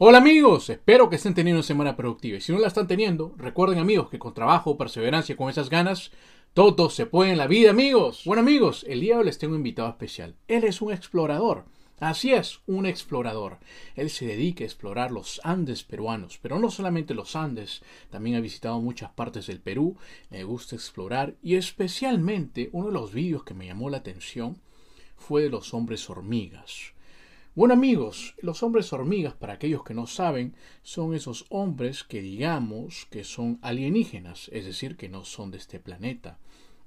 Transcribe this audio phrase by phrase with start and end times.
[0.00, 3.34] Hola amigos, espero que estén teniendo una semana productiva y si no la están teniendo,
[3.36, 6.12] recuerden amigos que con trabajo, perseverancia, con esas ganas,
[6.54, 8.22] todo se puede en la vida amigos.
[8.24, 10.36] Bueno amigos, el día de hoy les tengo un invitado especial.
[10.46, 11.64] Él es un explorador.
[11.98, 13.58] Así es, un explorador.
[13.96, 18.40] Él se dedica a explorar los Andes peruanos, pero no solamente los Andes, también ha
[18.40, 19.96] visitado muchas partes del Perú,
[20.30, 24.60] le gusta explorar y especialmente uno de los vídeos que me llamó la atención
[25.16, 26.92] fue de los hombres hormigas.
[27.58, 33.08] Bueno amigos, los hombres hormigas, para aquellos que no saben, son esos hombres que digamos
[33.10, 36.38] que son alienígenas, es decir, que no son de este planeta,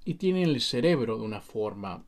[0.05, 2.05] y tienen el cerebro de una forma,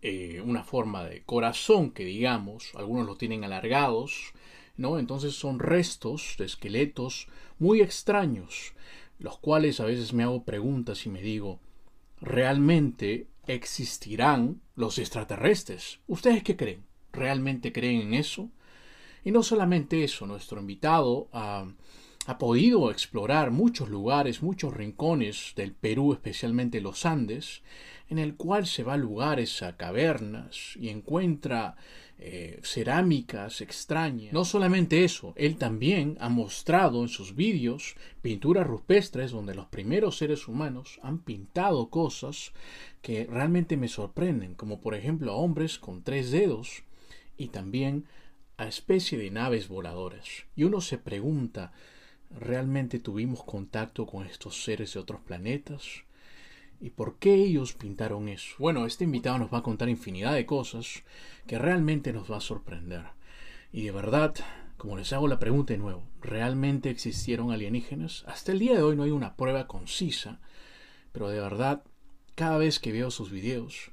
[0.00, 4.32] eh, una forma de corazón que digamos, algunos lo tienen alargados,
[4.78, 4.98] ¿no?
[4.98, 8.72] Entonces son restos de esqueletos muy extraños,
[9.18, 11.60] los cuales a veces me hago preguntas y me digo,
[12.22, 16.00] ¿realmente existirán los extraterrestres?
[16.06, 16.89] ¿Ustedes qué creen?
[17.12, 18.50] Realmente creen en eso.
[19.24, 21.66] Y no solamente eso, nuestro invitado ha,
[22.26, 27.62] ha, podido explorar muchos lugares, muchos rincones del Perú, especialmente los Andes,
[28.08, 31.76] en el cual se va a lugares, a cavernas y encuentra
[32.22, 34.34] eh, cerámicas extrañas.
[34.34, 40.18] No solamente eso, él también ha mostrado en sus vídeos pinturas rupestres donde los primeros
[40.18, 42.52] seres humanos han pintado cosas
[43.00, 46.82] que realmente me sorprenden, como por ejemplo a hombres con tres dedos,
[47.40, 48.04] y también
[48.58, 50.28] a especie de naves voladoras.
[50.54, 51.72] Y uno se pregunta,
[52.28, 56.04] ¿realmente tuvimos contacto con estos seres de otros planetas?
[56.82, 58.56] ¿Y por qué ellos pintaron eso?
[58.58, 61.02] Bueno, este invitado nos va a contar infinidad de cosas
[61.46, 63.06] que realmente nos va a sorprender.
[63.72, 64.34] Y de verdad,
[64.76, 68.24] como les hago la pregunta de nuevo, ¿realmente existieron alienígenas?
[68.26, 70.40] Hasta el día de hoy no hay una prueba concisa,
[71.12, 71.84] pero de verdad,
[72.34, 73.92] cada vez que veo sus videos,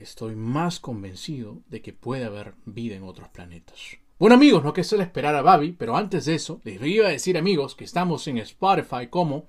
[0.00, 3.98] estoy más convencido de que puede haber vida en otros planetas.
[4.18, 7.10] Bueno amigos, no que suele esperar a Babi, pero antes de eso, les iba a
[7.10, 9.48] decir amigos que estamos en Spotify como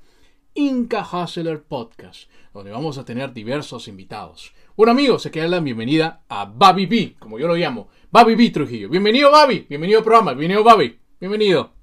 [0.54, 4.54] Inca Hustler Podcast, donde vamos a tener diversos invitados.
[4.76, 7.90] Bueno amigos, se queda la bienvenida a Babi B, como yo lo llamo.
[8.12, 8.90] Babi B Trujillo.
[8.90, 11.74] Bienvenido Babi, bienvenido al programa, bienvenido Babi, bienvenido.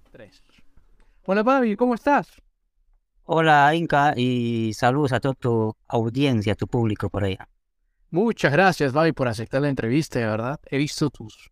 [1.25, 2.31] Hola Babi, ¿cómo estás?
[3.25, 7.49] Hola Inca y saludos a toda tu audiencia, a tu público por allá.
[8.11, 10.59] Muchas gracias, Babi, por aceptar la entrevista, de verdad.
[10.71, 11.51] He visto tus,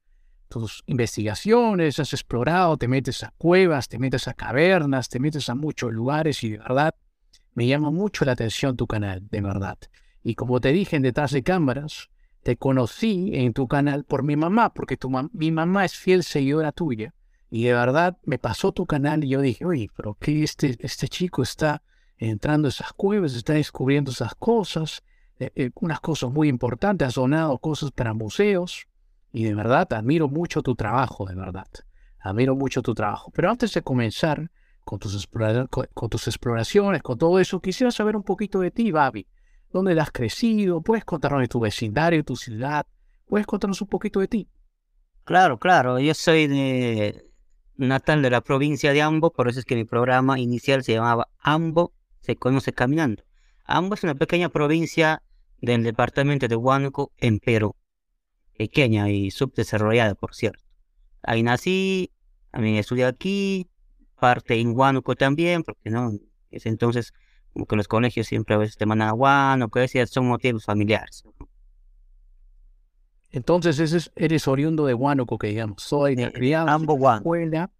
[0.49, 5.55] tus investigaciones, has explorado, te metes a cuevas, te metes a cavernas, te metes a
[5.55, 6.95] muchos lugares y de verdad
[7.53, 9.77] me llama mucho la atención tu canal, de verdad.
[10.23, 12.09] Y como te dije en detrás de cámaras,
[12.43, 16.73] te conocí en tu canal por mi mamá, porque tu mi mamá es fiel seguidora
[16.73, 17.13] tuya.
[17.51, 21.09] Y de verdad me pasó tu canal y yo dije, oye, pero que este, este
[21.09, 21.83] chico está
[22.17, 25.03] entrando a esas cuevas, está descubriendo esas cosas
[25.39, 28.87] eh, eh, unas cosas muy importantes, has donado cosas para museos
[29.33, 31.69] y de verdad admiro mucho tu trabajo, de verdad.
[32.21, 33.31] Admiro mucho tu trabajo.
[33.35, 34.51] Pero antes de comenzar
[34.85, 35.29] con tus,
[35.95, 39.27] con, tus exploraciones, con todo eso, quisiera saber un poquito de ti, Babi.
[39.73, 40.81] ¿Dónde has crecido?
[40.81, 42.87] ¿Puedes contarnos de tu vecindario, tu ciudad?
[43.27, 44.49] ¿Puedes contarnos un poquito de ti?
[45.25, 45.99] Claro, claro.
[45.99, 47.31] Yo soy de
[47.77, 51.29] natal de la provincia de Ambo, por eso es que mi programa inicial se llamaba
[51.41, 53.23] Ambo se conoce caminando.
[53.65, 55.23] Ambo es una pequeña provincia
[55.61, 57.75] del departamento de Huánuco en Perú.
[58.57, 60.63] Pequeña y subdesarrollada, por cierto.
[61.23, 62.11] Ahí nací,
[62.51, 63.69] también estudié aquí,
[64.19, 66.13] parte en Huánuco también, porque no,
[66.51, 67.13] es entonces
[67.53, 71.25] como que los colegios siempre a veces te mandan a Huánuco, son motivos familiares.
[73.31, 77.71] Entonces eres oriundo de Huánuco, que digamos, soy de criado, ambos escuela,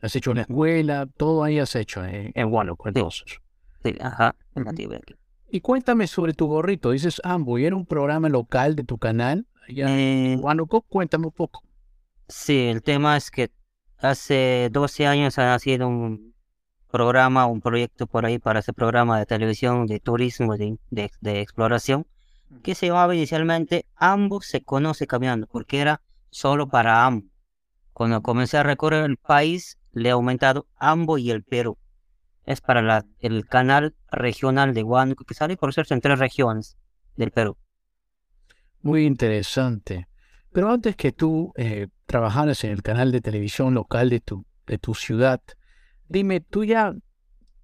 [0.00, 3.38] has hecho una escuela, todo ahí has hecho en, en Huánuco, entonces.
[3.84, 5.14] Sí, ajá, nativo de aquí.
[5.54, 6.92] Y cuéntame sobre tu gorrito.
[6.92, 9.46] Dices Ambo, ¿y era un programa local de tu canal?
[9.68, 10.40] Eh,
[10.88, 11.62] cuéntame un poco.
[12.26, 13.50] Sí, el tema es que
[13.98, 16.34] hace 12 años ha nacido un
[16.90, 22.06] programa, un proyecto por ahí para ese programa de televisión de turismo, de, de, exploración,
[22.62, 26.00] que se llamaba inicialmente Ambos se conoce caminando, porque era
[26.30, 27.26] solo para Ambo.
[27.92, 31.76] Cuando comencé a recorrer el país, le he aumentado Ambo y el Perú
[32.44, 36.76] es para la, el canal regional de Huánuco, que sale por ser en tres regiones
[37.16, 37.56] del Perú.
[38.80, 40.08] Muy interesante.
[40.52, 44.78] Pero antes que tú eh, trabajaras en el canal de televisión local de tu, de
[44.78, 45.40] tu ciudad,
[46.12, 46.94] Dime, tú ya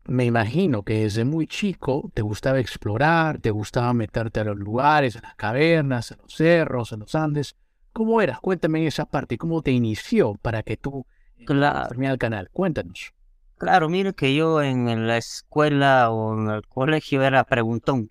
[0.07, 5.17] me imagino que desde muy chico te gustaba explorar, te gustaba meterte a los lugares,
[5.17, 7.57] a las cavernas, a los cerros, a los Andes.
[7.93, 8.39] ¿Cómo era?
[8.41, 11.05] Cuéntame esa parte, ¿cómo te inició para que tú
[11.45, 11.95] claro.
[12.09, 12.49] al canal?
[12.51, 13.13] Cuéntanos.
[13.58, 18.10] Claro, mire que yo en la escuela o en el colegio era preguntón.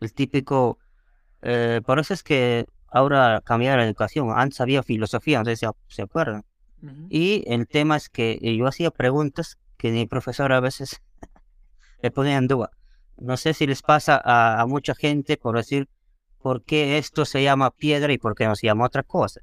[0.00, 0.78] El típico...
[1.42, 4.30] Eh, por eso es que ahora cambiar la educación.
[4.34, 6.44] Antes había filosofía, no sé si se acuerdan.
[7.10, 11.00] Y el tema es que yo hacía preguntas que mi profesor a veces
[12.02, 12.70] le ponía en duda.
[13.18, 15.88] No sé si les pasa a, mucha gente por decir
[16.40, 19.40] por qué esto se llama piedra y por qué no se llama otra cosa.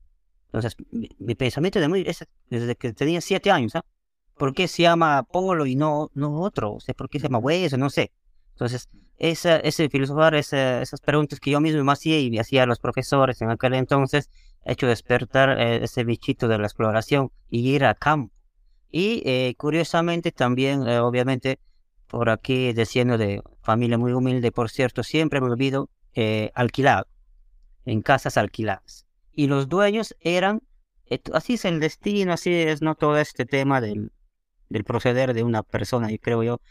[0.48, 2.04] Entonces, mi, pensamiento de muy,
[2.50, 3.86] desde que tenía siete años, ¿ah?
[4.40, 6.76] ¿Por qué se llama polo y no, no otro?
[6.76, 7.78] O sea, ¿por qué se llama hueso?
[7.78, 8.14] No sé.
[8.54, 12.66] Entonces, esa, ese filosofar, esas preguntas que yo mismo me hacía y me hacía a
[12.66, 14.30] los profesores en aquel entonces,
[14.66, 18.34] ha hecho despertar eh, ese bichito de la exploración y ir a campo.
[18.90, 21.60] Y eh, curiosamente también, eh, obviamente,
[22.08, 27.08] por aquí diciendo de familia muy humilde, por cierto, siempre me olvido eh, alquilado,
[27.84, 29.06] en casas alquiladas.
[29.34, 30.62] Y los dueños eran,
[31.34, 34.12] así es el destino, así es no todo este tema del,
[34.70, 36.62] del proceder de una persona, y creo yo.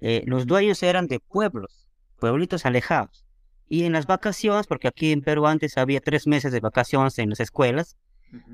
[0.00, 1.88] los dueños eran de pueblos,
[2.18, 3.24] pueblitos alejados.
[3.68, 7.30] Y en las vacaciones, porque aquí en Perú antes había tres meses de vacaciones en
[7.30, 7.96] las escuelas,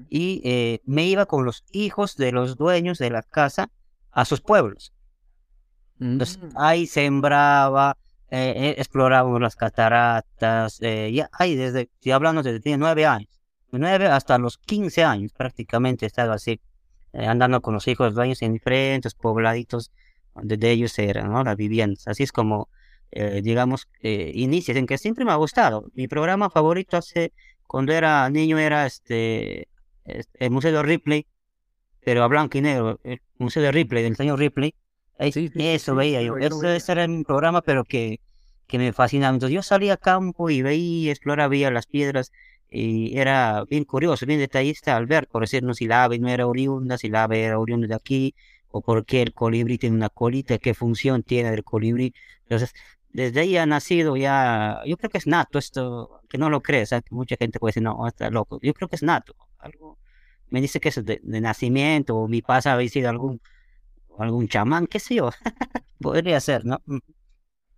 [0.08, 3.70] y eh, me iba con los hijos de los dueños de la casa
[4.10, 4.92] a sus pueblos.
[6.00, 6.48] Entonces, mm.
[6.56, 7.96] ahí sembraba,
[8.30, 13.28] eh, eh, explorábamos las cataratas, ya ahí desde, si hablamos desde tenía nueve años,
[13.70, 16.60] nueve hasta los quince años prácticamente estaba así,
[17.12, 19.90] andando con los hijos dueños en diferentes pobladitos
[20.34, 21.44] donde de ellos eran, ¿no?
[21.44, 22.08] Las viviendas.
[22.08, 22.70] Así es como,
[23.42, 25.84] digamos, inicios en que siempre me ha gustado.
[25.94, 27.32] Mi programa favorito hace
[27.72, 29.66] cuando era niño era este,
[30.04, 31.26] este, el Museo de Ripley,
[32.04, 34.74] pero a blanco y negro, el Museo de Ripley, del señor Ripley.
[35.18, 36.36] eso veía yo.
[36.36, 38.20] Ese, era mi programa, pero que,
[38.66, 39.34] que me fascinaba.
[39.34, 42.32] Entonces yo salía a campo y veía, exploraba, las piedras
[42.72, 46.46] y era bien curioso, bien detallista al ver, por decirnos si la ave no era
[46.46, 48.34] oriunda, si la ave era oriunda de aquí,
[48.70, 52.14] o por qué el colibrí tiene una colita, qué función tiene el colibrí.
[52.44, 52.72] Entonces,
[53.12, 56.94] desde ahí ha nacido ya, yo creo que es nato esto, que no lo crees,
[57.10, 59.98] mucha gente puede decir, no, está loco, yo creo que es nato, algo,
[60.50, 63.40] me dice que es de, nacimiento, o mi pasa había sido algún,
[64.18, 65.30] algún chamán, qué sé yo,
[66.00, 66.82] podría ser, ¿no?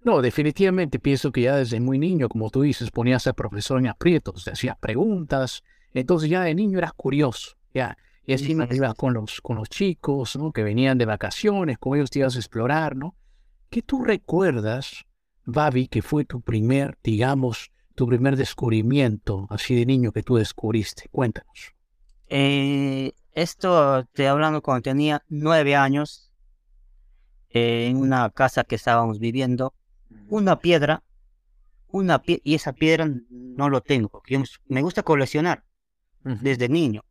[0.04, 3.86] No, definitivamente pienso que ya desde muy niño, como tú dices, ponías al profesor en
[3.86, 5.64] aprietos, te hacías preguntas,
[5.94, 7.96] entonces ya de niño eras curioso, ya,
[8.26, 10.52] y así me iba con los, con los chicos, ¿no?
[10.52, 13.16] Que venían de vacaciones, con ellos te ibas a explorar, ¿no?
[13.70, 15.04] ¿Qué tú recuerdas
[15.46, 21.08] Babi, que fue tu primer, digamos, tu primer descubrimiento así de niño que tú descubriste?
[21.10, 21.74] Cuéntanos.
[22.28, 26.30] Eh, esto te hablando cuando tenía nueve años,
[27.50, 29.74] eh, en una casa que estábamos viviendo,
[30.28, 31.02] una piedra,
[31.88, 35.64] una y esa piedra no lo tengo, porque me gusta coleccionar
[36.22, 37.04] desde niño.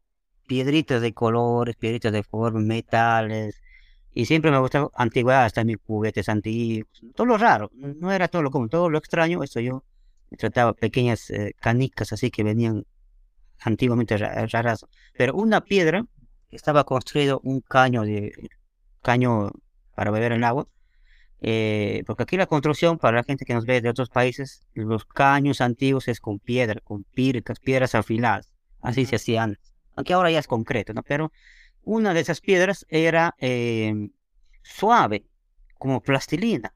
[0.48, 3.62] Piedritas de colores, piedritas de forma, metales,
[4.14, 8.42] y siempre me gustó antigüedad, hasta mis juguetes antiguos, todo lo raro, no era todo
[8.42, 9.84] lo común, todo lo extraño, eso yo
[10.38, 12.86] trataba pequeñas eh, canicas así que venían
[13.60, 14.86] antiguamente raras,
[15.18, 16.06] pero una piedra,
[16.52, 18.32] estaba construido un caño de
[19.02, 19.52] caño
[19.96, 20.68] para beber el agua,
[21.46, 25.04] eh, porque aquí la construcción, para la gente que nos ve de otros países, los
[25.04, 28.50] caños antiguos es con piedra, con pircas, piedras afiladas,
[28.82, 29.60] así se hacían,
[29.94, 31.04] aunque ahora ya es concreto, ¿no?
[31.04, 31.34] Pero
[31.84, 34.12] una de esas piedras era em,
[34.62, 35.26] suave,
[35.78, 36.74] como plastilina.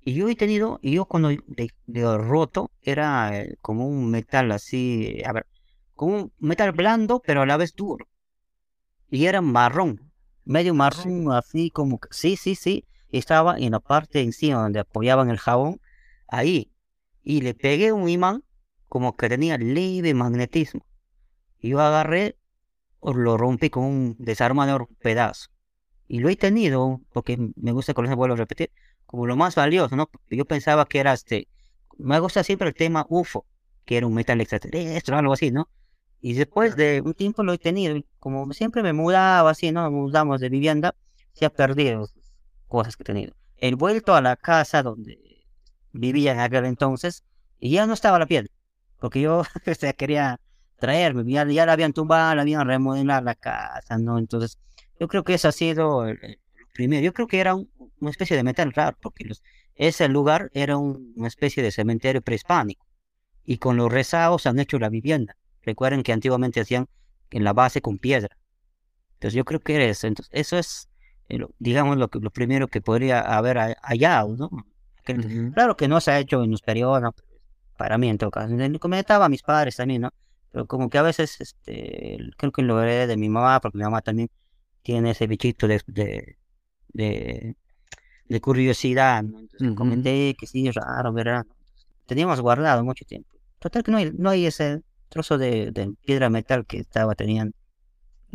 [0.00, 1.70] Y yo he tenido, y yo cuando de,
[2.16, 5.46] roto, era eh, como un metal así, a ver,
[5.94, 8.08] como un metal blando, pero a la vez duro.
[9.10, 10.10] Y era marrón,
[10.46, 12.86] medio marrón, así como, sí, sí, sí.
[13.10, 15.80] Estaba en la parte encima donde apoyaban el jabón,
[16.28, 16.72] ahí.
[17.22, 18.44] Y le pegué un imán,
[18.88, 20.86] como que tenía leve magnetismo.
[21.60, 22.36] Y yo agarré
[23.02, 25.50] lo rompí con un desarmador pedazo.
[26.06, 28.70] Y lo he tenido, porque me gusta con eso vuelvo a repetir,
[29.06, 30.10] como lo más valioso, ¿no?
[30.30, 31.48] Yo pensaba que era este,
[31.98, 33.46] me gusta siempre el tema UFO,
[33.84, 35.68] que era un metal extraterrestre o algo así, ¿no?
[36.20, 39.90] Y después de un tiempo lo he tenido, como siempre me mudaba así, ¿no?
[39.90, 40.94] Mudamos de vivienda,
[41.32, 42.08] se ha perdido
[42.68, 43.34] cosas que he tenido.
[43.56, 45.18] He vuelto a la casa donde
[45.92, 47.24] vivía en aquel entonces
[47.58, 48.50] y ya no estaba la piel,
[49.00, 49.42] porque yo
[49.96, 50.40] quería
[50.78, 54.18] traerme, ya, ya la habían tumbado, la habían remodelado la casa, ¿no?
[54.18, 54.58] Entonces,
[55.00, 56.38] yo creo que eso ha sido el,
[56.72, 57.04] primero.
[57.04, 59.42] Yo creo que era una especie de metal raro, porque los,
[59.74, 62.86] ese lugar era una especie de cementerio prehispánico.
[63.44, 65.36] Y con los rezagos han hecho la vivienda.
[65.62, 66.86] Recuerden que antiguamente hacían
[67.30, 68.36] en la base con piedra.
[69.14, 70.06] Entonces yo creo que era eso.
[70.06, 70.88] Entonces, eso es
[71.58, 74.50] digamos, lo, que, lo primero que podría haber hallado, ¿no?
[75.54, 77.14] Claro que no se ha hecho en los periodos,
[77.76, 78.54] para mí en todo caso.
[78.80, 80.10] Comentaba a mis padres también, ¿no?
[80.50, 83.84] Pero como que a veces, este, creo que lo veré de mi mamá, porque mi
[83.84, 84.28] mamá también
[84.82, 87.56] tiene ese bichito de, de,
[88.28, 89.40] de, curiosidad, ¿no?
[89.40, 91.44] Entonces comenté que sí, raro, ¿verdad?
[92.06, 93.30] Teníamos guardado mucho tiempo.
[93.58, 97.56] Total que no hay, no hay ese trozo de, de piedra metal que estaba teniendo.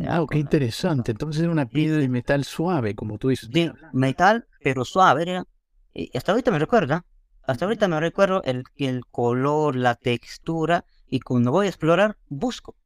[0.00, 1.12] Ah, qué interesante.
[1.12, 3.50] Entonces era una piedra de metal suave, como tú dices.
[3.92, 5.22] metal, pero suave.
[5.22, 5.44] Era,
[5.92, 7.04] y hasta ahorita me recuerda.
[7.46, 10.84] Hasta ahorita me recuerdo el, el color, la textura.
[11.06, 12.76] Y cuando voy a explorar, busco.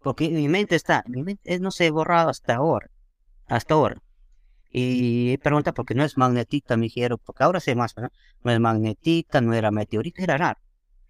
[0.00, 2.88] Porque mi mente está, mi mente no se ha borrado hasta ahora.
[3.46, 4.00] Hasta ahora.
[4.70, 8.10] Y pregunta porque no es magnetita, me dijeron, porque ahora sé más, ¿no?
[8.44, 10.60] No es magnetita, no era meteorita, era raro.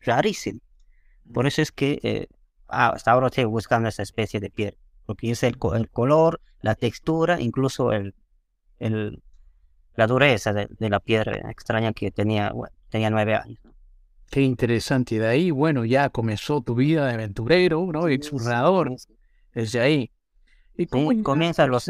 [0.00, 0.60] Rarísimo.
[1.34, 2.28] Por eso es que eh,
[2.68, 4.78] ah, hasta ahora estoy buscando esa especie de piedra
[5.08, 8.14] porque es el, el color, la textura, incluso el,
[8.78, 9.22] el
[9.94, 12.52] la dureza de, la piedra extraña que tenía,
[12.90, 13.58] tenía nueve años.
[14.30, 15.14] Qué interesante.
[15.14, 18.06] Y de ahí, bueno, ya comenzó tu vida de aventurero, ¿no?
[18.06, 18.94] Explorador.
[19.54, 20.12] Desde ahí.
[20.76, 21.88] ¿Y cómo comienza a los...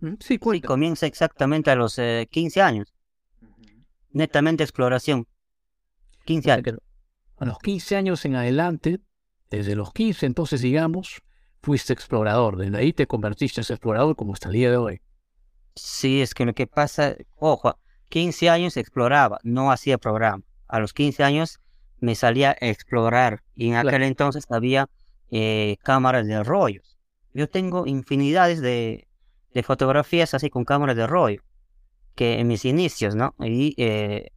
[0.00, 0.14] ¿Mm?
[0.18, 1.94] Sí, comienza exactamente a los
[2.28, 2.92] 15 eh, años.
[4.10, 5.26] Netamente exploración.
[6.24, 6.76] 15 años.
[7.36, 9.00] A los 15 años en adelante,
[9.48, 11.22] desde los 15 entonces digamos,
[11.62, 12.56] fuiste explorador.
[12.56, 15.00] Desde ahí te convertiste en explorador como hasta el día de hoy.
[15.74, 20.42] Sí, es que lo que pasa, ojo, 15 años exploraba, no hacía programa.
[20.66, 21.60] A los 15 años
[22.00, 24.88] me salía a explorar y en aquel entonces había
[25.30, 26.98] eh, cámaras de rollos.
[27.34, 29.08] Yo tengo infinidades de,
[29.52, 31.42] de, fotografías así con cámaras de rollo,
[32.14, 33.34] que en mis inicios, ¿no?
[33.38, 34.30] Y eh,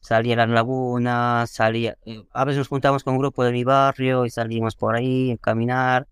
[0.00, 3.64] salía a las lagunas, salía, eh, a veces nos juntamos con un grupo de mi
[3.64, 6.06] barrio y salimos por ahí a caminar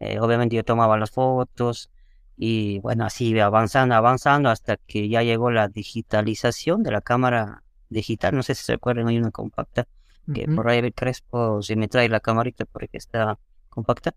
[0.00, 1.90] eh, obviamente yo tomaba las fotos
[2.36, 8.34] y bueno, así avanzando, avanzando hasta que ya llegó la digitalización de la cámara digital.
[8.34, 9.86] No sé si se acuerdan, hay una compacta
[10.32, 13.38] que por ahí el Crespo se me trae la camarita porque está
[13.68, 14.14] compacta.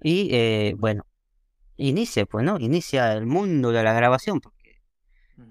[0.00, 1.04] Y eh, bueno,
[1.76, 2.58] inicia, pues, ¿no?
[2.58, 4.80] Inicia el mundo de la grabación, porque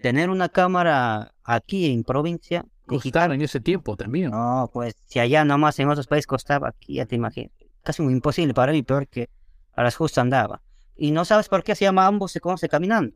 [0.02, 2.66] tener una cámara aquí en provincia.
[2.88, 4.32] Costaba en ese tiempo también.
[4.32, 7.52] No, pues si allá nomás en otros países costaba, aquí ya te imaginas.
[7.84, 9.30] Casi muy imposible para mí, peor que
[9.76, 10.62] a las justas andaba.
[10.96, 13.16] Y no sabes por qué se llama ambos se conoce caminando.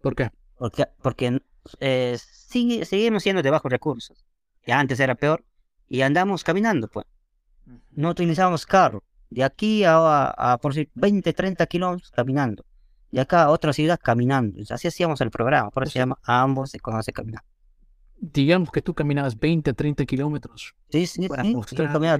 [0.00, 0.30] ¿Por qué?
[0.56, 1.40] Porque, porque
[1.80, 4.24] eh, sigue, seguimos siendo de bajos recursos.
[4.66, 5.44] Ya antes era peor.
[5.88, 7.06] Y andamos caminando, pues.
[7.92, 9.02] No utilizábamos carro.
[9.30, 12.64] De aquí a, a, por decir 20, 30 kilómetros caminando.
[13.10, 14.60] De acá a otra ciudad caminando.
[14.70, 15.70] Así hacíamos el programa.
[15.70, 17.46] Por eso se llama ambos se conoce caminando.
[18.16, 20.74] Digamos que tú caminabas 20, 30 kilómetros.
[20.90, 21.54] Sí, sí, sí.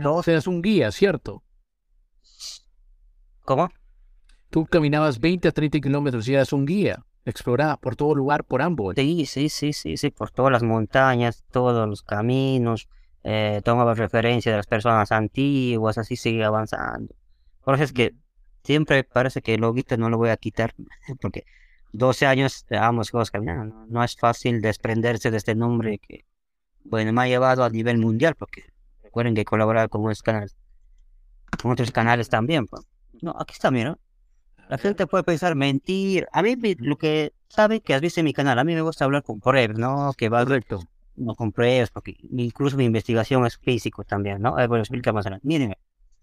[0.05, 1.43] O sea, es un guía, ¿cierto?
[3.45, 3.71] ¿Cómo?
[4.51, 7.05] Tú caminabas 20 a 30 kilómetros y eras un guía.
[7.27, 8.95] Exploraba por todo lugar, por ambos.
[8.97, 12.89] Sí, sí, sí, sí, sí, por todas las montañas, todos los caminos.
[13.23, 17.15] Eh, tomaba referencia de las personas antiguas, así sigue avanzando.
[17.65, 18.15] Por eso es que
[18.63, 20.75] siempre parece que el loguito no lo voy a quitar,
[21.21, 21.45] porque
[21.93, 22.67] 12 años
[23.11, 23.87] cosas caminando.
[23.89, 26.25] No es fácil desprenderse de este nombre que,
[26.85, 28.65] bueno, me ha llevado a nivel mundial, porque
[29.03, 30.57] recuerden que he colaborado con otros canales,
[31.61, 32.67] con otros canales también.
[32.67, 32.83] Pues.
[33.23, 33.99] No, aquí está, mira.
[34.69, 36.27] La gente puede pensar mentir.
[36.33, 39.05] A mí lo que sabe que has visto en mi canal, a mí me gusta
[39.05, 40.13] hablar con pruebas, ¿no?
[40.17, 40.81] Que va Correcto.
[41.17, 44.57] No con pruebas, porque incluso mi investigación es físico también, ¿no?
[44.59, 45.47] A ver, explica más adelante.
[45.47, 45.75] Miren,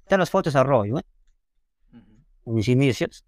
[0.04, 1.04] están las fotos a rollo, ¿eh?
[2.46, 3.24] mis inicios.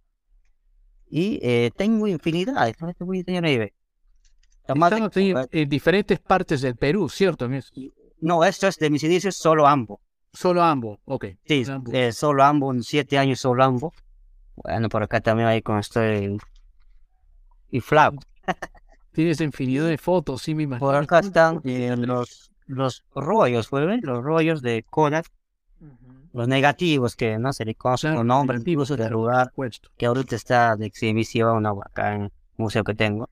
[1.10, 2.74] Y eh, tengo infinidad.
[2.74, 3.72] Te voy a enseñar ahí,
[5.52, 7.50] en diferentes partes del Perú, ¿cierto?
[8.22, 10.00] No, esto es de mis inicios, solo ambos.
[10.34, 11.26] Solo ambos, ok.
[11.46, 13.94] Sí, eh, solo ambos, siete años solo ambos.
[14.56, 16.38] Bueno, por acá también ahí con estoy
[17.70, 18.18] y flaco.
[19.14, 20.88] Tienes infinidad de fotos, sí, me imagino.
[20.88, 24.02] Por acá están eh, los, los rollos, ¿ven?
[24.04, 25.28] Los rollos de Kodak.
[26.34, 29.54] Los negativos que no se le conocen los nombres incluso del lugar
[29.98, 33.30] que ahorita está de exhibición acá en el museo que tengo.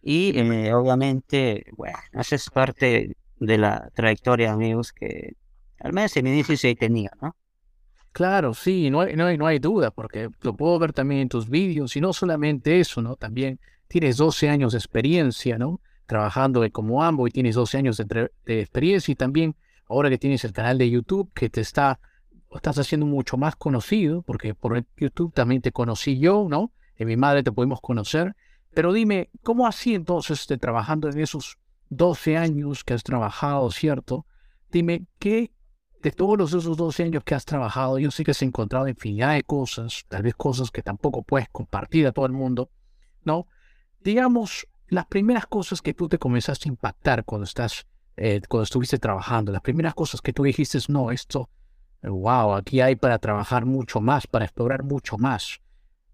[0.00, 5.34] Y eh, obviamente, bueno, esa es parte de la trayectoria, amigos, que
[5.80, 7.36] al menos en inicio sí tenía, ¿no?
[8.12, 11.28] Claro, sí, no hay, no, hay, no hay duda, porque lo puedo ver también en
[11.28, 13.16] tus vídeos, y no solamente eso, ¿no?
[13.16, 15.80] También tienes 12 años de experiencia, ¿no?
[16.06, 19.56] Trabajando como AMBO y tienes 12 años de, experiencia y también
[19.88, 22.00] ahora que tienes el canal de YouTube que te está,
[22.52, 26.72] estás haciendo mucho más conocido, porque por YouTube también te conocí yo, ¿no?
[26.96, 28.34] En mi madre te pudimos conocer,
[28.74, 31.58] pero dime, ¿cómo así entonces de trabajando en esos
[31.90, 34.26] 12 años que has trabajado, ¿cierto?
[34.70, 35.52] Dime, ¿qué
[36.02, 39.34] de todos los, esos 12 años que has trabajado, yo sé que has encontrado infinidad
[39.34, 42.70] de cosas, tal vez cosas que tampoco puedes compartir a todo el mundo,
[43.24, 43.46] ¿no?
[44.02, 48.98] digamos, las primeras cosas que tú te comenzaste a impactar cuando estás, eh, cuando estuviste
[48.98, 51.48] trabajando, las primeras cosas que tú dijiste, no, esto,
[52.02, 55.60] wow, aquí hay para trabajar mucho más, para explorar mucho más.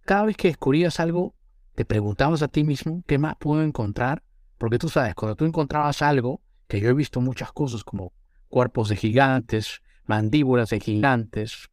[0.05, 1.35] Cada vez que descubrías algo,
[1.75, 4.23] te preguntabas a ti mismo, ¿qué más puedo encontrar?
[4.59, 8.13] Porque tú sabes, cuando tú encontrabas algo, que yo he visto muchas cosas como
[8.57, 11.69] cuerpos de gigantes, mandíbulas de gigantes,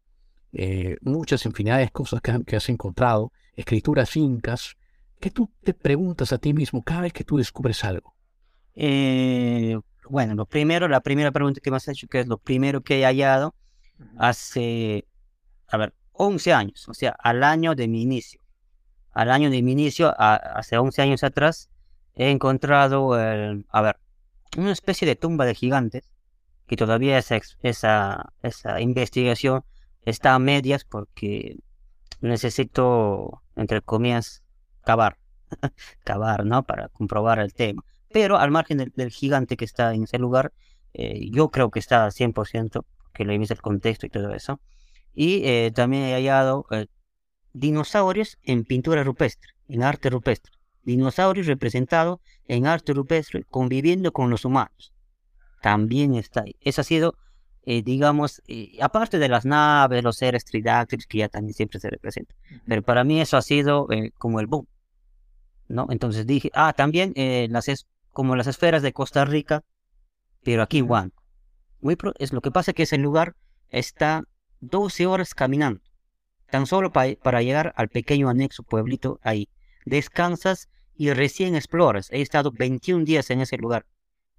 [0.52, 4.75] eh, muchas infinidades de cosas que, has encontrado, escrituras incas,
[5.22, 8.13] ¿qué tú te preguntas a ti mismo cada vez que tú descubres algo?
[8.75, 12.82] Eh, bueno, lo primero, la primera pregunta que me has hecho, que es lo primero
[12.82, 13.56] que he hallado
[14.18, 15.06] hace,
[15.70, 18.42] a ver, 11 años, o sea, al año de mi inicio.
[19.13, 21.70] Al año de mi inicio, hace 11 años atrás,
[22.13, 24.00] he encontrado, a ver,
[24.58, 26.12] una especie de tumba de gigantes,
[26.67, 29.63] que todavía esa, esa, esa investigación
[30.05, 31.58] está a medias porque
[32.22, 34.43] necesito, entre comillas,
[34.84, 35.17] cavar,
[36.03, 36.63] cavar, ¿no?
[36.63, 37.84] Para comprobar el tema.
[38.12, 40.53] Pero al margen del, gigante que está en ese lugar,
[40.93, 44.60] eh, yo creo que está al 100%, que le visto el contexto y todo eso.
[45.13, 46.88] Y eh, también he hallado eh,
[47.53, 50.53] dinosaurios en pintura rupestre, en arte rupestre.
[50.84, 54.93] Dinosaurios representados en arte rupestre conviviendo con los humanos.
[55.63, 56.58] También está ahí.
[56.60, 57.15] Eso ha sido,
[57.65, 58.41] eh, digamos,
[58.82, 62.36] aparte de las naves, los seres tridáctiles que ya también siempre se representan.
[62.67, 64.67] Pero para mí eso ha sido como el boom.
[65.70, 65.88] ¿no?
[65.89, 67.13] Entonces dije, ah, también
[67.50, 69.63] las es como las esferas de Costa Rica,
[70.43, 70.84] pero aquí.
[70.84, 73.38] Muy es lo que pasa que ese lugar
[73.70, 74.25] está
[74.60, 75.79] 12 horas caminando,
[76.51, 79.48] tan solo para llegar al pequeño anexo pueblito ahí.
[79.86, 82.12] Descansas y recién exploras.
[82.12, 83.86] He estado 21 días en ese lugar.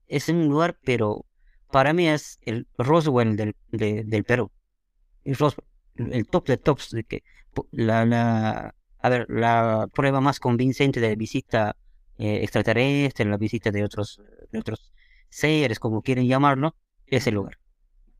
[0.06, 1.24] Es un lugar, pero
[1.70, 4.50] para mí es el Roswell del, del Perú.
[5.24, 5.36] El,
[5.96, 7.24] el, top de tops de que
[7.72, 11.76] la, la, a ver, la prueba más convincente de visita
[12.18, 14.20] eh, extraterrestre, la visita de otros,
[14.52, 14.92] de otros
[15.28, 16.76] seres, como quieren llamarlo,
[17.06, 17.58] ese lugar.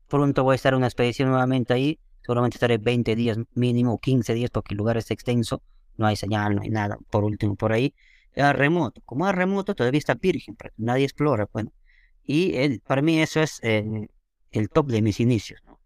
[0.07, 1.99] Pronto voy a estar en una expedición nuevamente ahí.
[2.21, 5.61] Seguramente estaré 20 días mínimo, 15 días, porque el lugar es extenso.
[5.97, 6.97] No hay señal, no hay nada.
[7.09, 7.93] Por último, por ahí.
[8.33, 9.01] Es remoto.
[9.05, 10.57] Como es remoto, todavía está virgen.
[10.77, 11.47] Nadie explora.
[11.53, 11.71] Bueno.
[12.25, 14.07] Y para mí eso es eh,
[14.51, 15.61] el top de mis inicios.
[15.65, 15.79] ¿no?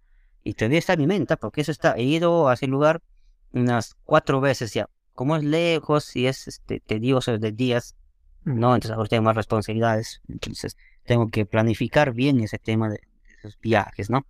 [0.43, 1.93] Y todavía está en mi mente, porque eso está.
[1.93, 3.01] He ido a ese lugar
[3.51, 4.89] unas cuatro veces ya.
[5.13, 7.95] Como es lejos y es este, tedioso de días,
[8.45, 8.73] ¿no?
[8.73, 10.21] Entonces ahora tengo más responsabilidades.
[10.29, 13.01] Entonces tengo que planificar bien ese tema de,
[13.37, 14.25] esos viajes, ¿no?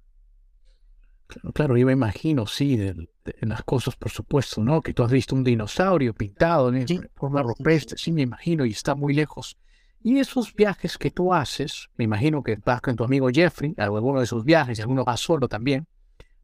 [1.54, 3.08] Claro, yo me imagino, sí, de,
[3.42, 4.82] las cosas, por supuesto, ¿no?
[4.82, 8.96] Que tú has visto un dinosaurio pintado en forma rupestre, sí, me imagino, y está
[8.96, 9.56] muy lejos.
[10.02, 14.20] Y esos viajes que tú haces, me imagino que vas con tu amigo Jeffrey, alguno
[14.20, 15.88] de esos viajes, y alguno va solo también,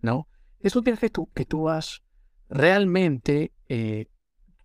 [0.01, 0.27] ¿no?
[0.59, 2.01] Esos viajes tú, que tú vas,
[2.49, 4.07] realmente eh,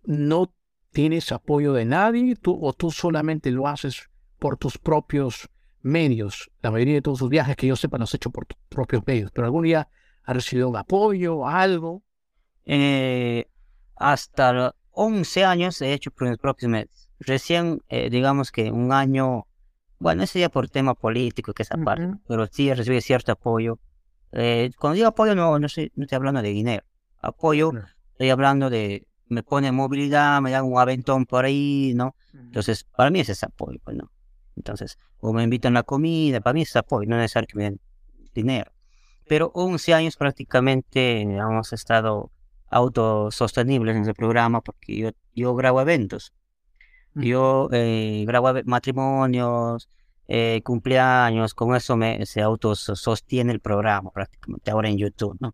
[0.03, 0.53] no
[0.91, 5.49] tienes apoyo de nadie, tú, o tú solamente lo haces por tus propios
[5.81, 6.51] medios.
[6.61, 9.03] La mayoría de todos sus viajes que yo sepa los has hecho por tus propios
[9.05, 9.87] medios, pero algún día
[10.23, 12.03] ha recibido un apoyo, algo.
[12.65, 13.47] Eh,
[13.95, 17.00] hasta 11 años he hecho por mis propios medios.
[17.23, 19.45] Recién, eh, digamos que un año,
[19.99, 23.77] bueno, ese ya por tema político, que esa parte, pero sí recibí cierto apoyo.
[24.31, 26.83] Eh, cuando digo apoyo, no, no, estoy, no estoy hablando de dinero.
[27.21, 27.73] Apoyo,
[28.13, 32.15] estoy hablando de, me pone movilidad, me dan un aventón por ahí, ¿no?
[32.33, 34.11] Entonces, para mí ese es apoyo, pues, ¿no?
[34.55, 37.57] Entonces, o me invitan a la comida, para mí es apoyo, no es necesario que
[37.57, 37.79] me den
[38.33, 38.71] dinero.
[39.27, 42.31] Pero 11 años prácticamente hemos estado
[42.71, 46.33] autosostenibles en ese programa porque yo, yo grabo eventos.
[47.15, 49.89] Yo eh, grabo matrimonios,
[50.27, 55.53] eh, cumpleaños, con eso me, se autosostiene el programa prácticamente ahora en YouTube, ¿no?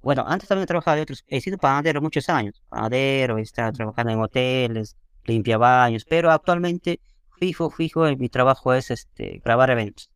[0.00, 3.72] Bueno, antes también he trabajado de otros, he sido panadero muchos años, panadero, he estado
[3.72, 7.00] trabajando en hoteles, limpia baños, pero actualmente
[7.38, 10.10] fijo, fijo, mi trabajo es este, grabar eventos.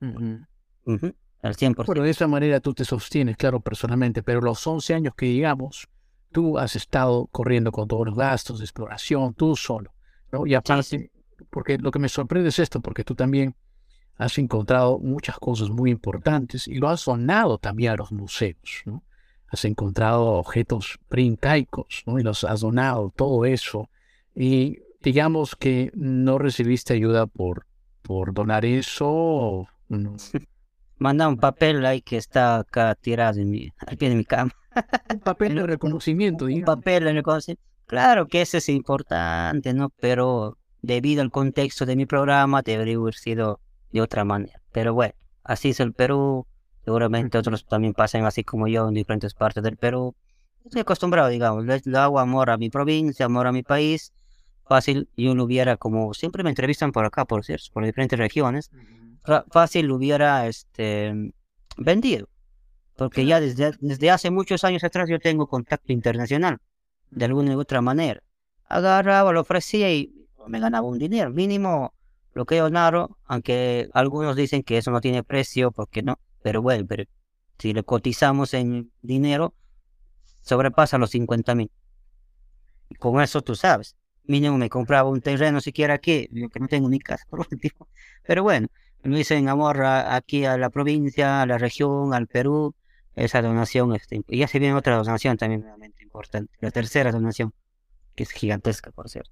[0.00, 1.86] al 100%.
[1.86, 5.88] Bueno, de esa manera tú te sostienes, claro, personalmente, pero los 11 años que digamos,
[6.32, 9.92] tú has estado corriendo con todos los gastos de exploración, tú solo,
[10.32, 10.46] ¿no?
[10.46, 11.10] Y aparte,
[11.50, 13.54] porque lo que me sorprende es esto, porque tú también
[14.16, 19.02] has encontrado muchas cosas muy importantes y lo has donado también a los museos, ¿no?
[19.48, 22.18] Has encontrado objetos preincaicos, ¿no?
[22.18, 23.88] Y los has donado, todo eso.
[24.34, 27.66] Y digamos que no recibiste ayuda por,
[28.02, 29.66] por donar eso.
[30.98, 34.52] Manda un papel ahí que está acá tirado en mi, al pie de mi cama.
[35.10, 37.69] Un papel de reconocimiento, Un papel de reconocimiento.
[37.90, 39.90] Claro que eso es importante, ¿no?
[40.00, 43.60] Pero debido al contexto de mi programa, debería haber sido
[43.92, 44.62] de otra manera.
[44.72, 46.46] Pero bueno, así es el Perú.
[46.84, 50.14] Seguramente otros también pasan así como yo en diferentes partes del Perú.
[50.64, 51.64] Estoy acostumbrado, digamos.
[51.66, 54.12] Le hago amor a mi provincia, amor a mi país
[54.70, 58.70] fácil yo lo hubiera, como siempre me entrevistan por acá, por cierto, por diferentes regiones,
[59.50, 61.32] fácil lo hubiera este,
[61.76, 62.28] vendido.
[62.94, 66.58] Porque ya desde, desde hace muchos años atrás yo tengo contacto internacional,
[67.10, 68.22] de alguna u otra manera.
[68.66, 70.12] Agarraba, lo ofrecía y
[70.46, 71.92] me ganaba un dinero, mínimo
[72.34, 76.86] lo que narro, aunque algunos dicen que eso no tiene precio, porque no, pero bueno,
[76.88, 77.04] pero
[77.58, 79.54] si le cotizamos en dinero,
[80.42, 81.70] sobrepasa los 50 mil.
[82.98, 86.88] Con eso tú sabes, mínimo me compraba un terreno siquiera aquí, yo que no tengo
[86.88, 87.88] ni casa por último,
[88.26, 88.68] pero bueno,
[89.02, 92.74] lo hice en amor aquí a la provincia, a la región, al Perú,
[93.14, 97.52] esa donación, este, y ya se viene otra donación también realmente importante, la tercera donación,
[98.14, 99.30] que es gigantesca, por cierto.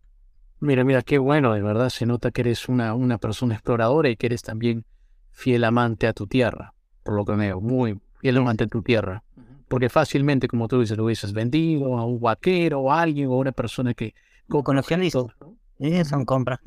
[0.60, 4.16] Mira, mira, qué bueno, de verdad se nota que eres una, una persona exploradora y
[4.16, 4.84] que eres también
[5.32, 9.22] fiel amante a tu tierra, por lo que veo, muy fiel amante a tu tierra.
[9.68, 13.34] Porque fácilmente, como tú dices, lo hubieses vendido a un vaquero o a alguien o
[13.34, 14.14] a una persona que...
[14.48, 15.20] Coleccionista.
[15.78, 16.58] Sí, son compras.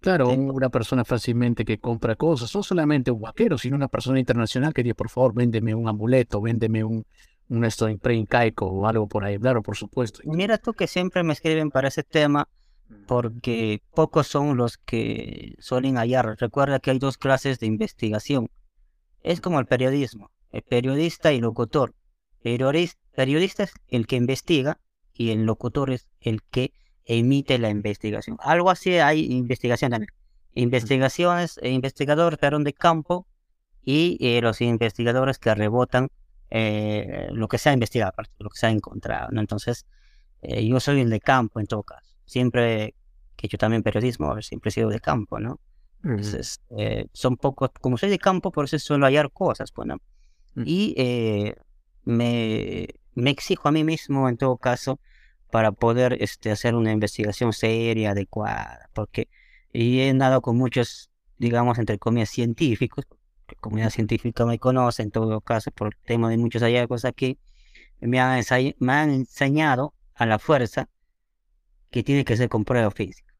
[0.00, 4.74] Claro, una persona fácilmente que compra cosas, no solamente un vaquero, sino una persona internacional
[4.74, 7.06] que dice, por favor, véndeme un amuleto, véndeme un,
[7.48, 10.20] un esto incaico o algo por ahí, claro, por supuesto.
[10.24, 12.48] Mira tú que siempre me escriben para ese tema,
[13.06, 16.36] porque pocos son los que suelen hallar.
[16.38, 18.50] Recuerda que hay dos clases de investigación.
[19.22, 21.94] Es como el periodismo, el periodista y locutor.
[22.42, 24.78] Periodista es el que investiga
[25.12, 26.72] y el locutor es el que
[27.04, 28.36] emite la investigación.
[28.40, 30.10] Algo así hay investigación también.
[30.54, 33.26] Investigaciones, investigadores pero de campo
[33.82, 36.08] y eh, los investigadores que rebotan
[36.56, 39.28] eh, lo que se ha investigado, lo que se ha encontrado.
[39.32, 39.40] ¿no?
[39.40, 39.86] Entonces,
[40.42, 42.14] eh, yo soy el de campo en todo caso.
[42.26, 42.94] Siempre
[43.36, 45.58] que yo también periodismo, siempre he sido de campo, ¿no?
[46.04, 46.60] Entonces,
[47.14, 49.96] son pocos, como soy de campo, por eso suelo hallar cosas, bueno.
[50.54, 50.94] Pues, y
[52.04, 55.00] me, me exijo a mí mismo, en todo caso,
[55.50, 59.28] para poder este, hacer una investigación seria, adecuada, porque
[59.72, 63.06] y he andado con muchos, digamos, entre comillas, científicos,
[63.48, 67.38] la comunidad científica me conoce en todo caso por el tema de muchos hallazgos aquí,
[68.00, 68.42] me han,
[68.78, 70.88] me han enseñado a la fuerza
[71.90, 73.34] que tiene que ser con prueba física.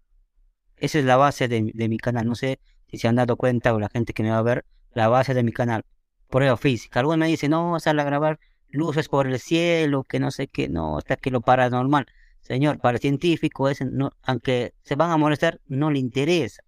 [0.77, 2.27] Esa es la base de, de mi canal.
[2.27, 4.64] No sé si se han dado cuenta o la gente que me va a ver,
[4.95, 5.85] la base de mi canal,
[6.29, 7.01] prueba física.
[7.01, 8.38] Algunos me dicen, no, sal a grabar
[8.69, 12.07] luces por el cielo, que no sé qué, no, hasta que lo paranormal.
[12.40, 16.62] Señor, para el científico, es, no, aunque se van a molestar, no le interesa.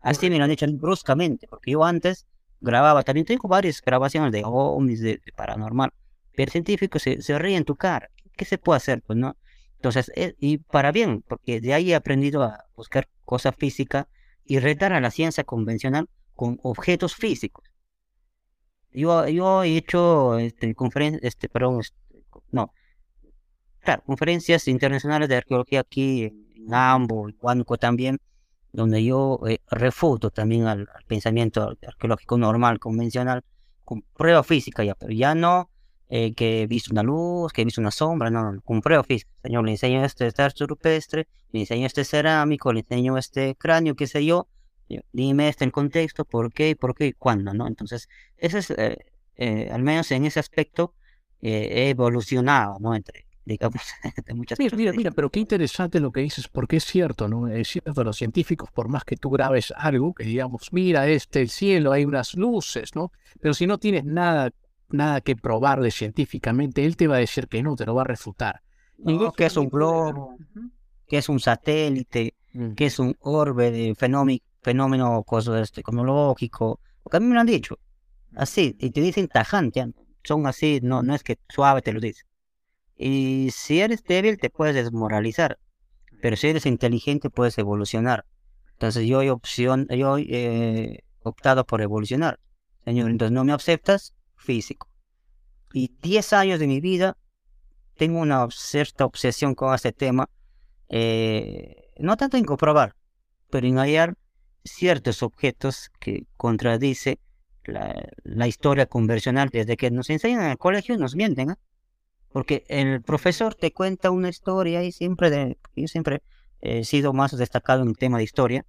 [0.00, 2.26] Así me lo han dicho bruscamente, porque yo antes
[2.60, 5.92] grababa, también tengo varias grabaciones de ovnis, de, paranormal,
[6.34, 8.10] pero el científico se, se, ríe en tu cara.
[8.36, 9.02] ¿Qué se puede hacer?
[9.02, 9.36] Pues no.
[9.76, 14.06] Entonces, eh, y para bien, porque de ahí he aprendido a buscar cosas físicas
[14.44, 17.64] y retar a la ciencia convencional con objetos físicos.
[18.92, 21.96] Yo, yo he hecho este, conferencias, este, perdón, este,
[22.50, 22.72] no,
[23.80, 28.18] claro, conferencias internacionales de arqueología aquí en Ambo, en Huánuco también,
[28.76, 33.42] donde yo eh, refuto también al, pensamiento arqueológico normal, convencional,
[33.84, 35.70] con prueba física ya, pero ya no
[36.10, 39.02] eh, que he visto una luz, que he visto una sombra, no, no, con prueba
[39.02, 39.30] física.
[39.42, 44.06] Señor, le enseño este tarso rupestre, le enseño este cerámico, le enseño este cráneo, qué
[44.06, 44.46] sé yo,
[45.10, 47.66] Dime este el contexto, por qué, por qué y cuándo, ¿no?
[47.66, 48.96] Entonces, ese es, eh,
[49.34, 50.94] eh, al menos en ese aspecto,
[51.40, 52.94] he evolucionado, ¿no?
[52.94, 53.80] Entre, digamos,
[54.26, 57.48] de muchas mira, mira, mira, pero qué interesante lo que dices, porque es cierto, ¿no?
[57.48, 61.48] Es cierto, los científicos, por más que tú grabes algo, que digamos, mira, este, el
[61.48, 63.12] cielo, hay unas luces, ¿no?
[63.40, 64.50] Pero si no tienes nada,
[64.90, 68.06] nada que probarle científicamente, él te va a decir que no, te lo va a
[68.06, 68.60] refutar.
[69.36, 70.36] que es un globo,
[71.06, 72.72] que es un satélite, mm.
[72.72, 75.24] que es un orbe de fenómeno fenómeno
[75.62, 77.78] este, cosmológico, porque a mí me lo han dicho,
[78.34, 79.86] así, y te dicen tajante,
[80.24, 82.26] son así, no, no es que suave te lo dicen.
[82.96, 85.58] Y si eres débil te puedes desmoralizar,
[86.22, 88.24] pero si eres inteligente puedes evolucionar.
[88.72, 92.38] Entonces yo he opción, yo he optado por evolucionar.
[92.84, 94.88] Señor, entonces no me aceptas, físico.
[95.72, 97.16] Y 10 años de mi vida
[97.96, 100.28] tengo una cierta obsesión con este tema,
[100.88, 102.94] eh, no tanto en comprobar,
[103.50, 104.14] pero en hallar
[104.64, 107.18] ciertos objetos que contradice
[107.64, 111.56] la, historia conversional desde que nos enseñan en el colegio nos mienten, ¿eh?
[112.36, 116.22] Porque el profesor te cuenta una historia y siempre, de, yo siempre
[116.60, 118.66] he sido más destacado en el tema de historia,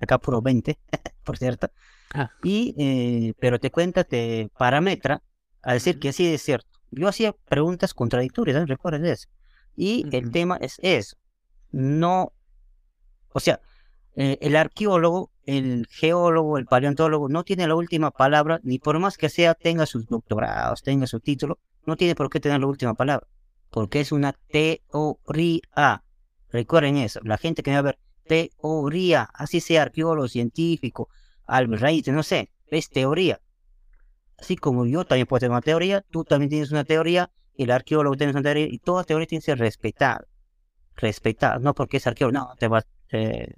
[0.00, 0.78] acá puro 20,
[1.22, 1.68] por cierto,
[2.14, 2.30] ah.
[2.42, 5.22] y, eh, pero te cuenta, te parametra
[5.60, 6.70] a decir que sí es cierto.
[6.90, 8.64] Yo hacía preguntas contradictorias, ¿eh?
[8.64, 9.28] recuerden eso.
[9.76, 11.18] Y el tema es eso.
[11.72, 12.32] No,
[13.28, 13.60] o sea,
[14.14, 19.18] eh, el arqueólogo, el geólogo, el paleontólogo no tiene la última palabra, ni por más
[19.18, 22.94] que sea tenga sus doctorados, tenga su título, no tiene por qué tener la última
[22.94, 23.26] palabra,
[23.70, 26.02] porque es una teoría.
[26.50, 31.08] Recuerden eso, la gente que va a ver teoría, así sea arqueólogo, científico,
[31.46, 33.40] Reich, no sé, es teoría.
[34.38, 37.70] Así como yo también puedo tener una teoría, tú también tienes una teoría, y el
[37.70, 40.26] arqueólogo tiene una teoría, y toda teoría tiene que ser respetada.
[40.96, 43.52] Respetada, no porque es arqueólogo, no, te va a eh,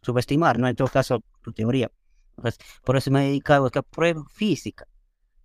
[0.00, 0.68] subestimar, ¿no?
[0.68, 1.90] En todo caso, tu teoría.
[2.84, 4.86] por eso me he dedicado a buscar prueba física.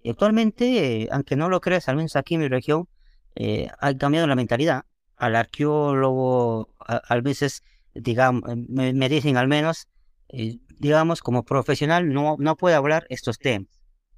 [0.04, 2.90] Y actualmente, aunque no lo creas, al menos aquí en mi región,
[3.36, 4.84] eh, ha cambiado la mentalidad.
[5.16, 7.64] Al arqueólogo, a, veces,
[7.94, 9.88] digamos, me, dicen al menos,
[10.28, 13.70] eh, digamos, como profesional, no, no puede hablar estos temas.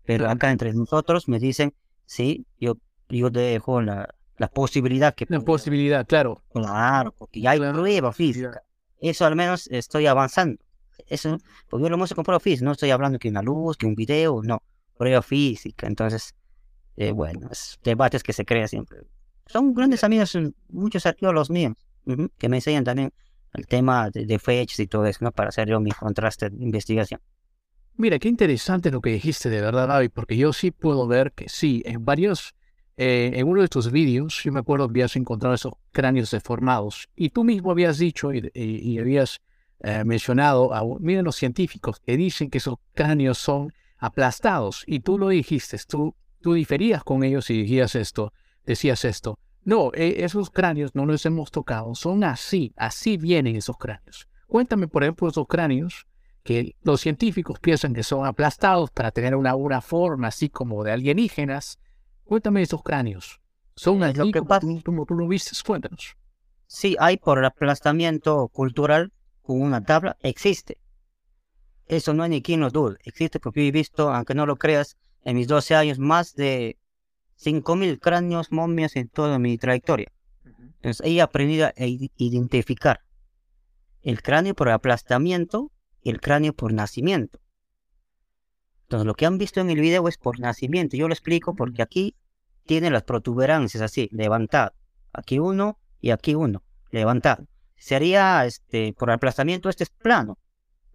[0.06, 5.28] Pero acá entre nosotros me dicen, sí, yo, yo dejo la, la posibilidad que...
[5.30, 6.42] La posibilidad, claro.
[6.52, 8.64] Claro, porque ya hay prueba física.
[9.00, 10.64] Eso al menos estoy avanzando.
[11.08, 11.38] Eso,
[11.70, 13.94] porque yo lo muestro con prueba física, no estoy hablando que una luz, que un
[13.94, 14.64] video, no
[14.98, 15.88] prueba física.
[15.88, 16.34] Entonces,
[16.98, 19.00] eh, bueno, es debates que se crean siempre.
[19.48, 20.38] Son grandes amigos,
[20.70, 21.74] muchos arqueólogos míos,
[22.38, 23.14] que me enseñan también
[23.54, 25.32] el tema de, fechas y todo eso, ¿no?
[25.32, 27.22] Para hacer yo mi contraste de investigación.
[27.98, 31.48] Mira, qué interesante lo que dijiste de verdad, David, porque yo sí puedo ver que
[31.48, 32.54] sí, en varios,
[32.98, 37.08] eh, en uno de tus vídeos, yo me acuerdo que habías encontrado esos cráneos deformados
[37.16, 39.40] y tú mismo habías dicho y, habías
[39.80, 44.84] eh, mencionado, a, miren los científicos que dicen que esos cráneos son aplastados.
[44.88, 48.34] Y tú lo dijiste, tú, tú diferías con ellos y decías esto,
[48.66, 49.40] decías esto.
[49.64, 54.28] No, e, esos cráneos no los hemos tocado, son así, así vienen esos cráneos.
[54.48, 56.08] Cuéntame, por ejemplo, esos cráneos
[56.44, 60.92] que los científicos piensan que son aplastados para tener una, una forma así como de
[60.92, 61.80] alienígenas.
[62.24, 63.42] Cuéntame esos cráneos.
[63.76, 64.42] ¿Son así lo que
[64.84, 65.52] como, tú lo viste?
[65.66, 66.16] Cuéntanos.
[66.68, 70.78] Sí, hay por aplastamiento cultural con una tabla, existe.
[71.88, 72.98] Eso no hay ni quien lo dude.
[73.04, 76.78] Existe porque he visto, aunque no lo creas, en mis 12 años más de
[77.44, 80.12] 5.000 cráneos, momias en toda mi trayectoria.
[80.46, 83.02] Entonces he aprendido a identificar
[84.04, 85.72] el cráneo por aplastamiento
[86.02, 87.40] y el cráneo por nacimiento.
[88.84, 90.96] Entonces lo que han visto en el video es por nacimiento.
[90.96, 92.16] Yo lo explico porque aquí
[92.66, 94.74] tiene las protuberancias así, levantado.
[95.12, 97.48] Aquí uno y aquí uno, levantado.
[97.78, 100.38] Sería este, por aplastamiento, este es plano.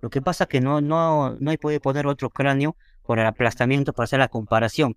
[0.00, 3.26] Lo que pasa es que no, no, no hay podido poner otro cráneo por el
[3.26, 4.96] aplastamiento para hacer la comparación.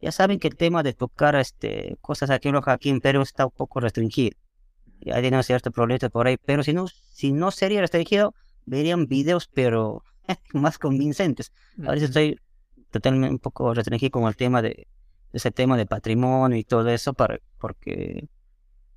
[0.00, 2.48] Ya saben que el tema de tocar este, cosas aquí
[2.88, 4.36] en Perú está un poco restringido.
[5.00, 8.34] Ya tienen ciertos problemas por ahí, pero si no, si no sería restringido,
[8.66, 10.02] verían videos, pero
[10.52, 11.52] más convincentes.
[11.84, 12.40] A veces estoy
[12.90, 14.88] totalmente un poco restringido con el tema de,
[15.32, 18.28] ese tema de patrimonio y todo eso, para, porque,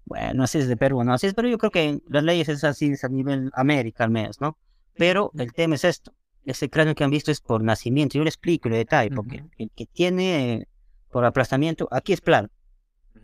[0.06, 1.14] bueno, así es de Perú, ¿no?
[1.14, 4.42] Así es, pero yo creo que las leyes es así a nivel América al menos,
[4.42, 4.58] ¿no?
[4.96, 6.14] Pero el tema es esto.
[6.46, 8.18] Ese cráneo que han visto es por nacimiento.
[8.18, 10.68] Yo le explico el detalle, porque el que tiene
[11.10, 12.50] por aplastamiento, aquí es plano.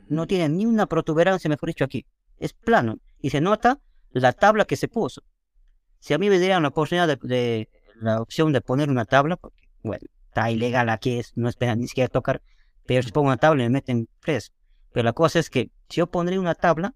[0.08, 2.06] No tiene ni una protuberancia, mejor dicho, aquí.
[2.38, 3.00] Es plano.
[3.20, 3.80] Y se nota
[4.12, 5.24] la tabla que se puso.
[6.00, 9.68] Si a mí me dieran la oportunidad de, la opción de poner una tabla, porque,
[9.84, 12.42] bueno, está ilegal aquí, es, no esperan ni siquiera tocar,
[12.86, 14.52] pero si pongo una tabla me meten preso.
[14.94, 16.96] Pero la cosa es que si yo pondría una tabla,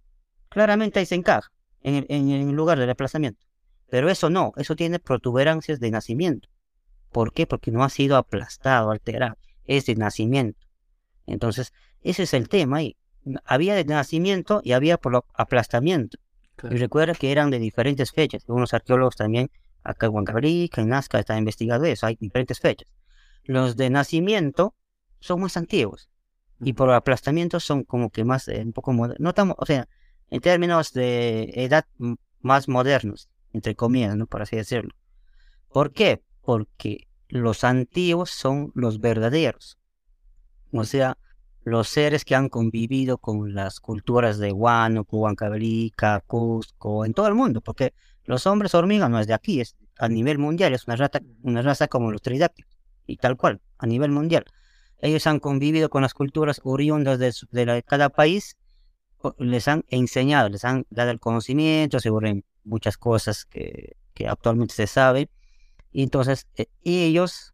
[0.49, 3.45] claramente ahí se encaja, en el, en el lugar del aplastamiento.
[3.93, 6.49] Pero eso no, eso tiene protuberancias de nacimiento.
[7.11, 7.45] ¿Por qué?
[7.45, 10.65] Porque no ha sido aplastado, alterado, es de nacimiento.
[11.27, 12.97] Entonces, ese es el tema ahí.
[13.45, 16.17] Había de nacimiento y había por aplastamiento.
[16.63, 18.45] Y recuerda que eran de diferentes fechas.
[18.47, 19.51] Unos arqueólogos también,
[19.83, 22.07] acá en Huancabrica, en Nazca, están investigando eso.
[22.07, 22.87] Hay diferentes fechas.
[23.43, 24.73] Los de nacimiento
[25.19, 26.09] son más antiguos.
[26.59, 29.35] Y por aplastamiento son como que más, eh, un poco modernos.
[29.35, 29.87] No o sea,
[30.31, 31.85] en términos de edad,
[32.41, 34.27] más modernos entre comillas, ¿no?
[34.27, 34.93] Por así decirlo.
[35.71, 36.21] ¿Por qué?
[36.41, 39.77] Porque los antiguos son los verdaderos.
[40.71, 41.17] O sea,
[41.63, 47.35] los seres que han convivido con las culturas de Huánuco, Huancavelica, Cusco, en todo el
[47.35, 47.93] mundo, porque
[48.25, 51.61] los hombres hormiga no es de aquí, es a nivel mundial, es una raza, una
[51.61, 52.71] raza como los tridáctilos,
[53.05, 54.45] y tal cual, a nivel mundial.
[54.99, 58.57] Ellos han convivido con las culturas oriundas de, de cada país,
[59.37, 62.27] les han enseñado, les han dado el conocimiento, seguro
[62.63, 63.95] muchas cosas que,
[64.27, 65.29] actualmente se sabe.
[65.91, 67.53] Y entonces eh, ellos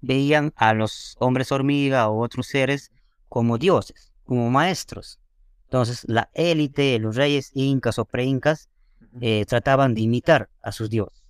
[0.00, 2.90] veían a los hombres hormiga o otros seres
[3.28, 5.18] como dioses, como maestros.
[5.64, 8.68] Entonces la élite, los reyes incas o preincas,
[9.20, 11.24] eh, trataban de imitar a sus dioses.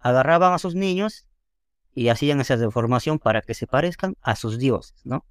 [0.00, 1.26] Agarraban a sus niños
[1.94, 5.24] y hacían esa deformación para que se parezcan a sus dioses, ¿no?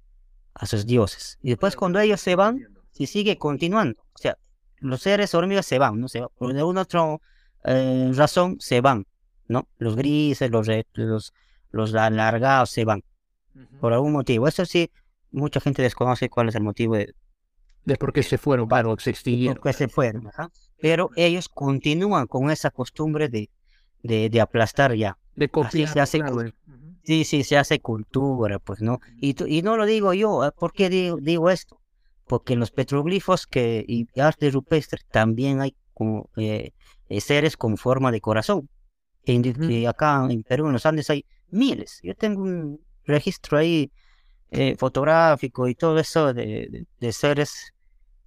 [0.54, 1.38] A sus dioses.
[1.42, 4.00] Y después cuando ellos se van, se sigue continuando.
[4.14, 4.38] O sea,
[4.82, 6.08] los seres hormigas se van, ¿no?
[6.08, 7.16] Se por alguna otra
[7.64, 9.06] eh, razón se van,
[9.48, 9.68] ¿no?
[9.78, 11.32] Los grises, los, los,
[11.70, 13.02] los alargados se van.
[13.80, 14.48] Por algún motivo.
[14.48, 14.90] Eso sí,
[15.30, 17.14] mucha gente desconoce cuál es el motivo de,
[17.84, 19.56] De por qué se fueron, para se extinguieron.
[19.56, 20.30] Porque se fueron,
[20.80, 23.50] pero ellos continúan con esa costumbre de,
[24.02, 25.18] de, de aplastar ya.
[25.36, 25.88] De copiar.
[25.88, 26.20] se hace,
[27.04, 29.00] sí, sí, se hace cultura, pues, ¿no?
[29.18, 30.50] Y, y no lo digo yo, ¿eh?
[30.52, 31.81] ¿por qué digo, digo esto?
[32.26, 36.72] Porque en los petroglifos que, y arte rupestre también hay como, eh,
[37.08, 38.68] eh, seres con forma de corazón.
[39.24, 42.00] Y, acá en Perú, en los Andes, hay miles.
[42.02, 43.90] Yo tengo un registro ahí
[44.76, 47.72] fotográfico y todo eso de, de, seres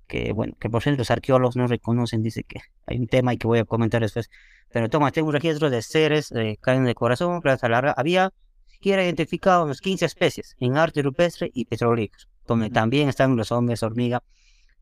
[0.07, 3.37] que, bueno, que por cierto los arqueólogos no reconocen, dice que hay un tema y
[3.37, 4.29] que voy a comentar después.
[4.71, 7.93] Pero toma, tengo un registro de seres de carne de corazón, plaza larga.
[7.95, 8.31] Había
[8.67, 12.27] siquiera identificado unas 15 especies en arte rupestre y petrolíferos,
[12.71, 14.23] también están los hombres hormiga,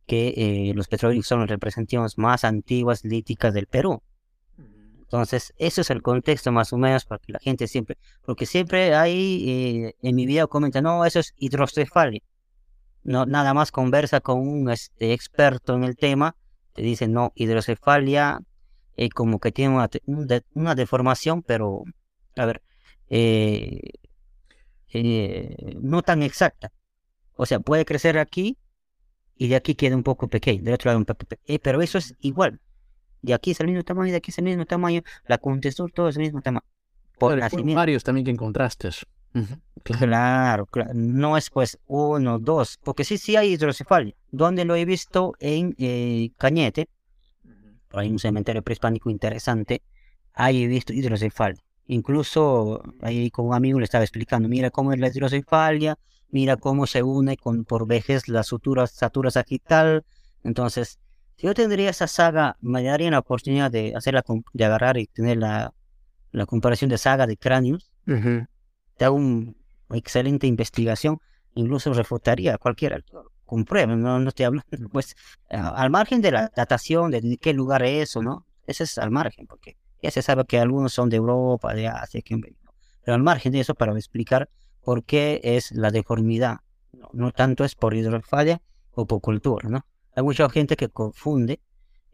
[0.05, 4.01] que eh, los petrolíferos son las representaciones más antiguas líticas del Perú.
[5.13, 8.95] Entonces, eso es el contexto más o menos para que la gente siempre, porque siempre
[8.95, 12.21] hay, eh, en mi video comenta, no, eso es hidrocefalia.
[13.03, 16.35] No, nada más conversa con un este, experto en el tema,
[16.73, 18.39] te dice, no, hidrocefalia,
[18.97, 19.89] eh, como que tiene una,
[20.55, 21.83] una, deformación, pero,
[22.35, 22.63] a ver,
[23.09, 23.81] eh,
[25.79, 26.71] no tan exacta.
[27.35, 28.57] O sea, puede crecer aquí
[29.35, 31.97] y de aquí queda un poco pequeño, del otro lado un poco pequeño, pero eso
[31.97, 32.59] es igual.
[33.21, 36.09] De aquí es el mismo tamaño, de aquí es el mismo tamaño, la contextura, todo
[36.09, 36.65] es el mismo tamaño.
[37.17, 38.89] Por varios también que encontraste.
[39.83, 44.13] Claro, claro, no es pues uno, dos, porque sí, sí hay hidrocefalia.
[44.31, 46.87] Donde lo he visto en eh, Cañete,
[47.91, 49.81] hay un cementerio prehispánico interesante,
[50.33, 51.61] ahí he visto hidrocefalia.
[51.87, 55.97] Incluso ahí con un amigo le estaba explicando, mira cómo es la hidrocefalia,
[56.33, 60.03] mira cómo se une con por vejez la sutura, satura sagital.
[60.43, 60.99] Entonces,
[61.37, 65.37] si yo tendría esa saga, me daría la oportunidad de hacerla, de agarrar y tener
[65.37, 65.73] la,
[66.31, 67.91] la comparación de saga de cráneos.
[68.97, 69.53] Te hago una
[69.93, 71.19] excelente investigación,
[71.53, 72.97] incluso refutaría a cualquiera.
[73.45, 75.15] Compruebe, no, no estoy hablando, pues,
[75.49, 79.45] al margen de la datación, de, qué lugar es o no, ese es al margen,
[79.45, 82.39] porque ya se sabe que algunos son de Europa, de Asia, que...
[83.03, 84.49] pero al margen de eso, para explicar
[84.83, 86.57] por qué es la deformidad,
[86.91, 88.61] no, no tanto es por hidrofalla
[88.93, 89.85] o por cultura, ¿no?
[90.15, 91.59] hay mucha gente que confunde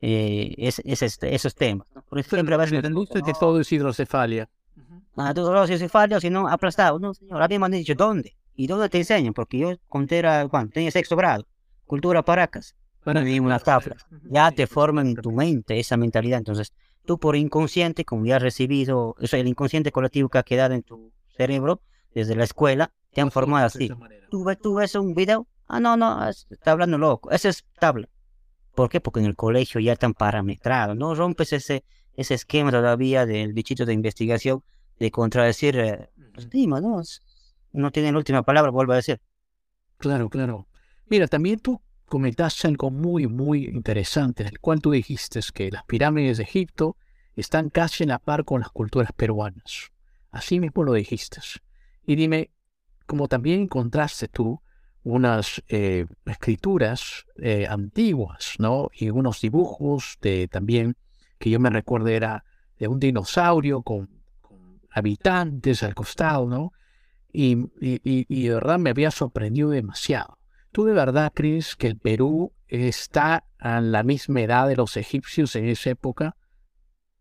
[0.01, 1.88] eh, es, este, esos temas.
[2.08, 4.49] Por ejemplo, a veces que todo es hidrocefalia.
[5.17, 6.99] Ah, todo es hidrocefalia, si no, aplastado.
[6.99, 8.38] No, señor, a mí me han dicho, ¿dónde?
[8.55, 9.34] ¿Y dónde te enseñan?
[9.34, 11.45] Porque yo conté, era, cuando tenía sexto grado,
[11.86, 13.97] cultura paracas, bueno, y una tabla.
[14.29, 16.39] Ya te forman en tu mente esa mentalidad.
[16.39, 16.73] Entonces,
[17.05, 20.73] tú por inconsciente, como ya has recibido, o sea, el inconsciente colectivo que ha quedado
[20.75, 21.82] en tu cerebro
[22.13, 23.89] desde la escuela, te han formado así.
[24.30, 27.30] Tú, tú ves un video, Ah, no, no, está hablando loco.
[27.30, 28.10] Esa es tabla.
[28.74, 29.00] ¿Por qué?
[29.00, 30.98] Porque en el colegio ya están parametrados.
[30.98, 31.84] No rompes ese,
[32.15, 34.63] ese esquema todavía del bichito de investigación
[34.98, 35.78] de contradecir.
[35.78, 36.10] Eh,
[36.65, 37.04] ¿no?
[37.72, 39.22] No tiene la última palabra, vuelvo a decir.
[40.00, 40.67] Claro, claro.
[41.06, 45.84] Mira, también tú comentaste algo muy, muy interesante, en el cual tú dijiste que las
[45.84, 46.98] pirámides de Egipto
[47.36, 49.91] están casi en la par con las culturas peruanas.
[50.32, 51.41] Así mismo lo dijiste.
[52.10, 52.50] Y dime,
[53.06, 54.60] como también encontraste tú
[55.04, 58.89] unas eh, escrituras eh, antiguas, ¿no?
[58.93, 60.95] Y unos dibujos de también,
[61.38, 62.45] que yo me recuerdo era
[62.80, 64.10] de un dinosaurio con,
[64.89, 66.74] habitantes al costado, ¿no?
[67.32, 70.39] Y, y, de verdad me había sorprendido demasiado.
[70.72, 75.56] ¿Tú de verdad crees que el Perú está a la misma edad de los egipcios
[75.56, 76.36] en esa época?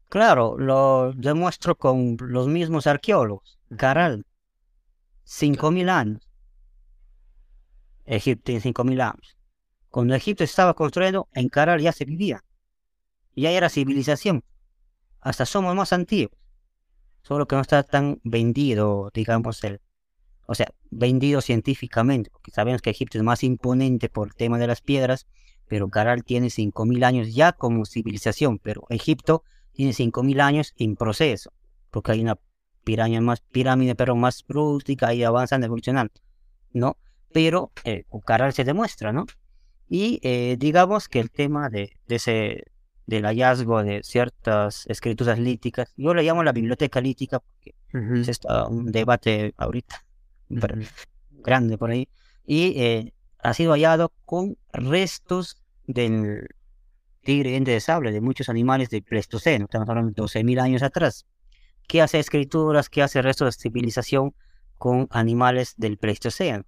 [0.09, 3.59] Claro, lo demuestro con los mismos arqueólogos.
[3.77, 4.25] Caral,
[5.29, 6.29] cinco mil años.
[8.09, 9.37] Egipto tiene 5.000 años.
[9.91, 12.43] Cuando Egipto estaba construyendo, en Caral ya se vivía.
[13.37, 14.43] Ya era civilización.
[15.21, 16.37] Hasta somos más antiguos.
[17.23, 19.81] Solo que no está tan vendido, digamos, el,
[20.47, 24.67] o sea, vendido científicamente, porque sabemos que Egipto es más imponente por el tema de
[24.67, 25.27] las piedras,
[25.67, 31.53] pero Caral tiene 5.000 años ya como civilización, pero Egipto tiene 5.000 años en proceso,
[31.91, 32.39] porque hay una
[32.89, 36.15] pirámide más, pirámide, pero más rústica y avanzando, evolucionando,
[36.73, 36.97] ¿no?
[37.33, 39.27] pero eh, Caral se demuestra, ¿no?
[39.89, 42.65] Y eh, digamos que el tema de, ese
[43.07, 48.91] del hallazgo de ciertas escrituras líticas, yo le llamo la biblioteca lítica porque es un
[48.91, 50.05] debate ahorita
[51.31, 52.09] grande por ahí,
[52.47, 56.49] y eh, ha sido hallado con restos del
[57.23, 61.27] tigre diente de sable, de muchos animales del Pleistoceno, estamos hablando de 12.000 años atrás,
[61.89, 64.35] que hace escrituras, que hace restos de civilización
[64.77, 66.65] con animales del Pleistoceno.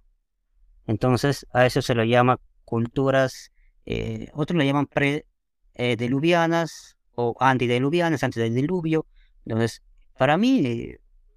[0.87, 3.51] Entonces, a eso se lo llama culturas,
[3.85, 9.05] eh, otros le llaman pre-diluvianas o antediluvianas, antes del diluvio.
[9.45, 9.81] Entonces,
[10.17, 10.95] para mí,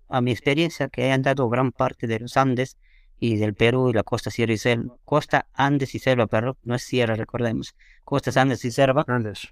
[0.09, 2.79] a mi experiencia, que he andado gran parte de los Andes
[3.21, 6.75] y del Perú y la costa Sierra y Selva, costa Andes y Selva, pero no
[6.75, 7.75] es Sierra, recordemos,
[8.05, 9.05] costas Andes y Selva.
[9.07, 9.49] Andes.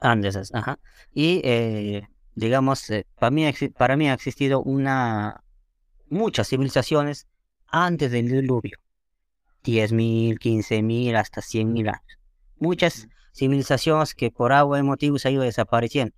[0.00, 0.78] Andes, ajá.
[1.12, 2.08] Y eh,
[2.38, 5.42] digamos, eh, para, mí, para mí ha existido una
[6.08, 7.26] muchas civilizaciones
[7.66, 8.78] antes del diluvio.
[9.64, 12.18] 10.000, 15.000, hasta 100.000 años.
[12.58, 16.14] Muchas civilizaciones que por agua y motivos han ido desapareciendo.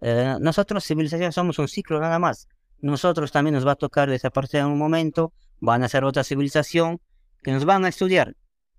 [0.00, 2.48] Eh, nosotros, civilizaciones, somos un ciclo nada más.
[2.80, 7.00] Nosotros también nos va a tocar desaparecer en un momento, van a ser otra civilización
[7.42, 8.34] que nos van a estudiar,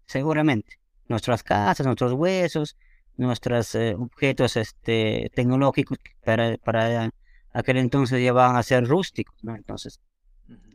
[0.06, 0.80] seguramente.
[1.08, 2.76] Nuestras casas, nuestros huesos,
[3.18, 7.12] nuestros eh, objetos este, tecnológicos para, para
[7.54, 9.56] aquel entonces ya van a ser rústicos, ¿no?
[9.56, 10.00] Entonces,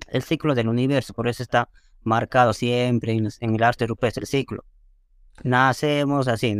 [0.08, 1.68] el ciclo del universo, por eso está
[2.02, 4.64] marcado siempre en, el arte rupestre, el ciclo.
[5.42, 6.56] Nacemos así,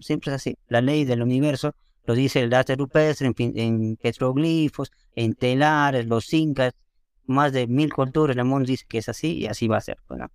[0.00, 0.58] siempre es así.
[0.68, 6.32] La ley del universo lo dice el arte rupestre en, en petroglifos, en telares, los
[6.32, 6.72] incas,
[7.26, 9.98] más de mil culturas, el mundo dice que es así y así va a ser.
[10.10, 10.28] ¿no?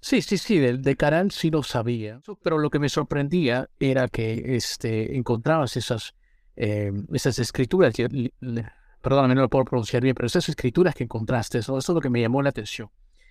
[0.00, 4.08] Sí, sí, sí, de, de Caral sí lo sabía, pero lo que me sorprendía era
[4.08, 6.14] que este, encontrabas esas,
[6.56, 7.94] eh, esas escrituras,
[9.02, 12.00] perdóname, no lo puedo pronunciar bien, pero esas escrituras que encontraste, eso, eso es lo
[12.00, 12.88] que me llamó la atención.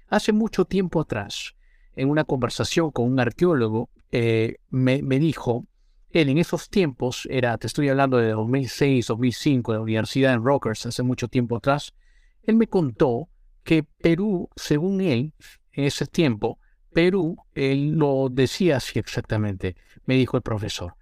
[0.09, 1.55] Hace mucho tiempo atrás,
[1.95, 5.65] en una conversación con un arqueólogo, eh, me, me, dijo,
[6.11, 10.43] él en esos tiempos, era, te estoy hablando de 2006, 2005, de la universidad en
[10.43, 11.95] Rockers, hace mucho tiempo atrás,
[12.43, 13.27] él me contó
[13.63, 15.33] que Perú, según él,
[15.79, 16.59] en ese tiempo,
[16.93, 19.75] Perú, él lo decía así exactamente,
[20.05, 20.95] me dijo el profesor.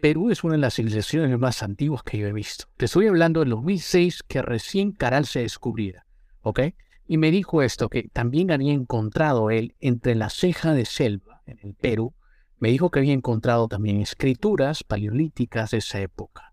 [0.00, 2.66] Perú es una de las civilizaciones más antiguas que yo he visto.
[2.76, 6.06] Te estoy hablando del 2006 que recién Caral se descubriera,
[6.42, 6.60] ¿ok?
[7.06, 11.58] Y me dijo esto, que también había encontrado él entre la ceja de selva en
[11.62, 12.14] el Perú,
[12.58, 16.52] me dijo que había encontrado también escrituras paleolíticas de esa época.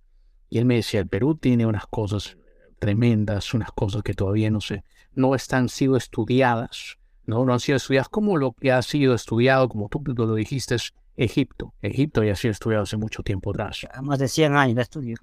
[0.50, 2.38] Y él me decía, el Perú tiene unas cosas
[2.80, 7.46] tremendas, unas cosas que todavía no sé, no están sido estudiadas ¿no?
[7.46, 10.94] No han sido estudiadas como lo que ha sido estudiado, como tú lo dijiste, es
[11.16, 11.74] Egipto.
[11.82, 13.86] Egipto ya ha sido estudiado hace mucho tiempo atrás.
[14.04, 15.18] Más de 100 años de estudio.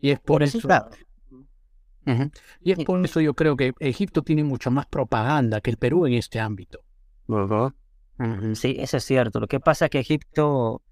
[0.00, 0.68] Y es por, eso...
[2.60, 6.06] Y es por eso yo creo que Egipto tiene mucha más propaganda que el Perú
[6.06, 6.80] en este ámbito.
[8.54, 9.40] Sí, eso es cierto.
[9.40, 10.82] Lo que pasa es que Egipto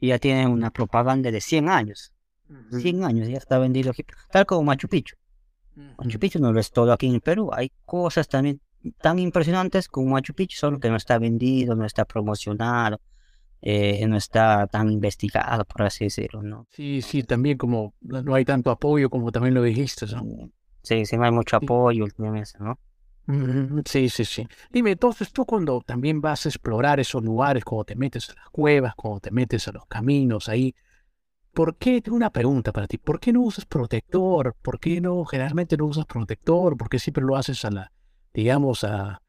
[0.00, 2.12] ya tiene una propaganda de 100 años.
[2.70, 4.14] 100 años ya está vendido Egipto.
[4.30, 5.16] Tal como Machu Picchu.
[5.98, 7.50] Machu Picchu no lo es todo aquí en el Perú.
[7.52, 8.60] Hay cosas también
[9.00, 13.00] tan impresionantes como Machu Picchu, solo que no está vendido, no está promocionado,
[13.62, 16.66] eh, no está tan investigado, por así decirlo, ¿no?
[16.70, 20.50] Sí, sí, también como no hay tanto apoyo como también lo dijiste, ¿no?
[20.82, 22.78] Sí, sí, no hay mucho apoyo últimamente, ¿no?
[23.86, 24.46] Sí, sí, sí.
[24.70, 28.50] Dime, entonces tú cuando también vas a explorar esos lugares, cuando te metes a las
[28.50, 30.74] cuevas, cuando te metes a los caminos ahí,
[31.54, 32.02] ¿por qué?
[32.02, 32.98] Tengo una pregunta para ti.
[32.98, 34.54] ¿Por qué no usas protector?
[34.60, 36.76] ¿Por qué no, generalmente no usas protector?
[36.76, 37.92] ¿Por qué siempre lo haces a la,
[38.34, 39.22] digamos, a,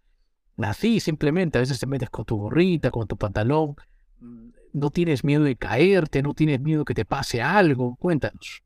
[0.58, 1.58] así simplemente.
[1.58, 3.76] A veces te metes con tu gorrita, con tu pantalón.
[4.20, 7.96] Mm, no tienes miedo de caerte, no tienes miedo que te pase algo.
[7.98, 8.64] Cuéntanos.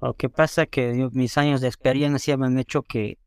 [0.00, 3.18] Lo que pasa que mis años de experiencia me han hecho que,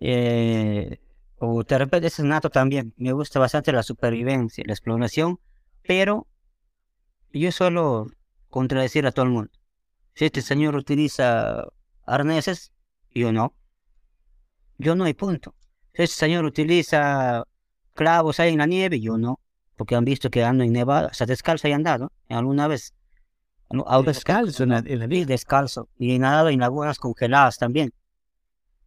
[0.00, 0.98] eh,
[1.38, 5.38] o de repente es nato también, me gusta bastante la supervivencia, la exploración,
[5.86, 6.26] pero
[7.32, 8.08] yo suelo
[8.48, 9.52] contradecir a todo el mundo.
[10.14, 11.68] Si este señor utiliza
[12.04, 12.72] arneses,
[13.14, 13.54] yo no.
[14.78, 15.54] Yo no hay punto
[15.92, 17.44] ese señor utiliza
[17.94, 19.40] clavos ahí en la nieve, yo no,
[19.76, 22.94] porque han visto que ando en nevada, o sea, descalzo y andado, alguna vez.
[24.04, 25.88] descalzo en la, Descalzo.
[25.98, 27.92] Y he nadado en lagunas congeladas también.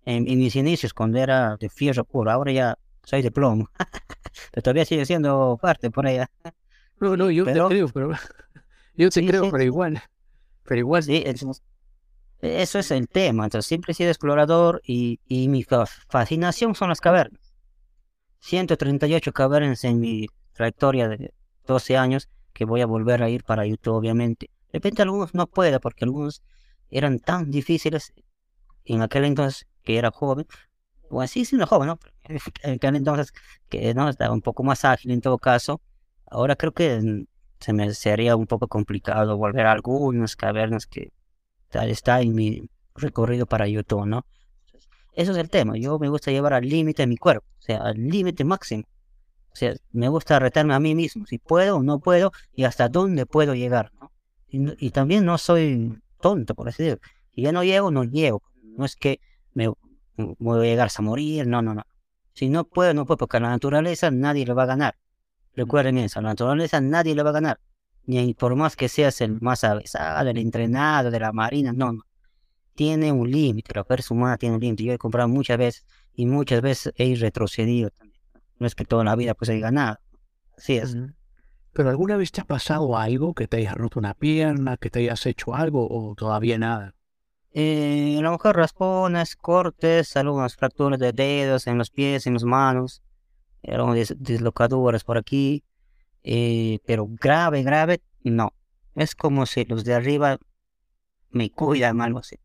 [0.06, 3.70] En, mis inicios, cuando era de fierro puro, ahora ya soy de plomo.
[4.52, 6.30] pero todavía sigue siendo parte por allá.
[7.00, 8.12] No, no, yo te creo, pero.
[8.96, 10.04] Yo te creo, pero igual.
[10.66, 11.02] Pero igual.
[11.02, 11.24] Sí,
[12.44, 13.46] eso es el tema.
[13.46, 15.66] Entonces, siempre he sido explorador y, y mi
[16.10, 17.54] fascinación son las cavernas.
[18.40, 21.34] 138 cavernas en mi trayectoria de
[21.66, 24.50] 12 años que voy a volver a ir para YouTube, obviamente.
[24.68, 26.44] De repente algunos no puedo porque algunos
[26.90, 28.14] eran tan difíciles
[28.86, 30.46] en aquel entonces que era joven.
[31.10, 32.00] O así siendo joven, ¿no?
[32.64, 33.34] En aquel entonces
[33.70, 35.82] que no estaba un poco más ágil en todo caso.
[36.26, 37.26] Ahora creo que
[37.60, 41.12] se me sería un poco complicado volver a algunas cavernas que
[41.82, 44.26] está en mi recorrido para YouTube, ¿no?
[45.14, 45.78] Eso es el tema.
[45.78, 48.84] Yo me gusta llevar al límite mi cuerpo, o sea, al límite máximo.
[49.52, 52.90] O sea, me gusta retarme a mí mismo, si puedo o no puedo y hasta
[52.90, 54.12] dónde puedo llegar, ¿no?
[54.48, 57.02] Y, también no soy tonto, por así decirlo.
[57.32, 58.44] Si ya no llego, no llego.
[58.78, 59.20] No es que
[59.54, 59.68] me
[60.16, 61.84] voy a llegar a morir, no, no, no.
[62.34, 64.96] Si no puedo, no puedo, porque a la naturaleza nadie le va a ganar.
[65.56, 67.60] Recuerden eso, a la naturaleza nadie le va a ganar
[68.06, 72.04] ni por más que seas el más avesado, el entrenado de la marina, no, no.
[72.76, 74.84] Tiene un límite, la persona humana tiene un límite.
[74.84, 75.86] Yo he comprado muchas veces
[76.16, 78.20] y muchas veces he retrocedido también.
[78.58, 80.00] No es que toda la vida pues he ganado.
[80.58, 80.98] Así es.
[81.74, 85.00] Pero alguna vez te ha pasado algo que te hayas roto una pierna, que te
[85.00, 86.96] hayas hecho algo o todavía nada?
[87.52, 92.44] Eh, a lo mejor raspones, cortes, algunas fracturas de dedos en los pies, en las
[92.44, 93.04] manos,
[93.68, 95.64] algunas dislocaduras por aquí,
[96.24, 98.54] eh, pero grave, grave, no.
[98.96, 100.38] Es como si los de arriba
[101.32, 102.38] me cuidan, algo así,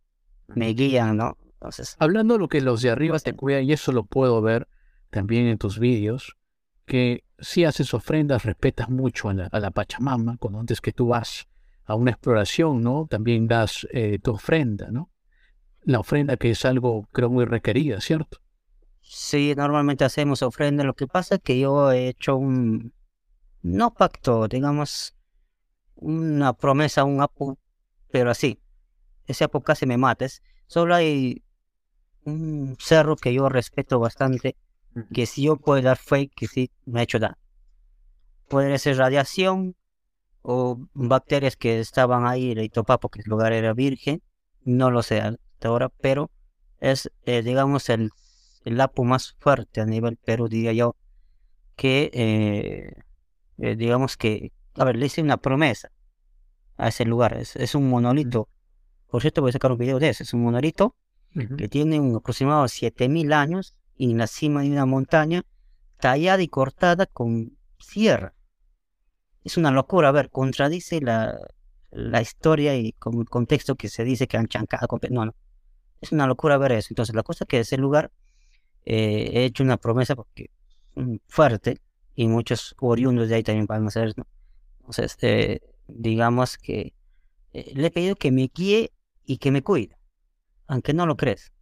[0.49, 1.37] me guían, ¿no?
[1.45, 4.69] Entonces, Hablando de lo que los de arriba te cuidan, y eso lo puedo ver
[5.11, 6.37] también en tus vídeos,
[6.87, 11.09] que si haces ofrendas, respetas mucho a la, a la Pachamama, cuando antes que tú
[11.09, 11.49] vas
[11.85, 13.07] a una exploración, ¿no?
[13.09, 15.11] También das eh, tu ofrenda, ¿no?
[15.83, 18.41] La ofrenda que es algo, creo, muy requerida, ¿cierto?
[19.01, 20.85] Sí, normalmente hacemos ofrenda.
[20.85, 22.93] Lo que pasa es que yo he hecho un,
[23.63, 25.15] no pacto, digamos,
[25.95, 27.59] una promesa, un apu,
[28.11, 28.61] pero así.
[29.27, 30.43] Ese apu casi me mates.
[30.67, 31.43] Solo hay
[32.25, 34.57] un cerro que yo respeto bastante,
[35.13, 37.37] que si yo puedo dar fe que sí me ha hecho daño.
[38.49, 39.77] Puede ser radiación
[40.43, 44.23] o bacterias que estaban ahí en Itopá porque el lugar era virgen,
[44.65, 46.31] no lo sé hasta ahora, pero
[46.81, 48.11] es, eh, digamos, el,
[48.65, 50.97] el apu más fuerte a nivel Perú, diría yo,
[51.77, 53.03] que, eh,
[53.59, 55.91] eh, digamos que, a ver, le hice una promesa
[56.77, 58.49] a ese lugar, es, es un monolito,
[59.09, 60.97] por cierto voy a sacar un video de eso, es un monolito
[61.57, 65.43] que tiene un aproximado de 7000 años y en la cima de una montaña
[66.01, 68.35] tallada y cortada con sierra.
[69.45, 71.37] Es una locura, a ver, contradice la,
[71.91, 74.87] la historia y con el contexto que se dice que han chancado.
[74.89, 75.35] con- No, no.
[76.01, 76.89] Es una locura ver eso.
[76.91, 78.13] Entonces, la cosa es que ese lugar
[78.87, 80.51] eh, he hecho una promesa porque
[80.97, 81.79] mm, fuerte
[82.21, 84.13] y muchos oriundos de ahí también van a hacer.
[84.17, 84.27] ¿no?
[84.81, 86.93] Entonces, eh, digamos que
[87.53, 88.91] eh, le he pedido que me guíe
[89.25, 89.97] y que me cuide,
[90.67, 91.53] aunque no lo crees.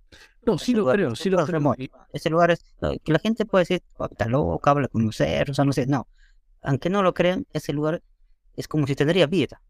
[0.46, 1.46] No, sí Ese lo lugar- creo, sí lo creo.
[1.58, 1.82] remoto.
[1.82, 2.64] Y- Ese lugar es
[3.04, 5.74] que la gente puede decir, "Oh, está loco, habla con los cerros, o sea, no
[5.74, 6.08] sé, no.
[6.62, 8.02] Aunque no lo crean, ese lugar
[8.56, 9.60] es como si tendría vida.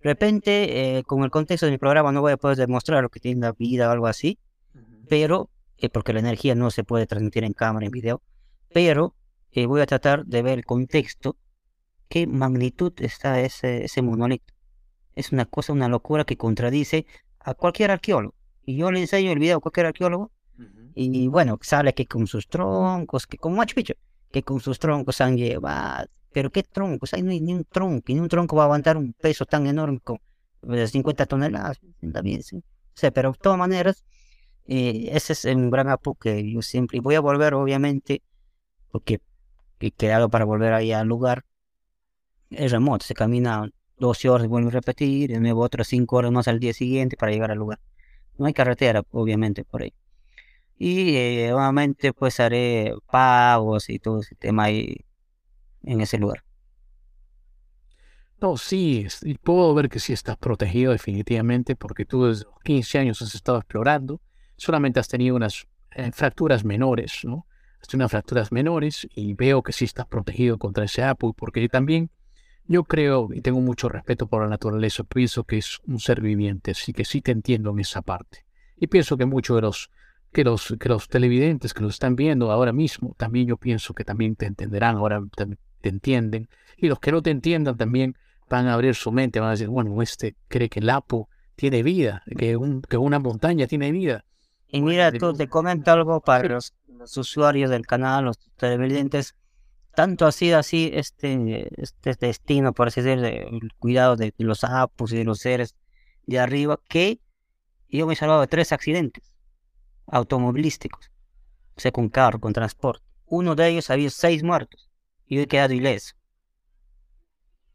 [0.00, 3.10] De repente, eh, con el contexto de mi programa, no voy a poder demostrar lo
[3.10, 4.38] que tiene la vida o algo así,
[5.06, 8.22] pero, eh, porque la energía no se puede transmitir en cámara, en video,
[8.72, 9.14] pero
[9.52, 11.36] eh, voy a tratar de ver el contexto,
[12.08, 14.54] qué magnitud está ese, ese monolito.
[15.14, 17.06] Es una cosa, una locura que contradice
[17.40, 18.34] a cualquier arqueólogo.
[18.64, 20.30] Y yo le enseño el video a cualquier arqueólogo,
[20.94, 23.94] y bueno, sale que con sus troncos, que como Machu Picchu,
[24.32, 26.08] que con sus troncos han llevado.
[26.32, 29.12] Pero qué troncos, hay ni un tronco, y ni un tronco va a aguantar un
[29.12, 30.20] peso tan enorme como
[30.62, 31.80] de 50 toneladas.
[32.12, 32.56] También, sí.
[32.56, 32.62] O
[32.94, 34.04] sea, pero de todas maneras,
[34.66, 38.22] eh, ese es un gran apu que yo siempre, voy a volver obviamente,
[38.90, 39.20] porque
[39.80, 41.44] he quedado para volver ahí al lugar.
[42.50, 46.32] Es remoto, se camina 12 horas, vuelvo a repetir, y de nuevo otras 5 horas
[46.32, 47.80] más al día siguiente para llegar al lugar.
[48.38, 49.92] No hay carretera, obviamente, por ahí.
[50.78, 55.04] Y eh, obviamente pues haré pagos y todo ese tema ahí
[55.82, 56.44] en ese lugar.
[58.40, 62.98] No, sí, y puedo ver que sí estás protegido definitivamente porque tú desde los 15
[63.00, 64.20] años has estado explorando,
[64.56, 67.47] solamente has tenido unas eh, fracturas menores, ¿no?
[67.86, 72.10] Tenido unas fracturas menores y veo que sí estás protegido contra ese Apu porque también
[72.66, 76.72] yo creo y tengo mucho respeto por la naturaleza, pienso que es un ser viviente,
[76.72, 78.44] así que sí te entiendo en esa parte.
[78.76, 79.90] Y pienso que muchos de los
[80.32, 84.04] que los, que los televidentes que lo están viendo ahora mismo, también yo pienso que
[84.04, 86.48] también te entenderán, ahora también te entienden.
[86.76, 88.14] Y los que no te entiendan también
[88.50, 91.26] van a abrir su mente, van a decir, bueno, este cree que el Apu
[91.56, 94.26] tiene vida, que, un- que una montaña tiene vida.
[94.68, 96.58] Y mira, tú te comento algo para
[96.98, 99.34] los, usuarios del canal, los televidentes.
[99.94, 104.62] Tanto ha sido así este, este destino, por así decirlo, de- el cuidado de los
[104.64, 105.74] apus y de los seres
[106.26, 107.20] de arriba, que
[107.88, 109.32] yo me he salvado de tres accidentes
[110.06, 111.10] automovilísticos,
[111.76, 113.04] o sea, con carro, con transporte.
[113.26, 114.88] Uno de ellos había seis muertos
[115.26, 116.14] y yo he quedado ileso.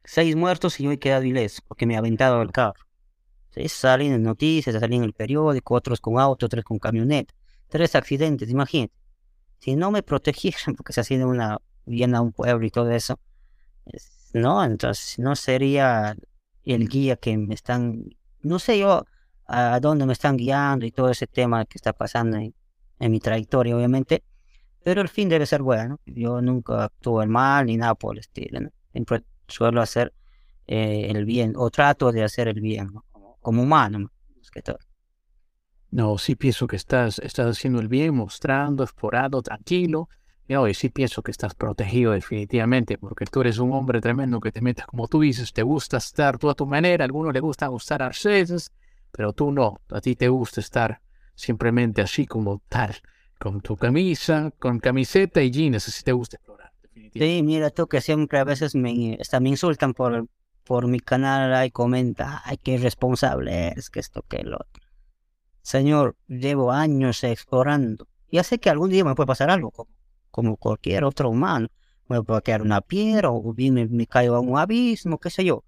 [0.06, 2.86] Seis muertos y yo he quedado ileso porque me ha aventado el carro.
[3.52, 7.34] Sí, salen en noticias, salen en el periódico, otros con auto, otros con camioneta.
[7.70, 8.94] Tres accidentes, imagínate.
[9.64, 12.91] Si no me protegieran, porque se ha sido una vivienda a un pueblo y todo
[12.91, 13.18] eso,
[13.86, 16.18] es- no, entonces no sería
[16.66, 18.03] el guía que me están,
[18.41, 19.05] no sé yo
[19.47, 22.53] a dónde me están guiando y todo ese tema que está pasando en,
[22.99, 24.24] mi trayectoria, obviamente,
[24.84, 25.99] pero el fin debe ser bueno.
[26.05, 28.59] Yo nunca actúo mal ni nada por el estilo.
[28.91, 30.14] Siempre suelo hacer
[30.68, 34.11] eh, el bien, o trato de hacer el bien, como, como humano, ¿no?
[34.38, 34.80] más que todo.
[35.94, 40.10] No, sí pienso que estás, estás haciendo el bien, mostrando, explorando, tranquilo.
[40.48, 44.52] Y hoy sí pienso que estás protegido definitivamente, porque tú eres un hombre tremendo que
[44.52, 47.39] te metes, como tú dices, te gusta estar tú a tu manera, a algunos le
[47.41, 48.72] gusta gustar a veces,
[49.12, 51.00] pero tú no, a ti te gusta estar
[51.36, 52.96] simplemente así como tal.
[53.39, 56.72] con tu camisa, con camiseta y jeans, si te gusta explorar.
[57.14, 60.28] Sí, mira tú que siempre a veces me, hasta me insultan por,
[60.64, 64.83] por mi canal y comenta, ay, qué irresponsable es, que esto, que lo otro.
[65.64, 68.07] Señor, llevo años explorando.
[68.30, 69.72] Ya sé que algún día me puede pasar algo,
[70.30, 71.70] como, cualquier otro humano.
[72.09, 75.64] Me puede quedar una piedra o bien me, caigo a un abismo, qué sé yo.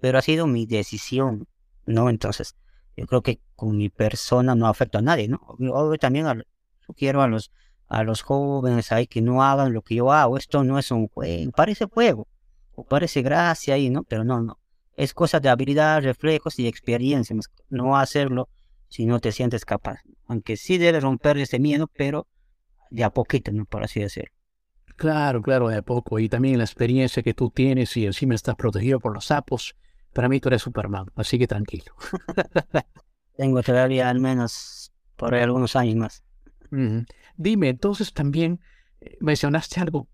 [0.00, 1.46] Pero ha sido mi decisión,
[1.86, 2.10] ¿no?
[2.10, 2.56] Entonces,
[2.96, 5.38] yo creo que con mi persona no afecta a nadie, ¿no?
[5.46, 6.26] Obvio, también
[6.96, 7.52] quiero a los,
[7.86, 10.38] a los jóvenes ahí que no hagan lo que yo hago.
[10.38, 12.26] Esto no es un juego, parece juego,
[12.74, 14.02] o parece gracia ahí, ¿no?
[14.02, 14.58] Pero no, no.
[14.96, 17.36] Es cosa de habilidad, reflejos y experiencia,
[17.68, 18.48] no hacerlo
[18.90, 20.00] si no te sientes capaz.
[20.26, 22.26] Aunque sí debes romper ese miedo, pero
[22.90, 23.64] de a poquito, ¿no?
[23.64, 24.30] por así decirlo.
[24.96, 26.18] Claro, claro, de a poco.
[26.18, 29.76] Y también la experiencia que tú tienes y encima estás protegido por los sapos.
[30.12, 31.94] Para mí tú eres Superman, así que tranquilo.
[33.36, 36.24] Tengo todavía al menos por algunos años más.
[37.36, 38.60] Dime, entonces también
[39.00, 40.08] eh, mencionaste algo,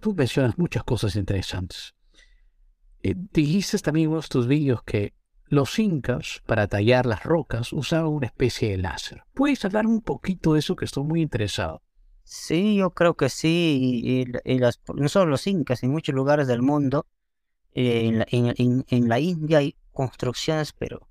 [0.00, 1.94] tú mencionas muchas cosas interesantes.
[3.02, 5.14] Eh, dijiste también en uno de tus vídeos que
[5.52, 9.22] los incas, para tallar las rocas, usaban una especie de láser.
[9.34, 11.82] ¿Puedes hablar un poquito de eso que estoy muy interesado?
[12.24, 14.24] Sí, yo creo que sí.
[14.94, 17.04] No solo los incas, en muchos lugares del mundo,
[17.74, 18.18] en,
[19.08, 21.06] la, India hay construcciones, pero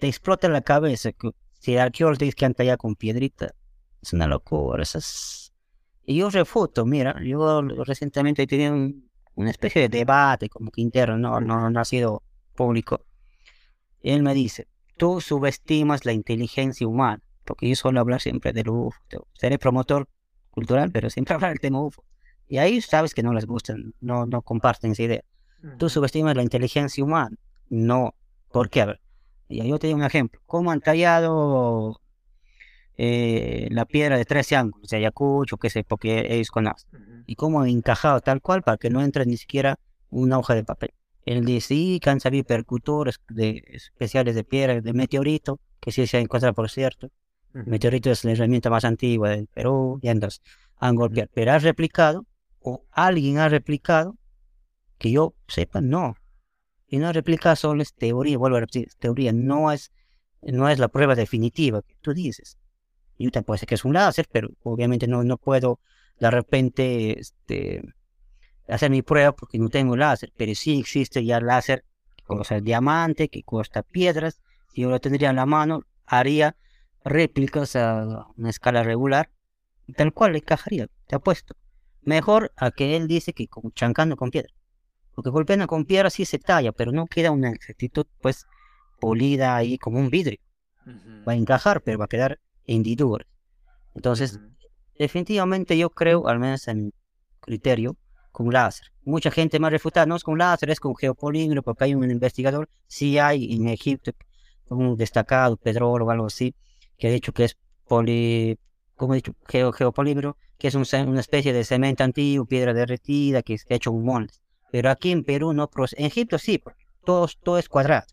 [0.00, 1.10] te explota la cabeza.
[1.52, 3.54] Si arqueólogos que han tallado con piedrita,
[4.02, 4.82] es una locura.
[6.04, 8.74] Y yo refuto, mira, yo recientemente he tenido
[9.36, 12.24] una especie de debate como que interno, no, no, no ha sido
[12.56, 13.04] público
[14.02, 19.00] él me dice, tú subestimas la inteligencia humana, porque yo suelo hablar siempre del UFO.
[19.34, 20.08] Seré promotor
[20.50, 22.04] cultural, pero siempre hablar del tema UFO.
[22.48, 25.22] Y ahí sabes que no les gustan, no, no comparten esa idea.
[25.78, 27.36] Tú subestimas la inteligencia humana.
[27.68, 28.14] No.
[28.50, 28.80] ¿Por qué?
[28.80, 29.00] A ver,
[29.48, 30.40] yo te doy un ejemplo.
[30.46, 32.00] ¿Cómo han tallado
[32.96, 37.24] eh, la piedra de 13 ángulos de Ayacucho, qué sé, porque ellos conocen?
[37.26, 39.78] Y cómo han encajado tal cual para que no entre ni siquiera
[40.08, 40.90] una hoja de papel.
[41.30, 46.04] Él dice, sí, que han sabido percutores de, especiales de piedra, de meteorito, que sí
[46.08, 47.08] se encuentra, por cierto.
[47.52, 50.42] Meteorito es la herramienta más antigua del Perú, y entonces
[50.78, 51.30] han golpeado.
[51.32, 52.26] Pero ha replicado,
[52.58, 54.16] o alguien ha replicado,
[54.98, 56.16] que yo sepa, no.
[56.88, 59.92] Y no replica solo es teoría, vuelvo a repetir, teoría, no es,
[60.42, 62.58] no es la prueba definitiva que tú dices.
[63.20, 65.78] Yo puedo decir que es un láser, pero obviamente no, no puedo
[66.18, 67.82] de repente este,
[68.68, 71.84] hacer mi prueba porque no tengo láser, pero sí existe ya láser
[72.24, 74.40] como sea diamante, que cuesta piedras.
[74.72, 76.56] Si yo lo tendría en la mano, haría
[77.04, 79.30] réplicas a una escala regular,
[79.96, 81.56] tal cual le encajaría, te apuesto.
[82.02, 84.52] Mejor a que él dice que como chancando con piedra.
[85.14, 88.46] Porque golpeando con piedra sí se talla, pero no queda una exactitud pues
[89.00, 90.38] polida ahí como un vidrio.
[91.26, 93.26] Va a encajar, pero va a quedar hendidura.
[93.94, 94.40] Entonces,
[94.98, 96.92] definitivamente yo creo, al menos en mi
[97.40, 97.96] criterio,
[98.30, 98.92] con láser.
[99.04, 102.10] Mucha gente me ha refutado, no es con láser, es con geopolímero, porque hay un
[102.10, 104.12] investigador, sí hay en Egipto,
[104.68, 106.54] un destacado, Pedro o algo así,
[106.98, 107.56] que ha dicho que es
[107.88, 108.58] poli,
[108.96, 113.74] como he dicho, geopolímero, que es una especie de cemento antiguo, piedra derretida, que ha
[113.74, 114.34] hecho un molde.
[114.70, 118.06] Pero aquí en Perú no, en Egipto sí, porque todo, todo es cuadrado.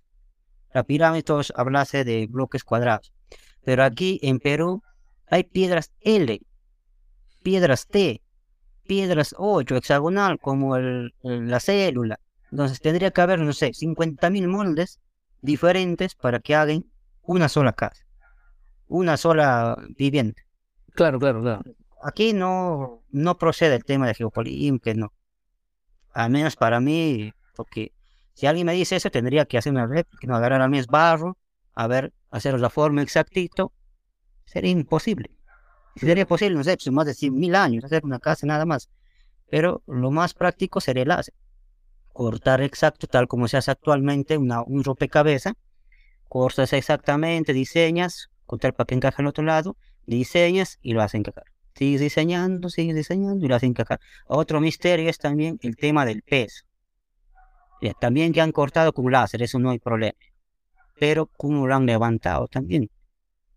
[0.74, 3.13] La pirámide todos hablase de bloques cuadrados.
[3.63, 4.82] Pero aquí en Perú
[5.30, 6.39] hay piedras L,
[7.43, 8.22] piedras T,
[8.88, 12.19] piedras 8, hexagonal, como el, la célula.
[12.51, 14.99] Entonces tendría que haber, no sé, 50.000 moldes
[15.41, 16.85] diferentes para que hagan
[17.23, 18.05] una sola casa,
[18.88, 20.41] una sola vivienda.
[20.95, 21.63] Claro, claro, claro.
[22.03, 25.13] Aquí no, no procede el tema de geopolín, que no.
[26.13, 27.91] Al menos para mí, porque
[28.33, 31.38] si alguien me dice eso, tendría que hacer una réplica, no agarrar al mes barro,
[31.75, 33.73] a ver, hacer la forma exactito.
[34.45, 35.36] Sería imposible
[35.98, 38.89] sería posible, no sé, pues más de 100.000 años, hacer una casa nada más.
[39.50, 41.34] Pero lo más práctico sería el láser.
[42.14, 45.54] Cortar exacto, tal como se hace actualmente, una, un rompecabezas.
[46.28, 51.45] Cortas exactamente, diseñas, cortar para que encaje al otro lado, diseñas y lo hacen encajar.
[51.76, 54.00] Sigues diseñando, sigues diseñando y lo hacen encajar.
[54.26, 56.66] Otro misterio es también el tema del peso.
[58.00, 60.18] también que han cortado con láser, eso no hay problema.
[61.00, 62.89] Pero cómo lo han levantado también.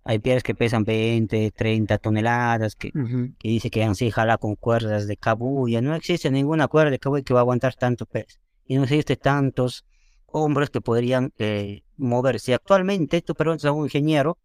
[0.05, 5.07] Hay piedras que pesan 20, 30 toneladas, que, que dice que así jala con cuerdas
[5.07, 5.83] de cabulla.
[5.83, 8.39] No existe ninguna cuerda de cabulla que va a aguantar tanto peso.
[8.67, 9.85] Y no existe tantos
[10.27, 12.55] hombres que podrían eh, moverse.
[12.55, 14.39] Actualmente tú preguntas a un ingeniero,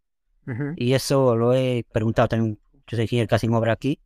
[0.75, 3.99] y eso lo he preguntado también, yo soy ingeniero casi en obra aquí,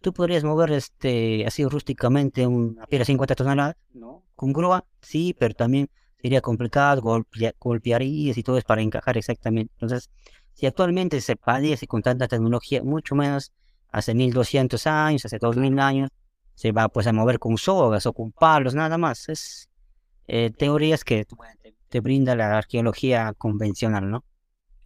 [0.00, 4.22] tú podrías mover este, así rústicamente una piedra de 50 toneladas, ¿no?
[4.34, 5.90] Con grúa, sí, pero también
[6.20, 7.02] sería complicado,
[7.58, 9.72] golpearías y todo es para encajar exactamente.
[9.74, 10.10] Entonces,
[10.54, 13.52] Si actualmente se padece con tanta tecnología, mucho menos
[13.90, 16.10] hace 1200 años, hace 2000 años,
[16.54, 19.28] se va pues a mover con sogas o con palos, nada más.
[19.28, 19.68] Es
[20.26, 21.26] eh, teorías que
[21.88, 24.24] te brinda la arqueología convencional, ¿no?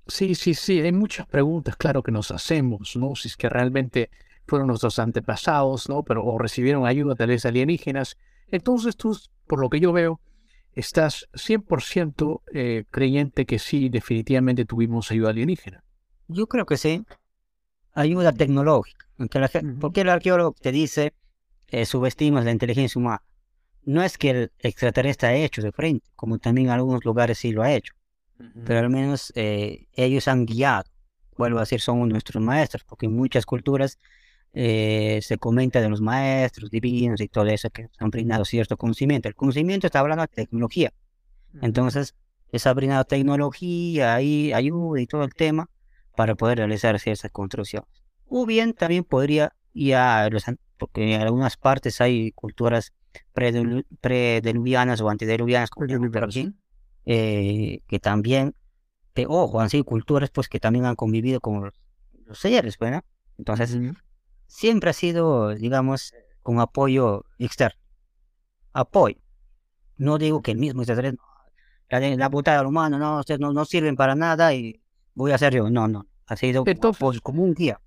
[0.06, 3.14] Sí, sí, sí, hay muchas preguntas, claro, que nos hacemos, ¿no?
[3.14, 4.10] Si es que realmente
[4.46, 6.02] fueron nuestros antepasados, ¿no?
[6.02, 8.16] Pero o recibieron ayuda de los alienígenas.
[8.50, 10.20] Entonces tú, por lo que yo veo,
[10.78, 15.82] estás 100% eh, creyente que sí, definitivamente tuvimos ayuda alienígena.
[16.28, 17.04] Yo creo que sí.
[17.94, 19.08] Ayuda tecnológica.
[19.80, 21.14] Porque el arqueólogo te dice,
[21.66, 23.22] eh, subestimas la inteligencia humana.
[23.82, 27.50] No es que el extraterrestre ha hecho de frente, como también en algunos lugares sí
[27.50, 27.94] lo ha hecho.
[28.64, 30.88] Pero al menos eh, ellos han guiado.
[31.36, 33.98] Vuelvo a decir, son nuestros maestros, porque en muchas culturas
[34.52, 39.28] eh, se comenta de los maestros divinos y todo eso que han brindado cierto conocimiento.
[39.28, 40.92] El conocimiento está hablando de tecnología.
[41.62, 42.14] Entonces,
[42.50, 45.68] les ha brindado tecnología y ayuda y todo el tema
[46.16, 47.88] para poder realizar ciertas construcciones.
[48.26, 50.44] O bien también podría ir a los,
[50.76, 52.92] porque en algunas partes hay culturas
[54.00, 55.70] predeluvianas o antediluvianas,
[57.06, 58.54] eh, que también,
[59.14, 61.64] que, ojo, han sido culturas pues que también han convivido con
[62.26, 63.02] los, seres, bueno.
[63.38, 63.78] Entonces,
[64.48, 67.80] siempre ha sido, digamos, con apoyo externo.
[68.72, 69.16] Apoyo.
[69.96, 71.20] No digo que el mismo extraterrestre,
[71.88, 74.80] la, la putada del humano, no, ustedes no, no sirven para nada y
[75.14, 75.70] voy a hacer yo.
[75.70, 76.06] No, no.
[76.26, 77.80] Ha sido pues, como un guía.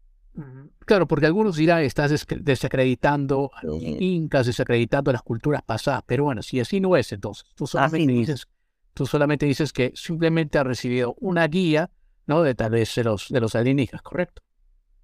[0.86, 6.24] Claro, porque algunos dirán, estás desacreditando a los incas, desacreditando a las culturas pasadas, pero
[6.24, 8.48] bueno, si así no es, entonces tú solamente, dices,
[8.94, 11.92] tú solamente dices que simplemente ha recibido una guía,
[12.26, 12.42] ¿no?
[12.44, 14.42] De tal vez de los, de los alienígenas, ¿correcto?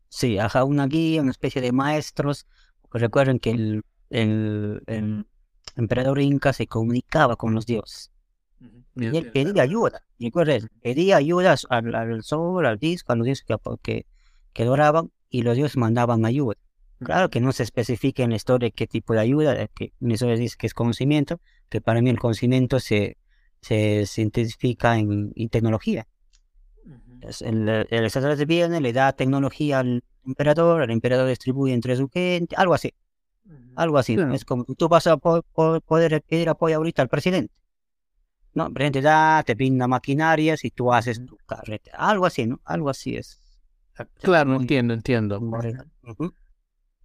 [0.09, 2.47] Sí, ajá, una guía, una especie de maestros.
[2.91, 5.25] recuerden que el, el,
[5.75, 8.11] emperador inca se comunicaba con los dioses.
[8.95, 10.03] Y él pedía ayuda.
[10.19, 14.05] Recuerden, pedía ayuda al, sol, al disco, a los dioses que, que,
[14.53, 16.55] que adoraban y los dioses mandaban ayuda.
[16.99, 20.27] Claro que no se especifica en la historia qué tipo de ayuda, que en eso
[20.27, 21.39] dice que es conocimiento,
[21.69, 23.17] que para mí el conocimiento se,
[23.61, 26.07] se cientifica en, tecnología.
[27.41, 32.55] El, el extraterrestre viene, le da tecnología al emperador, el emperador distribuye entre su gente,
[32.55, 32.93] algo así.
[33.75, 34.17] Algo así.
[34.33, 37.53] Es como tú vas a poder pedir apoyo ahorita al presidente.
[38.53, 41.91] No, el presidente da, te brinda maquinarias y tú haces tu carrete.
[41.93, 42.59] Algo así, ¿no?
[42.65, 43.39] Algo así es.
[44.21, 45.39] Claro, entiendo, entiendo.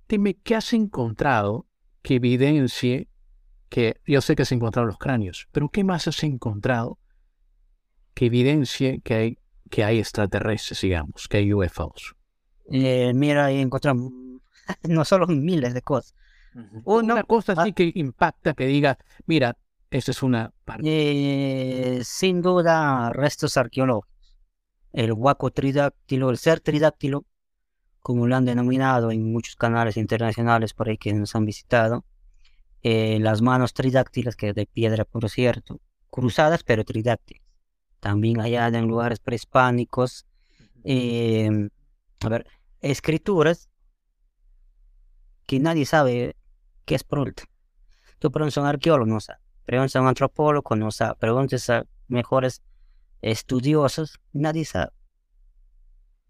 [0.08, 1.66] Dime, ¿qué has encontrado
[2.02, 3.08] que evidencie
[3.72, 6.98] que yo sé que has encontrado los cráneos, pero ¿qué más has encontrado
[8.12, 9.38] que evidencie que hay,
[9.72, 12.14] que hay extraterrestres, digamos, que hay UFOs?
[12.70, 14.12] Eh, mira, ahí encontramos
[14.88, 16.14] no solo miles de cosas.
[16.84, 19.56] una cosa así ah que impacta, que diga, mira,
[19.90, 20.84] esta es una parte.
[20.86, 24.12] Eh, sin duda, restos arqueológicos
[24.92, 27.24] el huaco tridáctilo, el ser tridáctilo,
[28.00, 32.04] como lo han denominado en muchos canales internacionales por ahí que nos han visitado,
[32.82, 37.41] eh, las manos tridáctilas, que es de piedra por cierto, cruzadas pero tridáctilas,
[38.02, 40.26] también allá en lugares prehispánicos,
[40.82, 41.70] em,
[42.18, 42.48] a ver,
[42.80, 43.68] escrituras
[45.46, 46.34] que nadie sabe
[46.84, 47.44] qué es pronto.
[48.18, 49.38] Tú preguntas a un arqueólogo, no sabe.
[49.64, 51.14] Preguntas a un antropólogo, no sabe.
[51.14, 52.60] Preguntas a mejores
[53.20, 54.90] estudiosos, nadie sabe.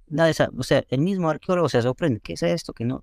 [0.09, 0.53] Nadie sabe.
[0.59, 2.21] O sea, el mismo arqueólogo se sorprende.
[2.21, 2.75] ¿Qué es esto?
[2.75, 3.03] Que no,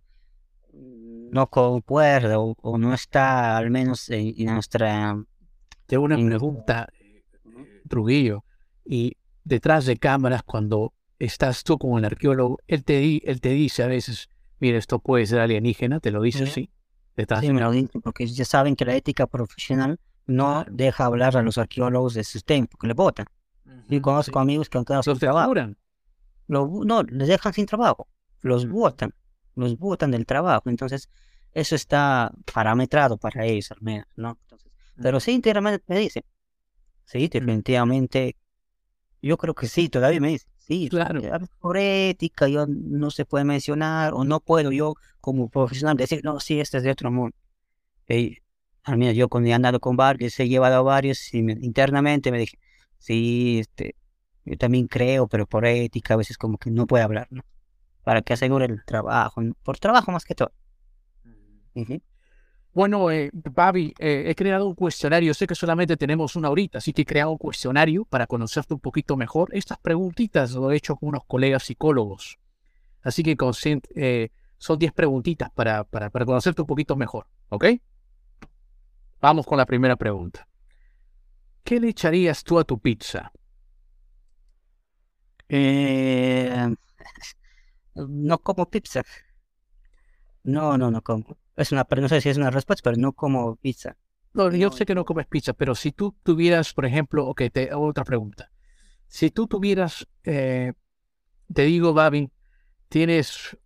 [0.74, 5.18] no concuerda o, no está al menos en, nuestra...
[5.88, 6.88] De una pregunta,
[7.88, 8.44] Trujillo,
[8.92, 13.84] y detrás de cámaras, cuando estás tú con el arqueólogo, él te, él te dice
[13.84, 14.30] a veces,
[14.60, 16.72] mira, esto puede ser alienígena, te lo dice así.
[17.16, 21.38] Detrás sí, me lo dice, porque ya saben que la ética profesional no deja hablar
[21.38, 23.28] a los arqueólogos de sus temas, porque le votan.
[23.90, 25.54] Y conozco amigos que han quedado sin trabajo.
[26.48, 28.08] no, les dejan sin trabajo.
[28.42, 29.14] Los votan.
[29.54, 30.68] Los votan del trabajo.
[30.68, 31.10] Entonces,
[31.52, 34.40] eso está parametrado para ellos al menos, ¿no?
[35.00, 36.24] pero sí, íntegramente me dicen.
[37.06, 38.36] Sí, definitivamente.
[39.22, 40.50] Yo creo que sí, todavía me dicen.
[40.60, 41.20] Sí, claro.
[41.60, 46.40] por ética, yo no se puede mencionar, o no puedo yo como profesional decir, no,
[46.40, 47.36] sí, este es de otro mundo.
[48.84, 52.38] al menos yo cuando he andado con varios, he llevado a varios, y internamente me
[52.38, 52.60] dije,
[53.00, 53.96] sí, este,
[54.46, 57.42] yo también creo, pero por ética a veces como que no puede hablar, ¿no?
[58.04, 60.52] Para que asegure el trabajo, por trabajo más que todo.
[62.80, 65.34] Bueno, eh, Babi, eh, he creado un cuestionario.
[65.34, 68.80] Sé que solamente tenemos una horita, así que he creado un cuestionario para conocerte un
[68.80, 69.50] poquito mejor.
[69.52, 72.40] Estas preguntitas lo he hecho con unos colegas psicólogos.
[73.02, 73.36] Así que
[73.96, 77.28] eh, son 10 preguntitas para, para, conocerte un poquito mejor.
[77.50, 77.66] ¿Ok?
[79.20, 80.48] Vamos con la primera pregunta.
[81.66, 83.30] ¿Qué le echarías tú a tu pizza?
[85.50, 86.76] Eh,
[88.08, 89.04] No como pizza.
[90.44, 91.38] No, no, no como.
[91.56, 93.98] Es una, no sé si es una respuesta, pero no como pizza.
[94.34, 97.72] No, yo sé que no comes pizza, pero si tú tuvieras, por ejemplo, ok, te
[97.72, 98.52] hago otra pregunta.
[99.08, 100.74] Si tú tuvieras, eh,
[101.54, 102.32] te digo, Babi,
[102.90, 103.58] tienes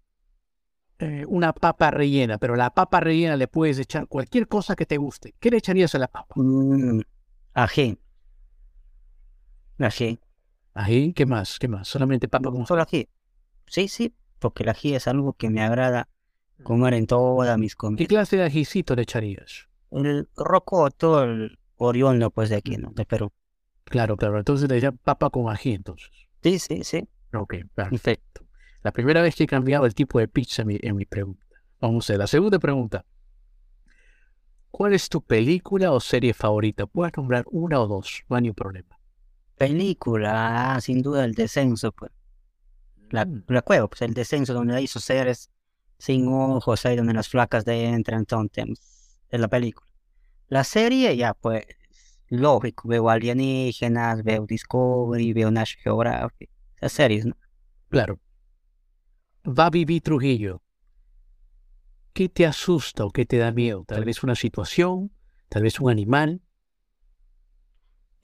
[1.00, 4.98] eh, una papa rellena, pero la papa rellena le puedes echar cualquier cosa que te
[4.98, 5.36] guste.
[5.40, 6.34] ¿Qué le echarías a la papa?
[6.38, 7.02] Mm,
[7.54, 8.00] ají.
[9.80, 10.20] Ají.
[10.74, 11.60] Ají, ¿qué más?
[11.60, 11.88] ¿Qué más?
[11.88, 13.10] Solamente papa con Solo ají.
[13.68, 16.08] Sí, sí, porque el ají es algo que me agrada
[16.64, 18.08] comer en todas mis ¿Qué comidas.
[18.08, 19.68] clase de ajicito le echarías?
[19.92, 22.92] El rocoto, el oriundo, pues de aquí, ¿no?
[22.92, 23.32] De Perú.
[23.86, 24.38] Claro, claro.
[24.40, 26.10] Entonces le echan papa con ají, entonces.
[26.42, 27.08] Sí, sí, sí.
[27.34, 28.46] Ok, perfecto.
[28.82, 31.44] La primera vez que he cambiado el tipo de pizza en mi, en mi pregunta.
[31.80, 33.06] Vamos a ver, la segunda pregunta.
[34.72, 36.88] ¿Cuál es tu película o serie favorita?
[36.88, 38.98] Puedes nombrar una o dos, no hay ningún problema.
[39.58, 42.12] Película, ah, sin duda el descenso, pues.
[43.12, 43.44] La, Mm.
[43.48, 45.52] la cueva, pues el descenso donde hay esos seres
[46.04, 48.78] sin ojos, ahí donde las flacas de entran, entonces,
[49.30, 49.90] es la película.
[50.50, 51.66] La serie, ya, pues,
[52.28, 57.38] lógico, veo alienígenas, veo Discovery, veo National Geographic, esas series, ¿no?
[57.88, 58.20] Claro.
[59.46, 60.62] Va a vivir Trujillo.
[62.12, 63.86] ¿Qué te asusta o qué te da miedo?
[63.88, 65.10] Tal vez una situación,
[65.48, 66.42] tal vez un animal.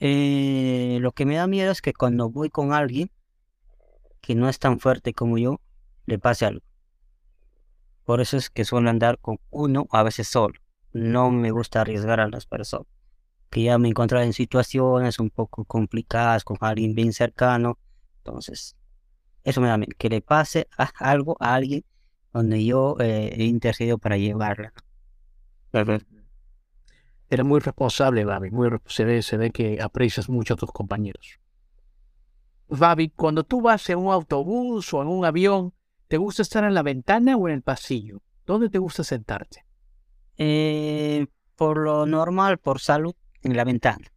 [0.00, 3.10] Eh, lo que me da miedo es que cuando voy con alguien
[4.20, 5.62] que no es tan fuerte como yo,
[6.04, 6.69] le pase algo.
[8.10, 10.58] Por eso es que suelo andar con uno a veces solo.
[10.92, 12.88] No me gusta arriesgar a las personas.
[13.50, 17.78] Que ya me he en situaciones un poco complicadas con alguien bien cercano.
[18.16, 18.76] Entonces,
[19.44, 19.92] eso me da miedo.
[19.96, 21.84] Que le pase a- algo a alguien
[22.32, 24.72] donde yo eh, he intercedido para llevarla.
[25.72, 28.50] Eres muy responsable, Babi.
[28.50, 31.38] Muy, se, ve, se ve que aprecias mucho a tus compañeros.
[32.66, 35.72] Babi, cuando tú vas en un autobús o en un avión,
[36.10, 38.20] ¿te gusta estar en la ventana o en el pasillo?
[38.44, 39.64] ¿Dónde te gusta sentarte?
[40.36, 44.08] Eh, por lo normal, por salud, en la ventana.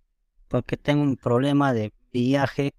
[0.47, 2.73] Porque tengo un problema de viaje,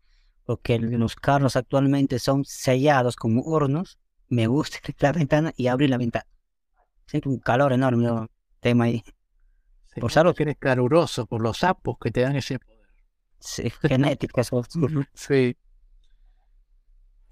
[0.44, 4.00] porque los carros actualmente son sellados como hornos.
[4.28, 6.26] Me gusta la ventana y abrir la ventana.
[7.06, 8.28] Siento un calor enorme, ¿no?
[8.58, 9.04] tema ahí.
[10.00, 10.34] Por salud.
[10.34, 12.88] que eres caluroso por los sapos que te dan ese poder.
[13.38, 14.60] Sí, genético, eso.
[15.14, 15.56] Sí.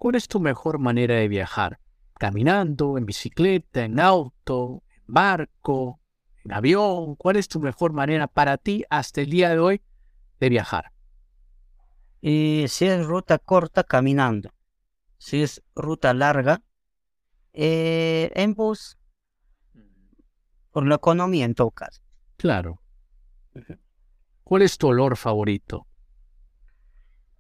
[0.03, 1.79] ¿Cuál es tu mejor manera de viajar?
[2.19, 6.01] ¿Caminando, en bicicleta, en auto, en barco,
[6.45, 7.15] en avión?
[7.15, 9.81] ¿Cuál es tu mejor manera para ti hasta el día de hoy
[10.41, 10.91] de viajar?
[12.21, 14.53] Y si es ruta corta, caminando.
[15.19, 16.65] Si es ruta larga,
[17.53, 18.99] eh, en bus,
[20.73, 22.03] por la economía en todo caso.
[22.39, 22.83] Claro.
[24.43, 25.87] ¿Cuál es tu olor favorito?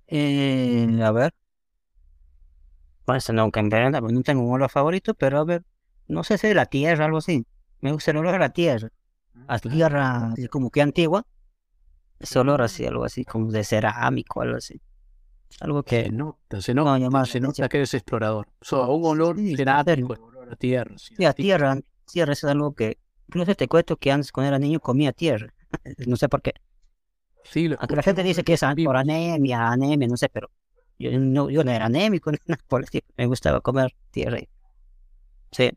[0.06, 1.34] Eh, a ver.
[3.04, 5.64] Pues no, verdad pues, no tengo un olor favorito, pero a ver,
[6.08, 7.44] no sé si de la tierra, algo así.
[7.80, 8.88] Me gusta el olor a la tierra,
[9.48, 11.24] a tierra como que antigua.
[12.20, 14.80] Ese olor así, algo así como de cerámico, algo así.
[15.60, 18.48] Algo Se que nota, se no nota, llama se nota que eres explorador.
[18.60, 20.96] So, un olor Sí, cerámico, un olor a tierra.
[20.96, 21.78] sí, a tierra,
[22.10, 22.98] tierra es algo que,
[23.28, 25.52] incluso te cuento que antes cuando era niño comía tierra.
[26.06, 26.52] No sé por qué.
[27.44, 30.50] Sí, lo Aunque la gente dice que es por anemia, anemia, no sé, pero
[31.10, 33.06] yo no, yo no era anémico, ni nada por el estilo.
[33.16, 34.38] Me gustaba comer tierra.
[35.50, 35.70] Sí.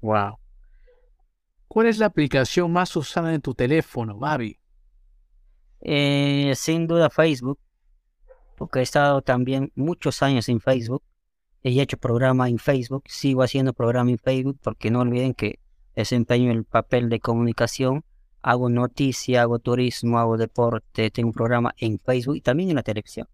[0.00, 0.38] Wow.
[1.68, 4.58] ¿Cuál es la aplicación más usada en tu teléfono, Babi?
[5.80, 7.58] Eh, sin duda Facebook,
[8.56, 11.02] porque he estado también muchos años en Facebook.
[11.62, 15.58] He hecho programa en Facebook, sigo haciendo programa en Facebook, porque no olviden que
[15.94, 18.04] desempeño el papel de comunicación,
[18.42, 22.82] hago noticia, hago turismo, hago deporte, tengo un programa en Facebook y también en la
[22.82, 23.26] televisión.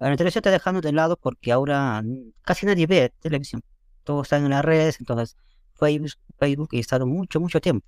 [0.00, 2.02] La televisión está dejando de lado porque ahora
[2.42, 3.62] casi nadie ve televisión.
[4.02, 5.36] Todos están en las redes, entonces
[5.74, 7.86] Facebook, Facebook he estado mucho, mucho tiempo.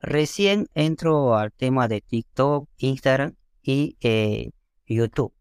[0.00, 4.50] Recién entro al tema de TikTok, Instagram y eh,
[4.86, 5.32] YouTube.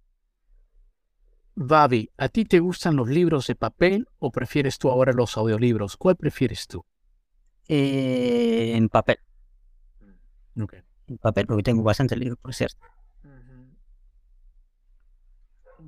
[1.56, 5.98] Babi, ¿a ti te gustan los libros de papel o prefieres tú ahora los audiolibros?
[5.98, 6.86] ¿Cuál prefieres tú?
[7.68, 9.18] Eh, en papel,
[10.56, 12.78] en papel, porque tengo bastante libros, por cierto.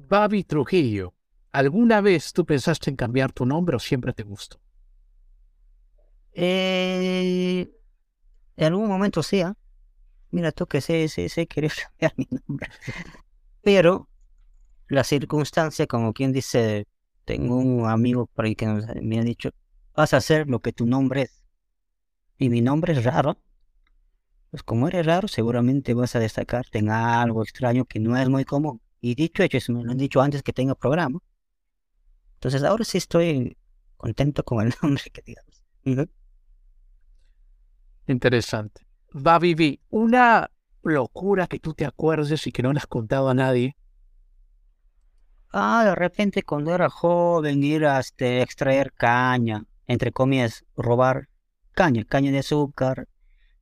[0.09, 1.13] Babi Trujillo,
[1.51, 4.59] ¿alguna vez tú pensaste en cambiar tu nombre o siempre te gustó?
[6.33, 7.71] Eh,
[8.57, 9.55] en algún momento sí, ¿ah?
[10.31, 12.69] Mira tú que sé, sé, sé querer cambiar mi nombre.
[13.61, 14.09] Pero
[14.87, 16.87] la circunstancia, como quien dice,
[17.25, 19.51] tengo un amigo por ahí que me ha dicho,
[19.95, 21.43] vas a hacer lo que tu nombre es.
[22.37, 23.37] Y mi nombre es raro.
[24.51, 28.45] Pues como eres raro, seguramente vas a destacarte en algo extraño que no es muy
[28.45, 28.81] común.
[29.05, 31.19] Y dicho hecho, me lo han dicho antes que tenga programa.
[32.35, 33.57] Entonces ahora sí estoy
[33.97, 35.61] contento con el nombre que digamos.
[38.07, 38.87] Interesante.
[39.13, 40.49] Va, Vivi, una
[40.83, 43.75] locura que tú te acuerdes y que no le has contado a nadie.
[45.51, 51.27] Ah, de repente cuando era joven ir a este, extraer caña, entre comillas, robar
[51.73, 53.09] caña, caña de azúcar,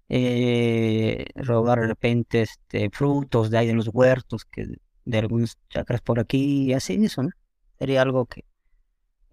[0.07, 4.67] eh, robar de repente este, frutos de ahí de los huertos, que
[5.11, 7.29] de algunos chacras por aquí, y así eso, ¿no?
[7.77, 8.45] Sería algo que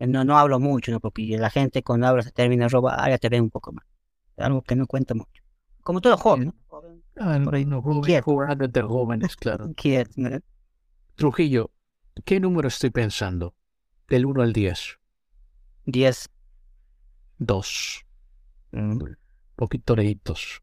[0.00, 1.00] no, no hablo mucho, ¿no?
[1.00, 3.84] Porque la gente cuando habla se termina robar, ya te ve un poco más.
[4.36, 5.42] Algo que no cuenta mucho.
[5.82, 6.54] Como todo joven, ¿no?
[6.66, 9.66] Joven, Ah, Por ahí, no, joven, jóvenes, claro.
[9.68, 10.38] inquieto, ¿no?
[11.16, 11.70] Trujillo,
[12.24, 13.54] ¿qué número estoy pensando?
[14.08, 14.98] Del 1 al 10.
[15.86, 16.28] Diez.
[17.38, 18.04] 2.
[18.72, 18.98] Mm.
[19.56, 20.62] Poquito lejitos.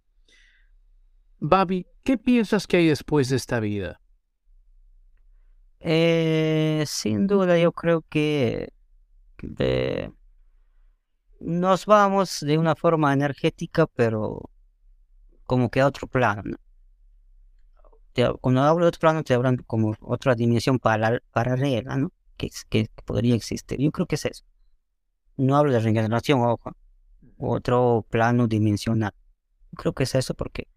[1.39, 3.99] Babi, ¿qué piensas que hay después de esta vida?
[5.87, 8.69] Eh, sin duda, yo creo que
[11.39, 14.49] nos vamos de una forma energética, pero
[15.45, 16.57] como que a otro plano.
[18.41, 22.11] cuando hablo de otro plano, te hablan como otra dimensión para- paralela, ¿no?
[22.37, 23.79] Que, que podría existir.
[23.79, 24.43] Yo creo que es eso.
[25.37, 26.73] No hablo de regeneración, ojo.
[27.39, 29.13] Otro plano dimensional.
[29.77, 30.67] Creo que es eso porque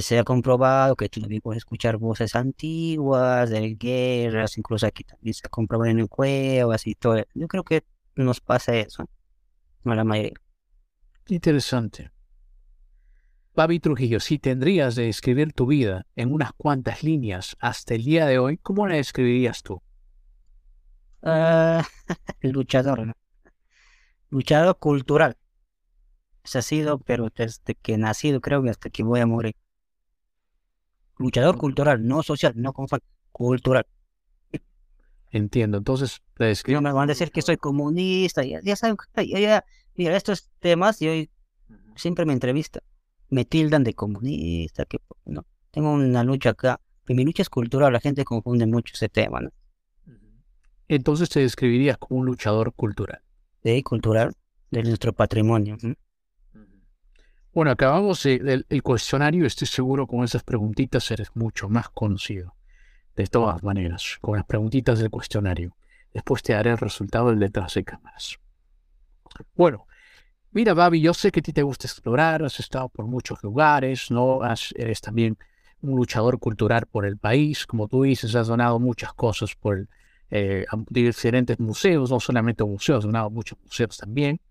[0.00, 5.42] se ha comprobado que todavía puedes escuchar voces antiguas, de guerras, incluso aquí también se
[5.46, 7.22] ha comprobado en cuevas y todo.
[7.34, 7.84] Yo creo que
[8.16, 9.08] nos pasa eso,
[9.84, 10.34] a la mayoría.
[11.28, 12.10] Interesante.
[13.54, 18.26] Babi Trujillo, si tendrías de escribir tu vida en unas cuantas líneas hasta el día
[18.26, 19.80] de hoy, ¿cómo la describirías tú?
[21.22, 21.82] Ah,
[22.42, 23.14] luchador.
[24.30, 25.36] Luchador cultural.
[26.54, 29.56] Ha sido, pero desde que he nacido, creo que hasta que voy a morir.
[31.18, 33.86] Luchador cultural, no social, no conforme, cultural.
[35.30, 35.78] Entiendo.
[35.78, 36.80] Entonces, No describo.
[36.80, 39.64] me van a decir que soy comunista, ya, ya saben, ya, ya,
[39.94, 41.10] mira, estos temas, yo
[41.96, 42.80] siempre me entrevista,
[43.28, 47.92] me tildan de comunista, que no, tengo una lucha acá, y mi lucha es cultural,
[47.92, 49.50] la gente confunde mucho ese tema, ¿no?
[50.88, 53.20] Entonces te describirías como un luchador cultural.
[53.64, 54.34] De cultural,
[54.70, 55.76] de nuestro patrimonio.
[55.82, 55.94] ¿no?
[57.56, 59.46] Bueno, acabamos el, cuestionario.
[59.46, 62.54] Estoy seguro con esas preguntitas eres mucho más conocido.
[63.16, 65.74] De todas maneras, con las preguntitas del cuestionario.
[66.12, 68.36] Después te daré el resultado del detrás de cámaras.
[69.54, 69.86] Bueno,
[70.50, 74.10] mira, Babi, yo sé que a ti te gusta explorar, has estado por muchos lugares,
[74.10, 74.40] ¿no?
[74.74, 75.38] Eres también
[75.80, 79.88] un luchador cultural por el país, como tú dices, has donado muchas cosas por
[80.28, 84.42] eh, a diferentes museos, no solamente museos, has donado muchos museos también.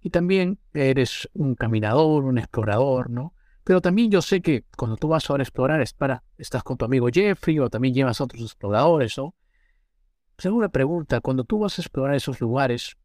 [0.00, 3.34] Y también eres un caminador, un explorador, ¿no?
[3.64, 6.76] Pero también yo sé que cuando tú vas ahora a explorar es para, estás con
[6.76, 9.34] tu amigo Jeffrey o también llevas a otros exploradores, ¿no?
[10.38, 12.96] Segunda pregunta, cuando tú vas a explorar esos lugares,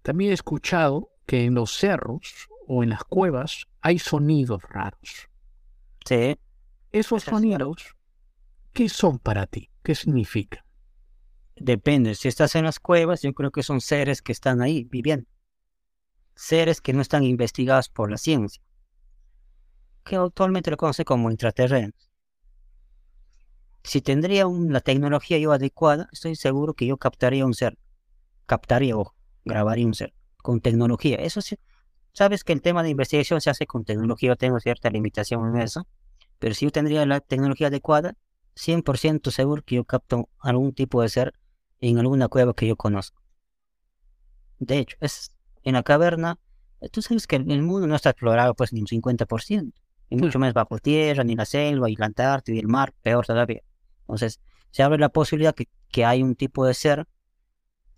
[0.00, 5.28] también he escuchado que en los cerros o en las cuevas hay sonidos raros.
[6.06, 6.38] Sí,
[6.90, 7.96] Esos Eso es sonidos,
[8.72, 9.70] ¿qué son para ti?
[9.82, 10.64] ¿Qué significan?
[11.56, 15.26] depende, si estás en las cuevas, yo creo que son seres que están ahí viviendo.
[16.34, 18.62] Seres que no están investigados por la ciencia,
[20.04, 22.10] que actualmente lo conoce como intraterrenos.
[23.84, 27.76] Si tendría la tecnología yo adecuada, estoy seguro que yo captaría un ser.
[28.46, 29.14] Captaría o
[29.44, 31.16] grabaría un ser con tecnología.
[31.16, 31.56] Eso sí,
[32.12, 35.62] sabes que el tema de investigación se hace con tecnología, yo tengo cierta limitación en
[35.62, 35.86] eso,
[36.38, 38.16] pero si yo tendría la tecnología adecuada,
[38.54, 41.34] 100% seguro que yo capto algún tipo de ser
[41.80, 43.22] en alguna cueva que yo conozco.
[44.58, 45.32] De hecho, es
[45.64, 46.38] en la caverna,
[46.90, 49.72] tú sabes que el mundo no está explorado pues ni un 50%,
[50.10, 53.24] y mucho más bajo tierra, ni la selva, y la Antártida, y el mar, peor
[53.24, 53.62] todavía.
[54.02, 54.40] Entonces,
[54.70, 57.06] se abre la posibilidad que, que hay un tipo de ser,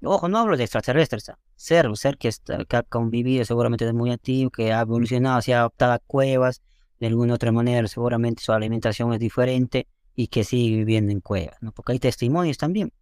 [0.03, 3.97] ojo, no hablo de extraterrestres, ser, un ser que, está, que ha convivido seguramente desde
[3.97, 6.63] muy antiguo, que ha evolucionado, se ha adaptado a cuevas,
[7.01, 11.57] de alguna otra manera, seguramente su alimentación es diferente, y que sigue viviendo en cuevas,
[11.61, 11.73] ¿no?
[11.73, 12.93] Porque hay testimonios también,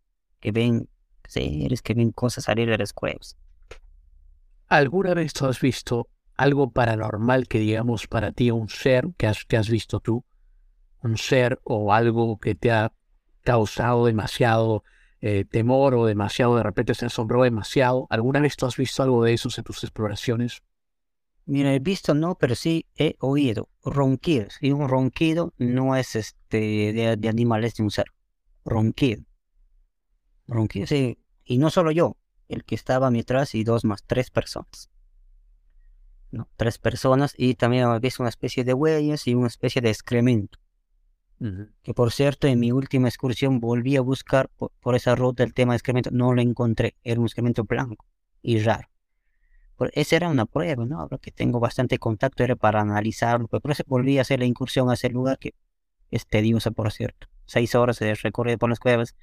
[0.41, 0.89] que ven
[1.29, 3.37] seres, que ven cosas salir de las cuevas.
[4.73, 9.45] ¿Alguna vez tú has visto algo paranormal que digamos para ti un ser que has,
[9.45, 10.25] que has visto tú?
[11.03, 12.91] Un ser o algo que te ha
[13.43, 14.83] causado demasiado
[15.21, 18.07] eh, temor o demasiado, de repente se asombró demasiado.
[18.09, 20.63] ¿Alguna vez tú has visto algo de esos en tus exploraciones?
[21.45, 24.57] Mira, he visto no, pero sí he oído ronquidos.
[24.63, 28.07] Y un ronquido no es este de, de animales de un ser.
[28.65, 29.23] Ronquido.
[30.47, 31.19] Ronquido, sí.
[31.45, 32.17] Y no solo yo,
[32.49, 34.91] el que estaba a mi atrás y dos más, tres personas.
[36.31, 40.59] No, tres personas y también visto una especie de huellas y una especie de excremento.
[41.83, 45.53] Que por cierto, en mi última excursión volví a buscar por, por esa ruta el
[45.53, 46.11] tema de excremento.
[46.13, 46.95] No lo encontré.
[47.03, 48.07] Era un excremento blanco
[48.43, 48.89] y raro.
[49.93, 51.01] esa era una prueba, ¿no?
[51.01, 54.47] Ahora que tengo bastante contacto era para analizarlo, pero por eso volví a hacer la
[54.47, 55.55] incursión a ese lugar que
[56.11, 57.27] es tediosa, por cierto.
[57.47, 59.17] Seis horas de recorrido por las cuevas,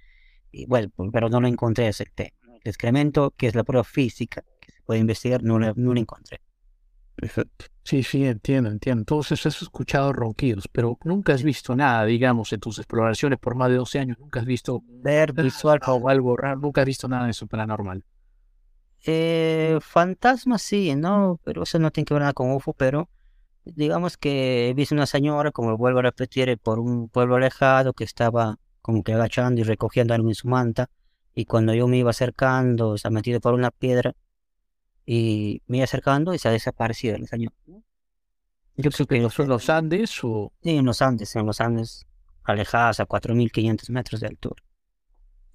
[0.52, 2.36] y bueno, pero no lo encontré ese tema.
[2.64, 6.42] El excremento, que es la prueba física que se puede investigar, no, no lo encontré.
[7.84, 9.02] Sí, sí, entiendo, entiendo.
[9.02, 13.70] Entonces has escuchado ronquidos, pero nunca has visto nada, digamos, en tus exploraciones por más
[13.70, 14.20] de 12 años.
[14.20, 18.04] Nunca has visto ver visual o algo raro, nunca has visto nada de eso paranormal.
[19.06, 21.40] Eh, fantasmas sí, ¿no?
[21.44, 23.10] Pero eso no tiene que ver nada con UFO, pero
[23.66, 28.04] digamos que he visto una señora, como vuelvo a repetir, por un pueblo alejado que
[28.04, 30.90] estaba como que agachando y recogiendo algo en su manta.
[31.40, 34.14] Y cuando yo me iba acercando, se ha metido por una piedra
[35.06, 37.54] y me iba acercando y se ha desaparecido el señor.
[38.76, 40.52] Yo creo que en los Andes o...
[40.62, 42.06] Sí, en los Andes, en los Andes,
[42.44, 44.62] alejadas a 4.500 metros de altura.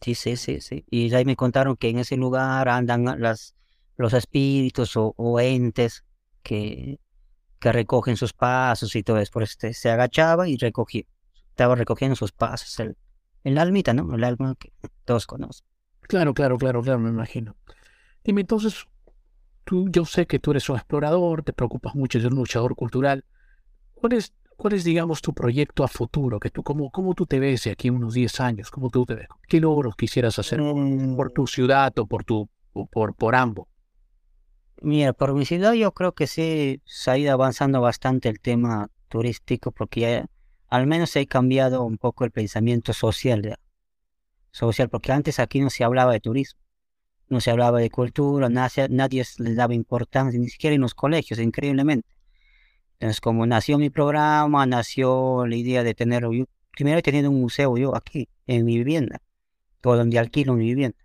[0.00, 0.86] Sí, sí, sí, sí.
[0.88, 3.54] Y ahí me contaron que en ese lugar andan las,
[3.98, 6.02] los espíritus o, entes
[6.42, 6.98] que,
[7.60, 9.32] que recogen sus pasos y todo eso.
[9.32, 11.02] Por eso se agachaba y recogía.
[11.50, 12.80] Estaba recogiendo sus pasos.
[12.80, 12.96] El,
[13.42, 14.14] el almita, ¿no?
[14.14, 14.72] El alma que
[15.04, 15.73] todos conocen.
[16.08, 17.56] Claro, claro, claro, claro, me imagino.
[18.22, 18.86] Dime entonces,
[19.64, 23.24] tú, yo sé que tú eres un explorador, te preocupas mucho, eres un luchador cultural.
[23.94, 26.38] ¿Cuál es, cuál es digamos, tu proyecto a futuro?
[26.40, 28.70] Que tú, cómo, ¿Cómo tú te ves de aquí unos 10 años?
[28.70, 29.28] ¿Cómo tú te ves?
[29.48, 30.60] ¿Qué logros quisieras hacer
[31.16, 32.48] por, tu ciudad o por, tu,
[32.90, 33.68] por, por ambos?
[34.82, 38.90] Mira, por mi ciudad yo creo que sí se ha ido avanzando bastante el tema
[39.08, 40.26] turístico porque ya
[40.68, 43.56] al menos ha cambiado un poco el pensamiento social,
[44.54, 46.64] social porque antes aquí no se hablaba de turismo
[47.28, 51.38] no se hablaba de cultura, nadie, nadie le daba importancia, ni siquiera en los colegios,
[51.40, 52.08] increíblemente.
[52.94, 56.24] Entonces, como nació mi programa, nació la idea de tener,
[56.70, 59.20] primero he tenido un museo yo aquí, en mi vivienda,
[59.80, 60.98] todo donde alquilo mi vivienda.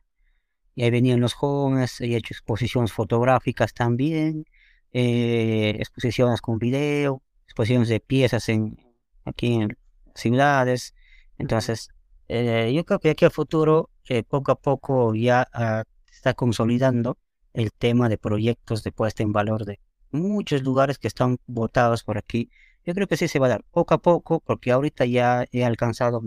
[0.76, 4.45] Y ahí venían los jóvenes, he hecho exposiciones fotográficas también,
[4.93, 8.78] eh, exposiciones con video, exposiciones de piezas en,
[9.26, 9.78] aquí en
[10.16, 10.93] ciudades.
[11.38, 11.89] Entonces,
[12.30, 17.18] eh, yo creo que aquí a futuro, eh, poco a poco ya ah, está consolidando
[17.54, 19.80] el tema de proyectos de puesta en valor de
[20.12, 22.52] muchos lugares que están votados por aquí.
[22.86, 25.66] Yo creo que sí se va a dar poco a poco, porque ahorita ya he
[25.66, 26.22] alcanzado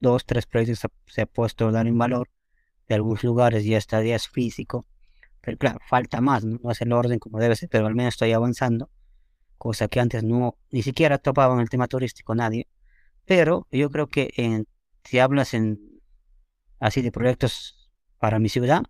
[0.00, 2.28] dos, tres proyectos, se ha puesto a dar en valor
[2.88, 4.86] de algunos lugares, ya está, ya es físico.
[5.40, 8.32] Pero claro, falta más, no, es el orden como debe ser, pero al menos estoy
[8.32, 8.90] avanzando,
[9.58, 12.68] cosa que antes no, ni siquiera topaba en el tema turístico nadie.
[13.24, 14.66] Pero yo creo que en,
[15.04, 15.78] si hablas en
[16.80, 18.82] así de proyectos para mi ciudad,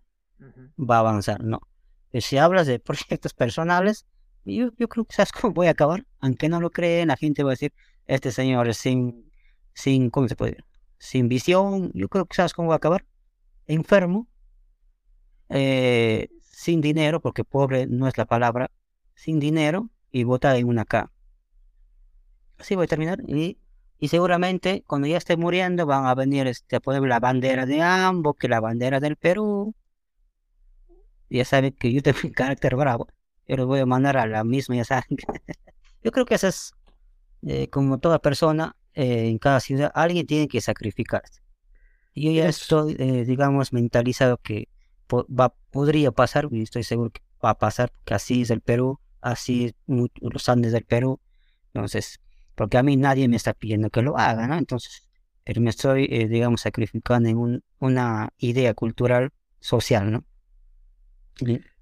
[0.77, 1.61] va a avanzar, no.
[2.13, 4.05] si hablas de proyectos personales,
[4.43, 7.43] yo, yo creo que sabes cómo voy a acabar, aunque no lo creen, la gente
[7.43, 7.73] va a decir,
[8.05, 9.29] este señor es sin,
[9.73, 10.65] sin, ¿cómo se puede decir?
[10.97, 13.05] Sin visión, yo creo que sabes cómo va a acabar,
[13.67, 14.27] enfermo,
[15.49, 18.71] eh, sin dinero, porque pobre no es la palabra,
[19.15, 21.11] sin dinero y vota en una K.
[22.57, 23.57] Así voy a terminar y,
[24.05, 28.35] y seguramente cuando ya esté muriendo van a venir este, poner la bandera de ambos,
[28.37, 29.73] que la bandera del Perú,
[31.27, 33.07] ya saben que yo tengo un carácter bravo,
[33.47, 35.17] yo los voy a mandar a la misma, ya saben.
[36.03, 36.73] yo creo que eso es,
[37.47, 41.41] eh, como toda persona, eh, en cada ciudad, alguien tiene que sacrificarse.
[42.13, 44.67] Yo ya estoy, eh, digamos, mentalizado que
[45.11, 48.99] va, podría pasar, y estoy seguro que va a pasar, que así es el Perú,
[49.19, 51.19] así es los Andes del Perú.
[51.73, 52.19] Entonces,
[52.55, 54.57] porque a mí nadie me está pidiendo que lo haga, ¿no?
[54.57, 55.07] Entonces,
[55.43, 60.25] pero me estoy, digamos, sacrificando en un, una idea cultural social, ¿no?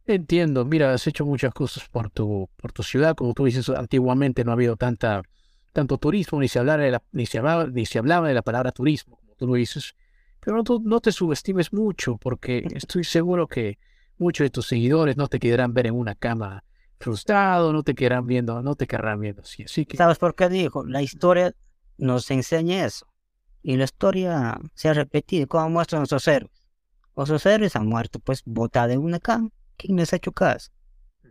[0.06, 4.44] Entiendo, mira, has hecho muchas cosas por tu, por tu ciudad, como tú dices, antiguamente
[4.44, 5.22] no ha habido tanta,
[5.72, 8.72] tanto turismo, ni se, de la, ni, se hablaba, ni se hablaba de la palabra
[8.74, 9.96] turismo, como tú lo dices,
[10.42, 13.80] pero no, no te subestimes mucho, porque estoy seguro que
[14.18, 16.66] muchos de tus seguidores no te querrán ver en una cama
[17.04, 19.98] frustrado, no te querrán viendo, no te querrán viendo así, así que...
[19.98, 20.86] ¿Sabes por qué dijo?
[20.86, 21.54] La historia
[21.98, 23.08] nos enseña eso,
[23.62, 26.64] y la historia se ha repetido, como muestran nuestros héroes.
[27.16, 29.50] Los héroes han muerto, pues, botada en una cama.
[29.78, 30.72] ¿Quién les ha hecho caso?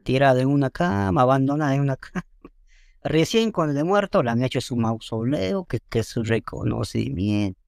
[0.04, 2.26] Tirada en una cama, abandonada en una cama.
[3.02, 7.60] Recién cuando de muerto le han hecho su mausoleo, que, que su reconocimiento.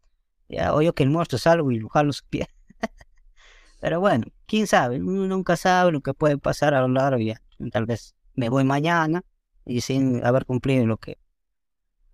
[0.48, 2.48] Ya oye que el muerto es algo y lo jalo su pie.
[3.80, 7.40] Pero bueno, quién sabe, uno nunca sabe lo que puede pasar a lo largo ya.
[7.70, 9.22] Tal vez me voy mañana
[9.64, 11.18] y sin haber cumplido lo que.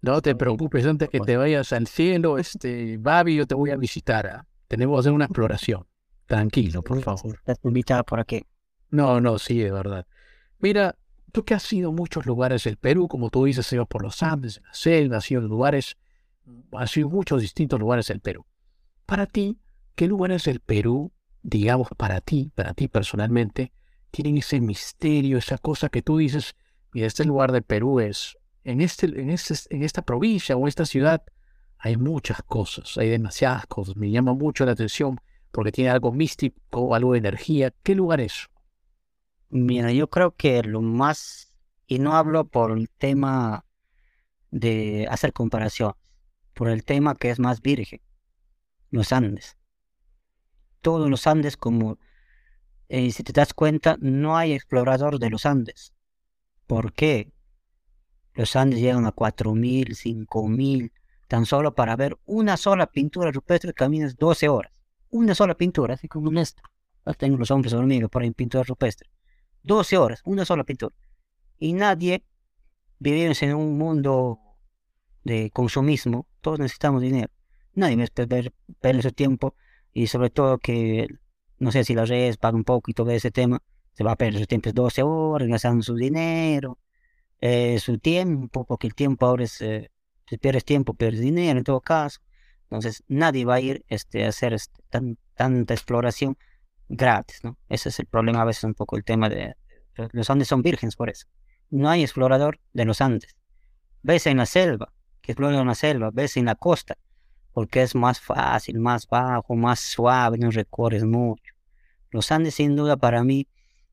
[0.03, 3.77] No te preocupes, antes que te vayas al cielo, este, Babi, yo te voy a
[3.77, 4.27] visitar.
[4.27, 4.47] ¿ah?
[4.67, 5.87] Tenemos que hacer una exploración.
[6.27, 7.35] Tranquilo, por favor.
[7.35, 8.47] Estás invitada por aquí.
[8.91, 10.07] No, no, sí, de verdad.
[10.59, 10.97] Mira,
[11.33, 14.03] tú que has ido a muchos lugares del Perú, como tú dices, has ido por
[14.03, 15.97] los Andes, en la selva, has ido a lugares,
[16.73, 18.47] has ido a muchos distintos lugares del Perú.
[19.07, 19.59] Para ti,
[19.95, 21.12] ¿qué lugares del Perú,
[21.43, 23.73] digamos para ti, para ti personalmente,
[24.11, 26.55] tienen ese misterio, esa cosa que tú dices,
[26.93, 30.85] y este lugar de Perú es, en, este, en, este, en esta provincia o esta
[30.85, 31.23] ciudad
[31.78, 35.20] hay muchas cosas, hay demasiadas cosas, me llama mucho la atención
[35.51, 37.73] porque tiene algo místico, algo de energía.
[37.82, 38.49] ¿Qué lugar es?
[39.49, 41.53] Mira, yo creo que lo más,
[41.87, 43.65] y no hablo por el tema
[44.51, 45.95] de hacer comparación,
[46.55, 48.01] por el tema que es más virgen,
[48.91, 49.57] los Andes.
[50.81, 51.99] Todos los Andes, como
[52.93, 55.95] eh, si te das cuenta, no hay explorador de los Andes.
[56.67, 57.33] ¿Por qué?
[58.35, 59.95] Los Andes llegan a 4.000,
[60.27, 60.91] 5.000,
[61.29, 64.73] tan solo para ver una sola pintura rupestre caminas 12 horas.
[65.09, 66.62] Una sola pintura, así como esta.
[67.17, 69.09] Tengo los hombres hormigas por ahí pintura rupestre.
[69.62, 70.95] 12 horas, una sola pintura.
[71.59, 72.25] Y nadie,
[72.99, 74.41] vivimos en un mundo
[75.23, 77.33] de consumismo, todos necesitamos dinero.
[77.73, 79.55] Nadie me perder, perder su tiempo
[79.93, 81.07] y sobre todo que,
[81.61, 83.62] no sé si las redes pagan un poco y todo ese tema,
[83.93, 86.78] se va a perder su tiempo 12 horas, gastando su dinero,
[87.41, 89.91] eh, su tiempo, porque el tiempo ahora es, eh,
[90.27, 92.20] si pierdes tiempo, pierdes dinero en todo caso.
[92.65, 96.37] Entonces nadie va a ir este, a hacer este, tan, tanta exploración
[96.89, 97.59] gratis, ¿no?
[97.69, 99.55] Ese es el problema a veces un poco el tema de...
[100.12, 101.27] Los Andes son vírgenes por eso.
[101.69, 103.37] No hay explorador de los Andes.
[104.03, 106.97] Ves en la selva, que explora una selva, ves en la costa,
[107.53, 111.55] porque es más fácil, más bajo, más suave, no recorres mucho.
[112.11, 113.49] Los Andes sin duda para mí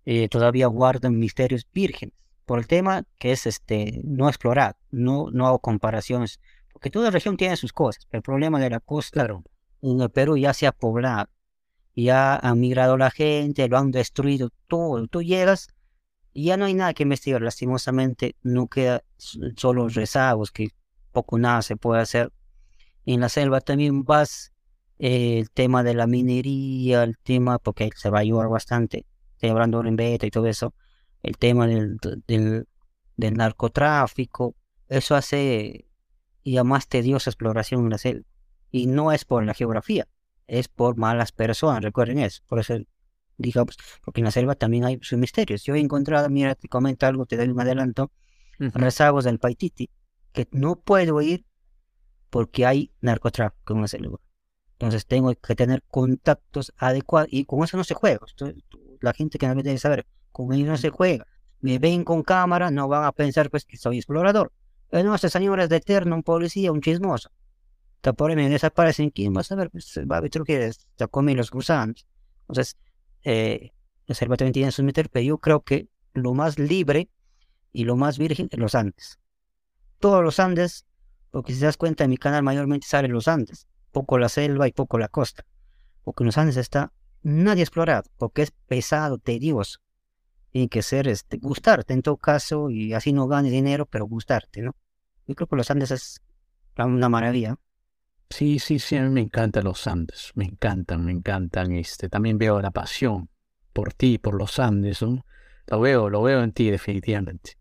[0.05, 2.15] eh, todavía guardan misterios vírgenes,
[2.45, 6.39] por el tema que es este no explorado, no, no hago comparaciones,
[6.71, 8.07] porque toda región tiene sus cosas.
[8.11, 9.43] El problema de la costa claro.
[9.81, 11.27] en el Perú ya se ha poblado
[12.03, 15.07] ya ha migrado la gente, lo han destruido todo.
[15.07, 15.69] Tú llegas
[16.33, 17.41] y ya no hay nada que investigar.
[17.41, 20.69] Lastimosamente no queda solo rezagos, que
[21.11, 22.31] poco nada se puede hacer.
[23.07, 24.51] En la selva también vas
[24.99, 29.49] eh, el tema de la minería, el tema, porque se va a ayudar bastante, estoy
[29.49, 30.73] hablando en beta y todo eso,
[31.23, 31.97] el tema del,
[32.27, 32.67] del,
[33.15, 34.55] del narcotráfico,
[34.89, 35.85] eso hace
[36.43, 38.25] ya más tediosa exploración en la selva.
[38.71, 40.05] Y no es por la geografía,
[40.45, 42.43] es por malas personas, recuerden eso.
[42.45, 42.75] Por eso
[43.37, 45.63] digamos, porque en la selva también hay sus misterios.
[45.63, 48.11] Yo he encontrado, mira, te comento algo, te doy un adelanto,
[48.59, 49.89] rezagos del Paititi,
[50.33, 51.45] que no puedo ir
[52.29, 54.19] porque hay narcotráfico en la selva.
[54.73, 58.25] Entonces tengo que tener contactos adecuados y con eso no se juega.
[59.01, 61.25] la gente que no debe saber, con ellos no se juega.
[61.59, 64.51] Me ven con cámara, no van a pensar pues que soy explorador.
[64.89, 67.31] Pero no, este señor es de eterno, un policía, un chismoso
[68.13, 69.69] por ahí me desaparecen, ¿quién va a saber?
[69.69, 72.05] Pues Babi que ya come los gusanos.
[72.41, 72.77] Entonces,
[73.23, 73.71] eh,
[74.09, 77.09] selva también tiene sus meter, pero yo creo que lo más libre
[77.73, 79.19] y lo más virgen es los Andes.
[79.99, 80.85] Todos los Andes,
[81.31, 84.67] porque si te das cuenta, en mi canal mayormente salen los Andes, poco la selva
[84.67, 85.45] y poco la costa.
[86.03, 86.91] Porque en los Andes está
[87.23, 89.79] nadie explorado, porque es pesado, tedioso.
[90.51, 94.61] Tiene que ser, este, gustarte en todo caso, y así no ganes dinero, pero gustarte,
[94.61, 94.75] ¿no?
[95.27, 96.21] Yo creo que los Andes es
[96.77, 97.57] una maravilla.
[98.29, 101.71] Sí, sí, sí, a mí me encantan los Andes, me encantan, me encantan.
[101.71, 103.29] Este, también veo la pasión
[103.73, 107.57] por ti, por los Andes, Lo veo, lo veo en ti definitivamente.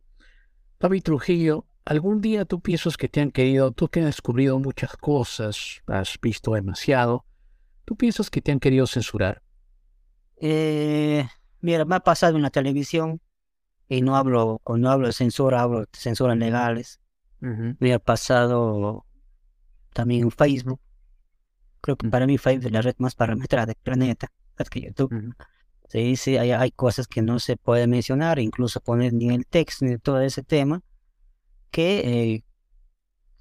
[0.78, 4.96] Fabi Trujillo, ¿algún día tú piensas que te han querido, tú que has descubrido muchas
[4.96, 7.24] cosas, has visto demasiado,
[7.84, 9.42] tú piensas que te han querido censurar?
[10.36, 11.26] Eh,
[11.60, 13.20] mira, me ha pasado en la televisión
[13.88, 17.00] y no hablo, cuando hablo de censura, hablo de censuras legales.
[17.38, 19.06] Me ha pasado
[19.92, 20.80] también en Facebook.
[21.80, 25.34] Creo que para mí Facebook es la red más parametrada del planeta, es que YouTube.
[25.88, 29.84] Sí, sí, hay, hay, cosas que no se puede mencionar, incluso poner ni el texto
[29.84, 30.82] ni todo ese tema,
[31.76, 32.44] que eh,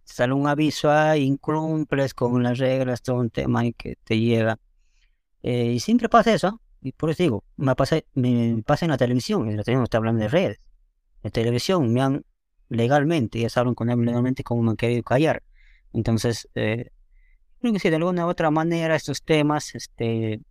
[0.04, 4.60] sale un aviso ahí, incumples con las reglas, todo un tema que te lleva.
[5.42, 8.98] Eh, y siempre pasa eso, y por eso digo, me pasa, me pasa en la
[8.98, 10.60] televisión, en la televisión está hablando de redes.
[11.24, 12.26] En televisión me han
[12.68, 15.42] legalmente, ya saben con él legalmente cómo me han querido callar.
[15.94, 16.90] Entonces, eh,
[17.62, 20.42] creo que si de alguna u otra manera estos temas este,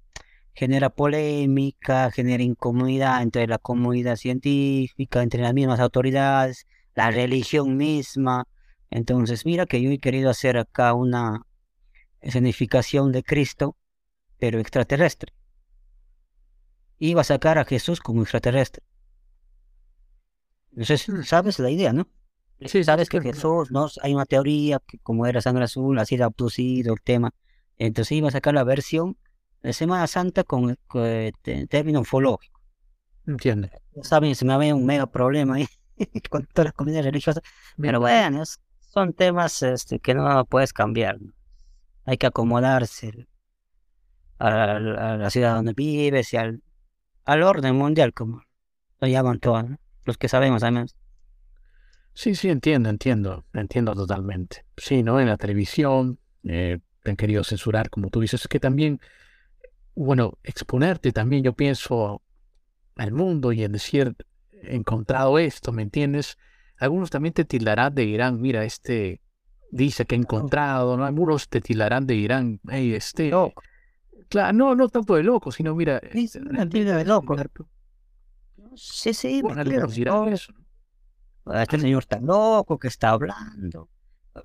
[0.55, 8.47] genera polémica, genera incomodidad entre la comunidad científica, entre las mismas autoridades, la religión misma.
[8.91, 11.47] Entonces, mira que yo he querido hacer acá una
[12.21, 13.77] escenificación de Cristo,
[14.39, 15.33] pero extraterrestre.
[16.99, 18.83] Iba a sacar a Jesús como extraterrestre.
[20.81, 22.09] Sé si sabes la idea, ¿no?
[22.61, 23.89] Sí, sabes que Jesús, ¿no?
[24.03, 27.33] Hay una teoría que como era sangre azul, así era abducido el tema.
[27.77, 29.17] Entonces iba a sacar la versión
[29.63, 32.61] de Semana Santa con, el término ufológico.
[33.27, 33.69] Entiendo.
[34.03, 35.69] Saben, se me había un mega problema ahí
[36.31, 37.43] con todas las comunidades religiosas.
[37.77, 38.43] Pero bueno,
[38.81, 41.19] son temas este, que no puedes cambiar.
[42.05, 43.27] Hay que acomodarse
[44.39, 46.63] a, la ciudad donde vives y al,
[47.25, 48.43] al orden mundial, como
[49.01, 49.79] lo llaman todos, ¿no?
[50.05, 50.97] los que sabemos además.
[52.13, 54.65] Sí, sí, entiendo, entiendo, entiendo totalmente.
[54.77, 55.21] Sí, ¿no?
[55.21, 59.01] En la televisión eh, te han querido censurar, como tú dices, es que también,
[59.97, 62.23] bueno, exponerte también, yo pienso,
[62.97, 64.15] al mundo y en decir,
[64.69, 66.39] encontrado esto, ¿me entiendes?
[66.79, 69.21] Algunos también te tildarán de Irán, mira, este
[69.71, 71.05] dice que ha encontrado, ¿no?
[71.05, 73.31] Algunos te tildarán de Irán, hey, este...
[73.31, 73.63] Loco.
[74.29, 76.01] Claro, no, no tanto de loco, sino mira...
[76.13, 77.37] Sí, este, una tilda de loco.
[78.77, 79.63] Sí, sí, bueno,
[80.29, 80.53] eso.
[81.55, 83.89] este señor está loco que está hablando.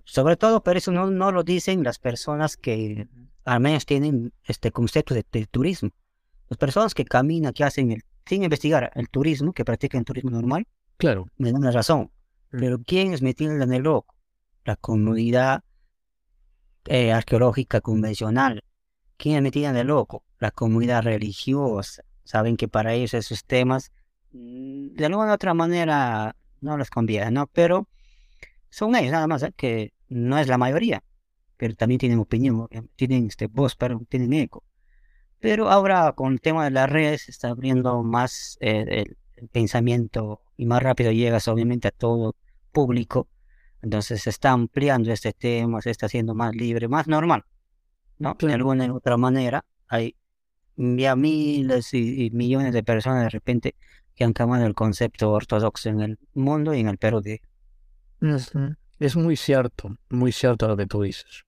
[0.03, 3.07] Sobre todo, pero eso no, no lo dicen las personas que
[3.45, 5.89] al menos tienen este concepto de, de turismo.
[6.49, 10.65] Las personas que caminan, que hacen el, sin investigar el turismo, que practican turismo normal,
[10.99, 12.11] Claro, me dan la razón.
[12.51, 12.59] Mm.
[12.59, 14.15] Pero ¿quién es metida en el loco?
[14.65, 15.63] La comunidad
[16.85, 18.65] eh, arqueológica convencional.
[19.15, 20.25] ¿Quién es metida en el loco?
[20.39, 22.03] La comunidad religiosa.
[22.25, 23.93] Saben que para ellos esos temas,
[24.33, 27.47] mm, de alguna u otra manera, no les conviene, ¿no?
[27.47, 27.87] Pero
[28.69, 29.53] son ellos nada más, ¿eh?
[29.55, 31.01] que no es la mayoría.
[31.55, 34.65] Pero también tienen opinión, tienen este, voz, pero tienen eco.
[35.39, 39.47] Pero ahora con el tema de las redes se está abriendo más eh, el, el
[39.47, 42.35] pensamiento y más rápido llegas obviamente a todo
[42.71, 43.27] público.
[43.81, 47.45] Entonces se está ampliando este tema, se está haciendo más libre, más normal,
[48.17, 48.35] ¿no?
[48.39, 50.15] De alguna u otra manera hay
[50.75, 53.75] ya miles y, y millones de personas de repente
[54.15, 57.21] que han cambiado el concepto ortodoxo en el mundo y en el Perú.
[57.21, 57.41] de-.
[58.99, 61.45] Es muy cierto, muy cierto lo que tú dices.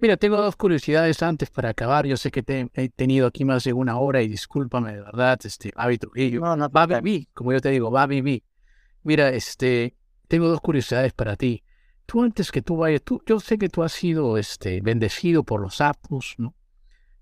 [0.00, 2.06] Mira, tengo dos curiosidades antes para acabar.
[2.06, 5.38] Yo sé que te, he tenido aquí más de una hora y discúlpame de verdad,
[5.42, 6.40] este, Babi Trujillo.
[6.40, 8.44] No, no, Babi B, como yo te digo, Babi B.
[9.02, 9.96] Mira, este,
[10.28, 11.64] tengo dos curiosidades para ti.
[12.06, 15.60] Tú antes que tú vayas, tú, yo sé que tú has sido, este, bendecido por
[15.60, 16.54] los apus, ¿no?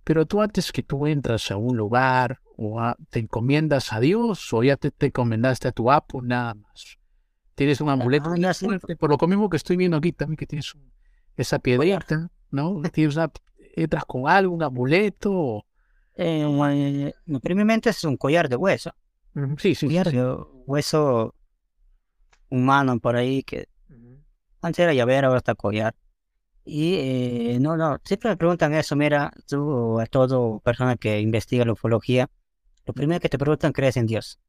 [0.04, 4.52] Pero tú antes que tú entras a un lugar o a- te encomiendas a Dios
[4.52, 6.98] o ya te, te encomendaste a tu apu nada más.
[7.54, 8.36] Tienes un amuleto Ah,
[8.98, 10.74] por lo mismo que estoy viendo aquí también que tienes
[11.36, 12.82] esa piedrita, ¿no?
[12.92, 13.30] Tienes una,
[13.74, 15.64] entras con algo, un amuleto.
[16.14, 18.92] Eh, eh, primeramente es un collar de hueso.
[19.58, 19.86] Sí, sí, sí.
[19.86, 20.36] collar de
[20.66, 21.34] hueso
[22.48, 23.68] humano por ahí que
[24.62, 25.94] antes era llavero, ahora está collar.
[26.64, 31.64] Y eh, no, no, siempre me preguntan eso, mira, tú a todo persona que investiga
[31.64, 32.28] la ufología,
[32.84, 34.40] lo primero que te preguntan, ¿crees en Dios?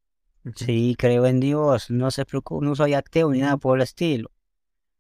[0.56, 4.32] Sí, creo en Dios, no se preocupe, no soy ateo ni nada por el estilo.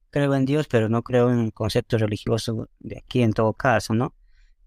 [0.10, 3.94] Creo en Dios, pero no creo en el concepto religioso de aquí en todo caso,
[3.94, 4.14] ¿no?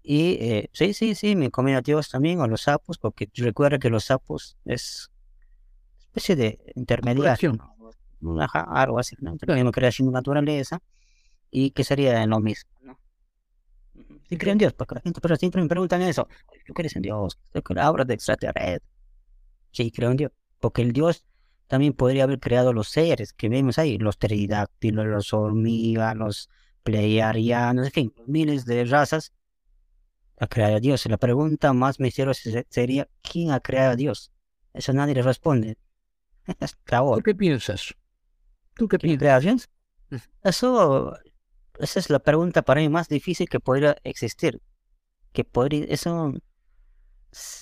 [0.03, 3.77] Y eh, sí, sí, sí, me comí a Dios también, o los sapos, porque recuerda
[3.79, 5.11] que los sapos es
[5.99, 7.53] especie de intermediario,
[8.19, 8.41] ¿no?
[8.41, 9.37] Ajá, algo así, ¿no?
[9.37, 10.81] También no creación de naturaleza,
[11.51, 12.99] y que sería lo mismo, ¿no?
[14.29, 16.27] Sí creo en Dios, porque la gente pero siempre me preguntan eso,
[16.65, 17.37] ¿tú crees en Dios?
[17.51, 18.81] ¿Tú crees hablas de extraterrestres?
[19.71, 21.25] Sí, creo en Dios, porque el Dios
[21.71, 26.49] también podría haber creado los seres que vemos ahí, los pterodáctilos, los hormigas, los
[26.83, 29.31] pleiadianos, en fin, miles de razas
[30.37, 31.05] ha creado a Dios.
[31.05, 34.31] La pregunta más misteriosa se- sería, ¿quién ha creado a Dios?
[34.73, 35.77] Eso nadie le responde.
[36.59, 37.21] Hasta ¿Tú ahora.
[37.23, 37.95] qué piensas?
[38.75, 39.27] ¿Tú qué ¿Quién piensas?
[39.29, 39.69] a?
[40.11, 40.21] Ujú.
[40.43, 41.17] Eso,
[41.79, 44.61] esa es la pregunta para mí más difícil que podría existir.
[45.33, 46.33] Que podría, eso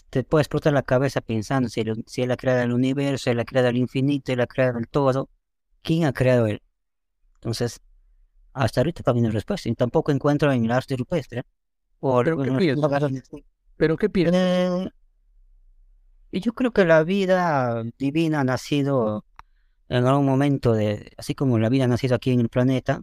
[0.10, 3.40] te puede explotar la cabeza pensando si, él- si él ha creado el universo, él
[3.40, 5.30] ha creado el infinito, él ha creado el todo.
[5.82, 6.62] ¿Quién ha creado él?
[7.36, 7.80] Entonces,
[8.54, 9.70] hasta ahorita no hay respuesta.
[9.70, 11.44] Y tampoco encuentro en el arte rupestre.
[12.00, 13.12] O ¿Pero qué lugares-
[13.78, 14.36] ¿Pero qué piensas?
[14.42, 14.90] eh,
[16.32, 19.26] y yo creo que la vida divina ha nacido
[19.88, 23.02] en algún momento de, así como la vida ha nacido aquí en el planeta,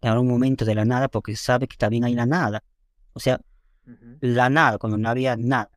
[0.00, 2.62] en algún momento de la nada, porque sabe que también hay la nada.
[3.14, 3.40] O sea,
[4.20, 5.70] la nada, cuando no había nada.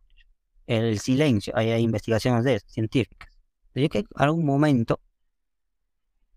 [0.71, 3.29] El silencio, hay, hay investigaciones de eso, científicas.
[3.73, 5.01] Creo que algún momento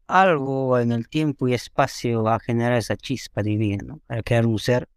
[0.09, 4.01] algo en el tiempo y espacio va a generar esa chispa divina, ¿no?
[4.07, 4.89] Para crear un ser,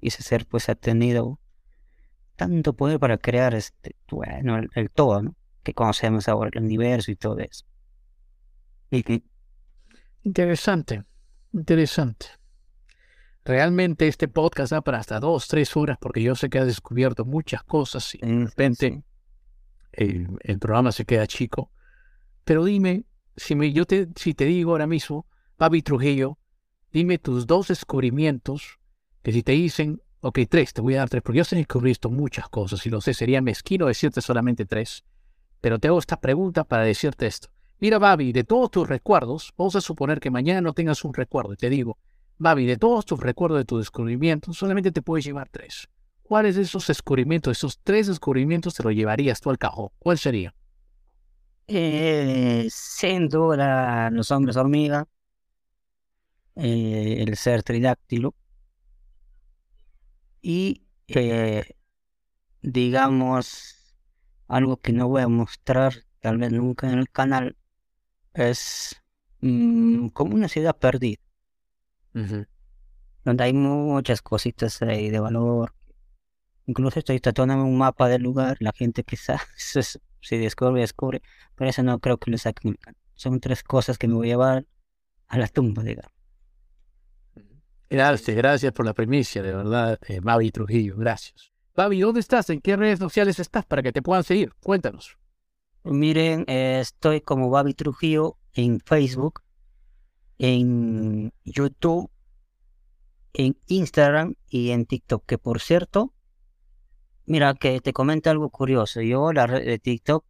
[0.00, 1.40] y ese ser pues ha tenido
[2.36, 5.36] tanto poder para crear este, bueno, el, todo, ¿no?
[5.64, 7.64] Que conocemos ahora, el universo y todo eso.
[10.22, 11.02] Interesante,
[11.52, 12.26] interesante.
[13.46, 17.24] Realmente este podcast da para hasta dos, tres horas porque yo sé que has descubierto
[17.24, 19.04] muchas cosas y de repente sí.
[19.92, 21.70] el, el programa se queda chico.
[22.42, 23.04] Pero dime,
[23.36, 26.38] si, me, yo te, si te digo ahora mismo, Papi Trujillo,
[26.92, 28.80] dime tus dos descubrimientos
[29.22, 31.60] que si te dicen, ok, tres, te voy a dar tres, porque yo sé que
[31.60, 35.04] descubriste muchas cosas y lo sé, sería mezquino decirte solamente tres.
[35.60, 37.50] Pero te hago esta pregunta para decirte esto.
[37.78, 41.52] Mira, Babi, de todos tus recuerdos, vamos a suponer que mañana no tengas un recuerdo
[41.52, 41.96] y te digo,
[42.38, 45.88] Babi, de todos tus recuerdos de tu descubrimiento, solamente te puedes llevar tres.
[46.22, 49.90] ¿Cuáles de esos descubrimientos, esos tres descubrimientos te los llevarías tú al cajón?
[49.98, 50.54] ¿Cuál sería?
[51.68, 55.06] Eh, sin duda, los hombres hormiga,
[56.56, 58.34] eh, el ser tridáctilo
[60.42, 61.64] y, eh,
[62.62, 63.96] digamos,
[64.48, 67.56] algo que no voy a mostrar tal vez nunca en el canal,
[68.34, 69.02] es
[69.40, 71.20] mm, como una ciudad perdida,
[73.24, 75.74] donde hay muchas cositas ahí de valor.
[76.66, 79.42] Incluso estoy tatuándome un mapa del lugar, la gente quizás
[80.20, 81.22] si descubre, descubre,
[81.54, 82.76] pero eso no creo que lo saquen.
[83.14, 84.66] Son tres cosas que me voy a llevar
[85.28, 86.12] a la tumba, digamos.
[87.88, 91.52] Gracias, gracias por la primicia, de verdad, eh, Mavi Trujillo, gracias.
[91.76, 92.50] Mavi, ¿dónde estás?
[92.50, 94.52] ¿En qué redes sociales estás para que te puedan seguir?
[94.60, 95.16] Cuéntanos.
[95.84, 99.42] Miren, eh, estoy como Babi Trujillo en Facebook,
[100.38, 102.10] en YouTube,
[103.32, 106.14] en Instagram y en TikTok, que por cierto,
[107.26, 109.02] mira, que te comento algo curioso.
[109.02, 110.24] Yo la red de TikTok,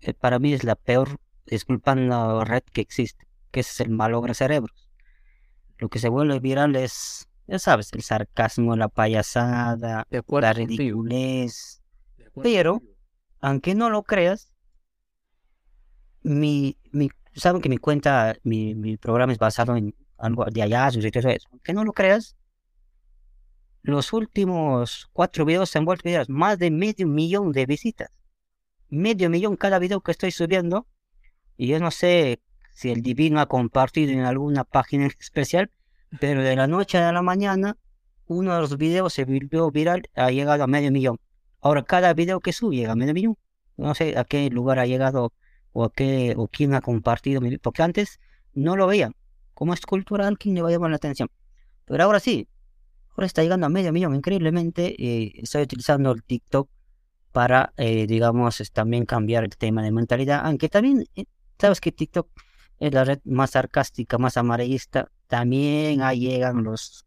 [0.00, 4.34] eh, para mí es la peor, disculpan la red que existe, que es el malogra
[4.34, 4.88] cerebros.
[5.78, 11.82] Lo que se vuelve viral es, ya sabes, el sarcasmo, la payasada, la ridiculez.
[12.42, 12.82] Pero,
[13.40, 14.52] aunque no lo creas,
[16.22, 21.04] mi, mi, saben que mi cuenta, mi, mi programa es basado en algo de hallazgos
[21.04, 21.48] y todo eso.
[21.72, 22.36] No lo creas,
[23.82, 28.10] los últimos cuatro videos se han vuelto videos, más de medio millón de visitas.
[28.90, 30.86] Medio millón cada video que estoy subiendo.
[31.56, 32.42] Y yo no sé
[32.74, 35.70] si el divino ha compartido en alguna página especial,
[36.20, 37.76] pero de la noche a la mañana,
[38.26, 41.18] uno de los videos se volvió viral, ha llegado a medio millón.
[41.60, 43.38] Ahora cada video que sube llega a medio millón.
[43.76, 45.32] No sé a qué lugar ha llegado
[45.72, 48.20] o qué o quién ha compartido, porque antes
[48.54, 49.14] no lo veían.
[49.54, 51.28] Como es cultural, ¿quién le va a llamar la atención?
[51.84, 52.48] Pero ahora sí,
[53.10, 54.94] ahora está llegando a medio millón, increíblemente.
[54.98, 56.68] Eh, estoy utilizando el TikTok
[57.32, 61.24] para, eh, digamos, también cambiar el tema de mentalidad, aunque también, eh,
[61.58, 62.28] sabes que TikTok
[62.80, 67.04] es la red más sarcástica, más amarillista, también llegan los,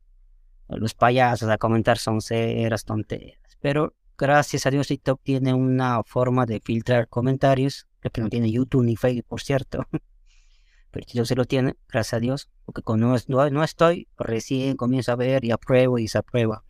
[0.68, 6.60] los payasos a comentar sonceras, tonteras, pero gracias a Dios TikTok tiene una forma de
[6.60, 9.88] filtrar comentarios, lo que no tiene YouTube ni Facebook, por cierto.
[10.92, 15.14] Pero yo se lo tiene, gracias a Dios, porque cuando no, no estoy, recién comienzo
[15.14, 16.64] a ver y apruebo y se aprueba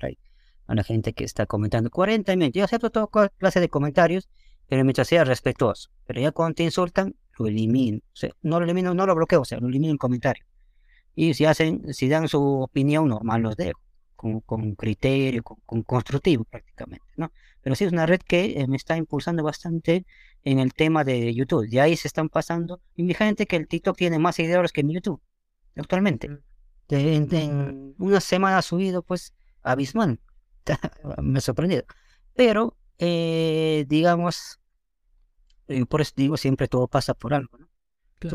[0.67, 1.89] a la gente que está comentando.
[1.89, 4.29] 40 minutos, yo acepto toda clase de comentarios,
[4.67, 5.89] pero mientras sea respetuoso.
[6.05, 7.97] Pero ya cuando te insultan, lo elimino.
[7.97, 10.45] O sea, no lo elimino, no lo bloqueo, o sea, lo elimino en comentario.
[11.15, 13.81] Y si hacen, si dan su opinión, normal los dejo,
[14.15, 17.31] con, con criterio, con, constructivo prácticamente, ¿no?
[17.61, 20.05] Pero sí es una red que eh, me está impulsando bastante
[20.43, 21.69] en el tema de YouTube.
[21.69, 22.81] De ahí se están pasando.
[22.95, 25.21] Y mi gente que el TikTok tiene más seguidores que mi YouTube,
[25.75, 26.29] actualmente.
[26.89, 30.19] En, una semana ha subido, pues, abismal.
[31.21, 31.83] me ha sorprendido.
[32.33, 34.59] Pero, eh, digamos,
[35.87, 37.67] por eso digo, siempre todo pasa por algo, ¿no?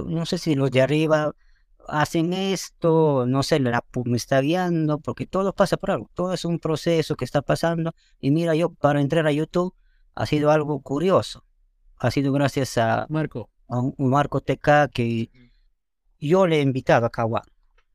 [0.05, 1.33] No sé si los de arriba
[1.89, 6.45] hacen esto, no sé, la me está guiando, porque todo pasa por algo, todo es
[6.45, 7.93] un proceso que está pasando.
[8.21, 9.75] Y mira, yo para entrar a YouTube
[10.15, 11.46] ha sido algo curioso.
[11.99, 15.31] Ha sido gracias a Marco, a un, Marco TK que
[16.21, 17.43] yo le he invitado a Kawa,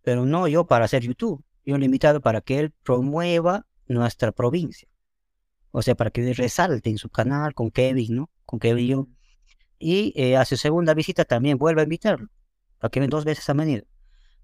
[0.03, 1.43] pero no yo para hacer YouTube.
[1.65, 4.87] Yo le he invitado para que él promueva nuestra provincia.
[5.71, 8.29] O sea, para que resalte en su canal con Kevin, ¿no?
[8.45, 9.07] Con Kevin y yo
[9.81, 12.27] y eh, a su segunda visita también vuelvo a invitarlo,
[12.79, 13.83] porque dos veces ha venido.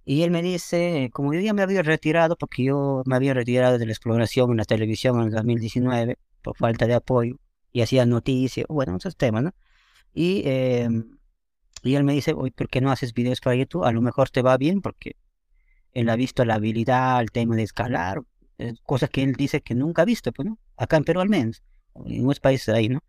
[0.04, 3.78] Y él me dice, como yo ya me había retirado, porque yo me había retirado
[3.78, 7.38] de la exploración en la televisión en el 2019 por falta de apoyo,
[7.78, 9.52] y hacía noticias, bueno, esos temas, ¿no?
[10.14, 11.18] Y, em,
[11.84, 13.84] y él me dice, oye, ¿por qué no haces videos para YouTube?
[13.86, 15.16] A lo mejor te va bien, porque
[15.94, 18.22] él ha visto la habilidad, el tema de escalar,
[18.58, 20.60] eh, cosas que él dice que nunca ha visto, pues, ¿no?
[20.78, 21.64] Acá en Perú al menos,
[22.06, 23.02] en muchos países ahí, ¿no?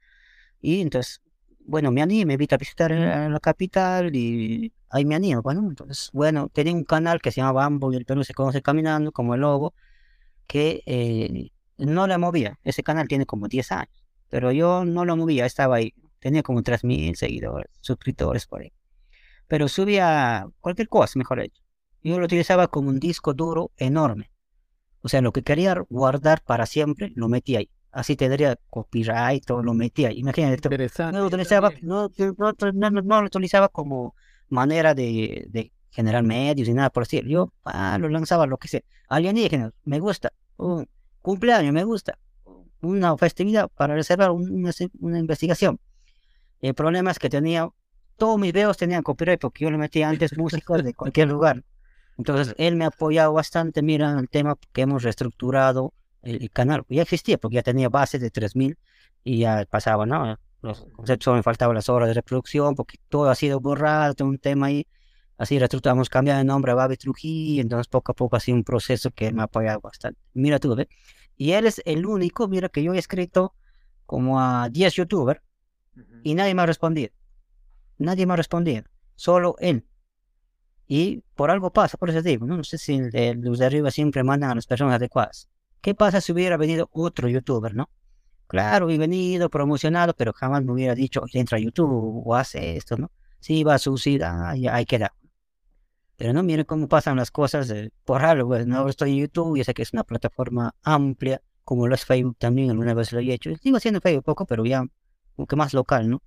[0.60, 1.22] Y entonces
[1.68, 5.60] bueno, me animo, me invita a visitar eh, la capital y ahí me animo, bueno,
[5.68, 9.12] entonces, bueno, tenía un canal que se llama Bambo y el Perú se conoce caminando,
[9.12, 9.74] como el lobo,
[10.46, 15.16] que eh, no la movía, ese canal tiene como 10 años, pero yo no lo
[15.16, 18.72] movía, estaba ahí, tenía como 3.000 seguidores, suscriptores por ahí,
[19.46, 21.62] pero subía cualquier cosa, mejor dicho,
[22.02, 24.30] yo lo utilizaba como un disco duro enorme,
[25.00, 29.62] o sea, lo que quería guardar para siempre, lo metía ahí así tendría copyright, todo
[29.62, 30.12] lo metía.
[30.12, 30.68] Imagínate,
[31.12, 34.14] no lo, utilizaba, no, lo utilizaba como
[34.48, 37.26] manera de, de generar medios y nada por decir.
[37.26, 38.82] Yo ah, lo lanzaba lo que sea.
[39.08, 40.32] Alienígenas, me gusta.
[40.56, 40.88] Un
[41.22, 42.18] cumpleaños, me gusta.
[42.80, 45.80] Una festividad para reservar una, una investigación.
[46.60, 47.68] El problema es que tenía,
[48.16, 51.64] todos mis videos tenían copyright porque yo le metía antes músicos de cualquier lugar.
[52.16, 55.92] Entonces él me ha apoyado bastante, mira, el tema que hemos reestructurado
[56.22, 58.76] el canal ya existía porque ya tenía bases de 3000
[59.24, 60.36] y ya pasaba, ¿no?
[60.60, 64.38] los conceptos me faltaban las horas de reproducción, porque todo ha sido borrado, todo un
[64.38, 64.86] tema ahí.
[65.36, 68.64] Así reestructuramos, cambiar de nombre a Babi Trujillo, entonces poco a poco ha sido un
[68.64, 70.18] proceso que me ha apoyado bastante.
[70.34, 70.88] Mira tú, ¿ves?
[71.38, 73.54] Y él es el único, mira, que yo he escrito
[74.04, 75.40] como a 10 youtubers
[76.24, 77.14] y nadie me ha respondido.
[77.96, 78.84] Nadie me ha respondido,
[79.14, 79.86] solo él.
[80.86, 82.98] Y por algo pasa, por eso digo, no, no sé si
[83.36, 85.48] los de arriba siempre mandan a las personas adecuadas.
[85.80, 87.88] ¿Qué pasa si hubiera venido otro youtuber, no?
[88.48, 92.96] Claro, he venido promocionado, pero jamás me hubiera dicho, entra a YouTube o hace esto,
[92.96, 93.12] ¿no?
[93.38, 95.12] Sí, va a suicidar, ya hay que dar.
[96.18, 97.72] Pero no, miren cómo pasan las cosas
[98.04, 98.48] por algo.
[98.48, 102.04] Pues, no estoy en YouTube, y sé que es una plataforma amplia, como lo es
[102.04, 103.54] Facebook también, alguna vez lo he hecho.
[103.56, 104.84] Sigo haciendo Facebook poco, pero ya
[105.36, 106.22] un que más local, ¿no?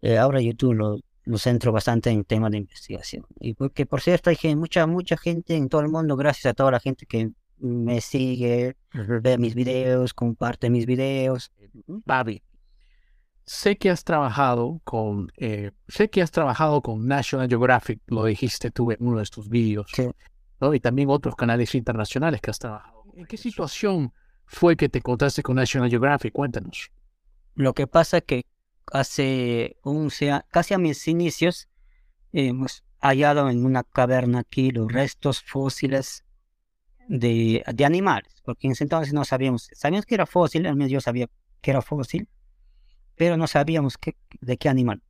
[0.00, 3.26] Eh, ahora YouTube lo, lo centro bastante en temas de investigación.
[3.38, 6.70] Y porque, por cierto, hay mucha, mucha gente en todo el mundo, gracias a toda
[6.70, 11.52] la gente que me sigue, ve mis videos, comparte mis videos.
[11.86, 12.42] Babi,
[13.48, 18.70] sé que has trabajado con, eh, sé que has trabajado con National Geographic, lo dijiste
[18.70, 19.90] tú en uno de tus vídeos,
[20.60, 20.74] ¿no?
[20.74, 23.04] y también otros canales internacionales que has trabajado.
[23.16, 24.12] ¿En qué situación
[24.44, 26.32] fue que te contaste con National Geographic?
[26.32, 26.90] Cuéntanos.
[27.54, 28.46] Lo que pasa es que
[28.92, 31.68] hace un, sea, casi a mis inicios
[32.32, 36.22] hemos hallado en una caverna aquí los restos fósiles
[37.08, 40.92] de, de animales, porque en ese entonces no sabíamos, sabíamos que era fósil, al menos
[40.92, 41.28] yo sabía
[41.62, 42.28] que era fósil,
[43.18, 45.02] pero no sabíamos qué, de qué animal.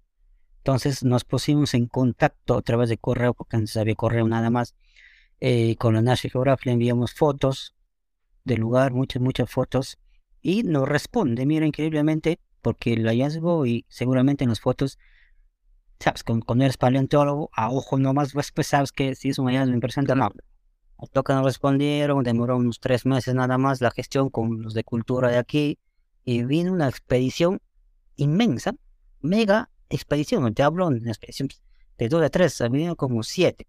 [0.59, 4.74] Entonces nos pusimos en contacto a través de correo, porque antes había correo nada más,
[5.40, 7.76] eh, con la National Geographic le enviamos fotos
[8.44, 9.98] del lugar, muchas, muchas fotos,
[10.40, 14.98] y nos responde, mira, increíblemente, porque el hallazgo y seguramente en las fotos,
[16.01, 19.74] sabes, cuando eres paleontólogo, a ojo nomás, pues, pues sabes que si es un hallazgo
[19.74, 20.30] impresionante, no.
[21.12, 25.30] Toca nos respondieron, demoró unos tres meses nada más la gestión con los de cultura
[25.30, 25.78] de aquí,
[26.24, 27.60] y vino una expedición
[28.19, 28.74] inmensa,
[29.20, 31.49] mega expedición, te hablo de una expedición
[31.97, 33.66] de dos de tres, ha como siete,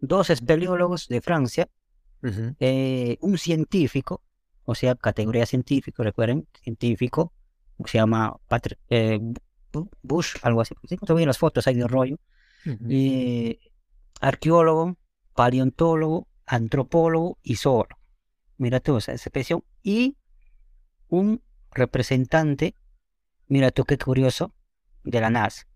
[0.00, 1.68] dos espeleólogos de Francia,
[2.58, 4.22] eh, un científico,
[4.64, 7.32] o sea, categoría científico, recuerden, científico,
[7.84, 8.36] se llama
[8.88, 9.20] eh,
[10.02, 12.18] Bush, algo así, todavía las fotos hay de rollo,
[12.88, 13.58] eh,
[14.20, 14.96] arqueólogo,
[15.34, 17.98] paleontólogo, antropólogo y zoólogo.
[18.56, 19.62] Mira tú esa expedición.
[19.82, 20.16] Y
[21.08, 22.74] un representante
[23.48, 24.52] Mira tú qué curioso,
[25.04, 25.66] de la NASA.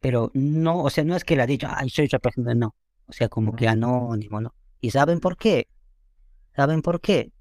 [0.00, 2.74] Pero no, o sea, no es que le ha dicho, ay, soy representante, no.
[3.06, 4.54] O sea, como que anónimo, ¿no?
[4.80, 5.68] ¿Y saben por qué?
[6.54, 7.32] ¿Saben por qué?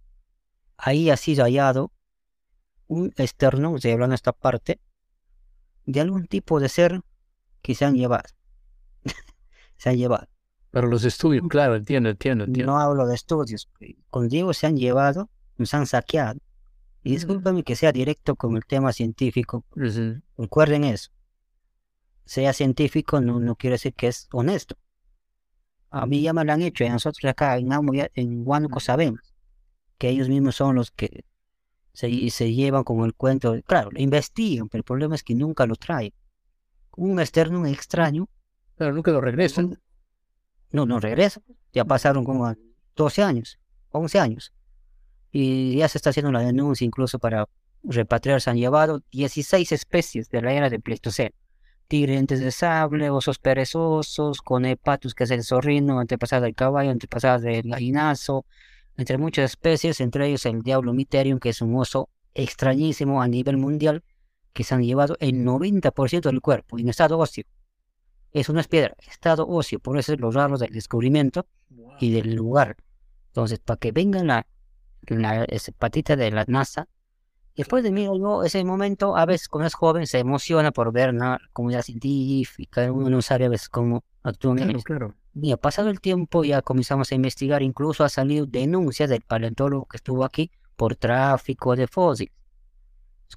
[0.78, 1.92] Ahí ha sido hallado
[2.88, 4.80] un externo, estoy hablando de esta parte,
[5.86, 7.02] de algún tipo de ser
[7.62, 8.30] que se han llevado.
[9.78, 10.28] se han llevado.
[10.72, 12.72] Pero los estudios, claro, entiendo, entiendo, entiendo.
[12.72, 13.70] No hablo de estudios.
[14.10, 16.40] Con Diego se han llevado, nos han saqueado.
[17.06, 19.64] Y discúlpame que sea directo con el tema científico.
[20.40, 21.12] Recuerden eso.
[22.26, 24.76] Sea científico no, no quiere decir que es honesto.
[25.92, 27.70] A mí ya me lo han hecho y nosotros acá en,
[28.16, 29.36] en Huánuco sabemos
[30.00, 31.26] que ellos mismos son los que
[31.94, 33.56] se, se llevan con el cuento.
[33.68, 36.12] Claro, lo investigan, pero el problema es que nunca lo traen.
[36.98, 38.28] Un externo, un extraño.
[38.78, 39.80] Pero nunca lo regresan.
[40.72, 41.40] No, no regresa.
[41.72, 42.52] Ya pasaron como
[42.96, 43.60] 12 años,
[43.92, 44.56] 11 años
[45.38, 47.50] y ya se está haciendo la denuncia incluso para
[47.84, 48.40] repatriar.
[48.40, 51.36] Se han llevado 16 especies de la era del Pleistoceno.
[51.90, 57.64] Tigres de sable, osos perezosos, conepatus, que es el zorrino, antepasado del caballo, antepasado del
[57.64, 58.46] gallinazo,
[58.96, 63.58] entre muchas especies, entre ellos el diablo miterium, que es un oso extrañísimo a nivel
[63.58, 64.06] mundial,
[64.54, 67.44] que se han llevado el 90% del cuerpo en estado óseo.
[68.32, 71.46] Eso no es piedra, estado óseo, por eso es lo raro del descubrimiento
[72.00, 72.78] y del lugar.
[73.28, 74.48] Entonces, para que vengan la
[75.08, 75.46] la
[75.78, 76.88] patita de la NASA.
[77.54, 78.08] Y después de mí,
[78.44, 83.10] ese momento, a veces cuando es joven se emociona por ver la comunidad científica, uno
[83.10, 84.58] no sabe a veces cómo actúan.
[84.58, 85.16] Claro, claro.
[85.36, 89.86] Y ha pasado el tiempo, ya comenzamos a investigar, incluso ha salido denuncias del paleontólogo
[89.86, 92.34] que estuvo aquí por tráfico de fósiles.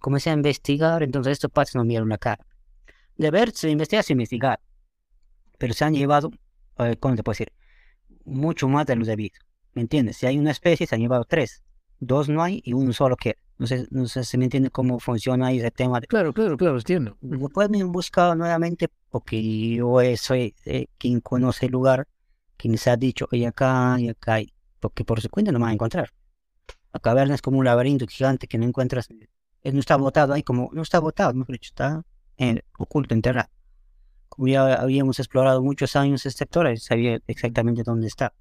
[0.01, 2.45] comencé a investigar, entonces estos padres no miran la cara.
[3.17, 4.61] De ver, se investiga, se investigar.
[5.59, 6.31] Pero se han llevado,
[7.01, 7.53] ¿cómo te puedo decir?
[8.25, 9.39] Mucho más de lo debido.
[9.79, 10.17] ¿Me entiendes?
[10.17, 11.63] Si hay una especie, se han llevado tres.
[12.01, 13.37] Dos no hay y uno solo queda.
[13.59, 16.01] No sé, no sé si me entiende cómo funciona ese tema.
[16.01, 16.09] De...
[16.09, 17.17] Claro, claro, claro, entiendo.
[17.21, 19.41] Después me han buscado nuevamente porque
[19.77, 22.09] yo soy eh, quien conoce el lugar,
[22.57, 24.41] quien se ha dicho, y acá, y acá,
[24.81, 26.11] porque por su cuenta no me van a encontrar.
[26.93, 29.07] La caverna es como un laberinto gigante que no encuentras.
[29.63, 32.03] Él no está botado ahí, como no está botado, mejor dicho, está
[32.37, 33.49] en, oculto, enterrado.
[34.29, 38.35] Como ya habíamos explorado muchos años este sector, sabía exactamente dónde está.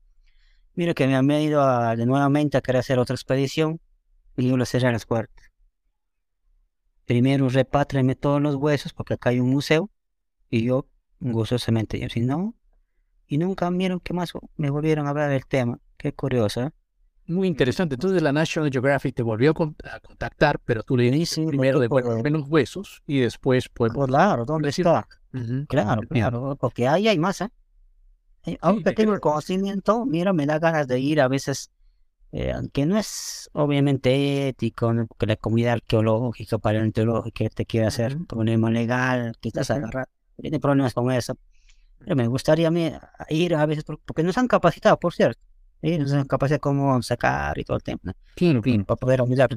[0.78, 3.82] Mira que me han ido de nuevamente a querer hacer otra expedición
[4.38, 5.50] y yo le cerré las puertas.
[7.06, 9.90] primero repátreme todos los huesos, porque acá hay un museo,
[10.52, 10.88] y yo
[11.20, 12.54] gustosamente, yo si no,
[13.26, 15.80] y nunca vieron que más me volvieron a hablar del tema.
[15.98, 16.70] Qué curioso, ¿eh?
[17.26, 17.96] Muy interesante.
[17.96, 22.48] Entonces la National Geographic te volvió a contactar, pero tú le dices primero de los
[22.48, 23.92] huesos y después pues...
[23.92, 25.08] claro, ¿dónde está?
[25.68, 27.44] Claro, claro, porque ahí hay más,
[28.48, 28.58] ¿eh?
[28.62, 31.70] Aunque tengo el conocimiento, mira, me da ganas de ir a veces,
[32.32, 35.06] eh, aunque no es obviamente ético, ¿no?
[35.08, 40.10] porque la comunidad arqueológica, paleontológica te quiere hacer problema legal, quizás agarrar,
[40.42, 41.38] tiene problemas con eso.
[42.00, 42.72] Pero me gustaría
[43.30, 45.42] ir a veces, porque no han capacitado, por cierto.
[45.82, 45.98] ¿sí?
[45.98, 48.16] No han capacitado cómo sacar y todo el tema.
[48.36, 48.86] Claro, claro.
[48.86, 49.50] Para poder ayudar.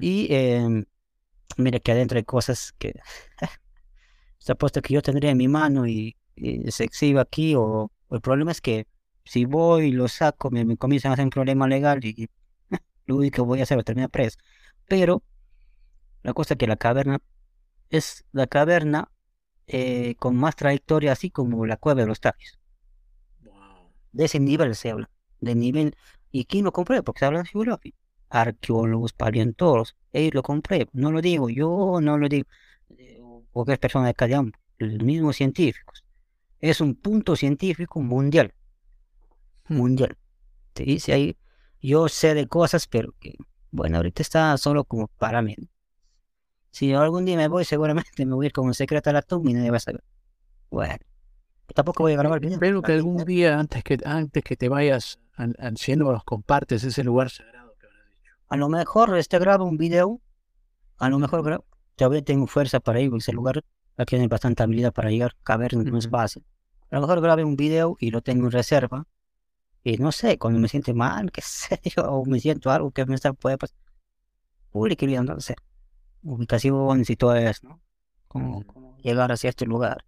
[0.00, 0.84] Y eh,
[1.56, 2.94] mira que adentro hay cosas que
[4.38, 6.16] se ha puesto que yo tendría en mi mano y,
[6.68, 7.54] se exhibe aquí.
[7.54, 8.86] O, el problema es que
[9.24, 12.28] si voy y lo saco, me, comienzan a hacer un problema legal y,
[13.06, 14.38] lo único que voy a hacer es terminar preso.
[14.88, 15.22] Pero
[16.22, 17.20] la cosa es que la caverna
[17.90, 19.10] es la caverna
[19.66, 22.58] eh, con más trayectoria, así como la cueva de los tapios.
[24.12, 25.10] De ese nivel se habla,
[25.40, 25.96] de nivel.
[26.30, 27.02] ¿Y quién lo compré?
[27.02, 27.92] Porque se habla de geografía.
[28.28, 30.88] Arqueólogos, paleontólogos, ellos lo compré.
[30.92, 32.46] No lo digo yo, no lo digo
[33.52, 34.42] cualquier persona de cada
[34.78, 36.04] los mismos científicos.
[36.62, 38.54] Es un punto científico mundial.
[39.66, 40.16] Mundial.
[40.72, 41.36] Te dice ahí,
[41.80, 43.34] yo sé de cosas, pero que,
[43.72, 45.56] bueno, ahorita está solo como para mí.
[46.70, 49.22] Si algún día me voy, seguramente me voy a ir como un secreto a la
[49.22, 50.04] tumba y nadie va a saber.
[50.70, 50.98] Bueno,
[51.74, 52.54] tampoco voy a grabar video.
[52.54, 55.18] Espero que algún día, antes que, antes que te vayas
[55.58, 58.34] haciendo los compartes ese lugar sagrado que habrás dicho.
[58.48, 60.20] A lo mejor este grabo un video,
[60.98, 61.64] a lo mejor grabo,
[61.96, 63.64] todavía tengo fuerza para ir a ese lugar,
[63.96, 66.44] aquí hay bastante habilidad para llegar, caber no es fácil.
[66.90, 69.06] A lo mejor grabe un video y lo tengo en reserva,
[69.84, 73.04] y no sé, cuando me siente mal, qué sé yo, o me siento algo que
[73.06, 73.76] me está, puede pasar,
[74.70, 75.54] publique no sé
[76.22, 77.80] ubicaciones y todo eso, ¿no?
[78.28, 80.04] Cómo, llegar hacia este lugar.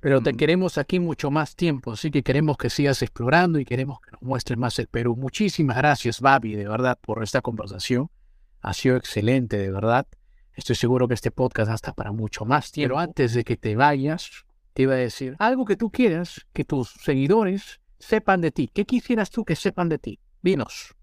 [0.00, 4.00] Pero te queremos aquí mucho más tiempo, así que queremos que sigas explorando y queremos
[4.00, 5.14] que nos muestres más el Perú.
[5.14, 8.10] Muchísimas gracias, Babi, de verdad, por esta conversación.
[8.62, 10.06] Ha sido excelente, de verdad.
[10.60, 12.96] Estoy seguro que este podcast hasta para mucho más tiempo.
[12.96, 16.66] Pero antes de que te vayas, te iba a decir algo que tú quieras que
[16.66, 18.68] tus seguidores sepan de ti.
[18.70, 20.18] ¿Qué quisieras tú que sepan de ti?
[20.42, 20.94] Dinos.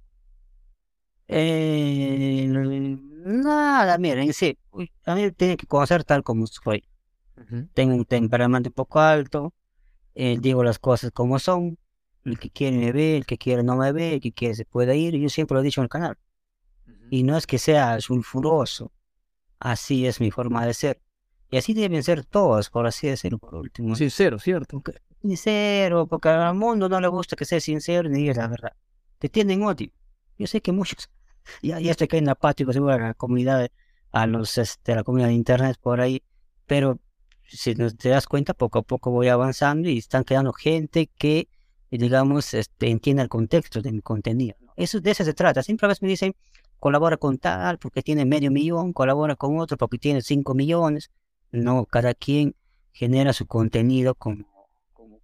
[1.28, 4.60] Eh, nada, miren, sí,
[5.08, 6.88] a mí tiene que conocer tal como soy.
[7.74, 9.56] Tengo un temperamento un poco alto,
[10.14, 11.80] eh, digo las cosas como son,
[12.26, 14.66] el que quiere me ve, el que quiere no me ve, el que quiere se
[14.66, 16.16] puede ir, yo siempre lo he dicho en el canal.
[17.10, 18.92] Y no es que sea sulfuroso,
[19.60, 21.02] así es mi forma de ser.
[21.50, 23.96] Y así deben ser todos, por así decirlo, por último.
[23.96, 24.84] Sincero, ¿cierto?
[25.22, 28.74] Sincero, porque al mundo no le gusta que sea sincero ni digas la verdad.
[29.18, 29.90] Te tienen odio.
[30.38, 31.10] Yo sé que muchos
[31.62, 33.70] ya, ya estoy cayendo apático seguro a la comunidad,
[34.12, 36.24] a los, este, la comunidad de internet por ahí,
[36.66, 37.00] pero
[37.48, 41.48] si no te das cuenta, poco a poco voy avanzando y están quedando gente que,
[41.90, 44.58] digamos, este, entiende el contexto de mi contenido.
[44.76, 45.64] Eso, de eso se trata.
[45.64, 46.36] Siempre a veces me dicen,
[46.80, 51.12] colabora con tal porque tiene medio millón, colabora con otro porque tiene cinco millones.
[51.52, 52.56] No, cada quien
[52.92, 54.46] genera su contenido como,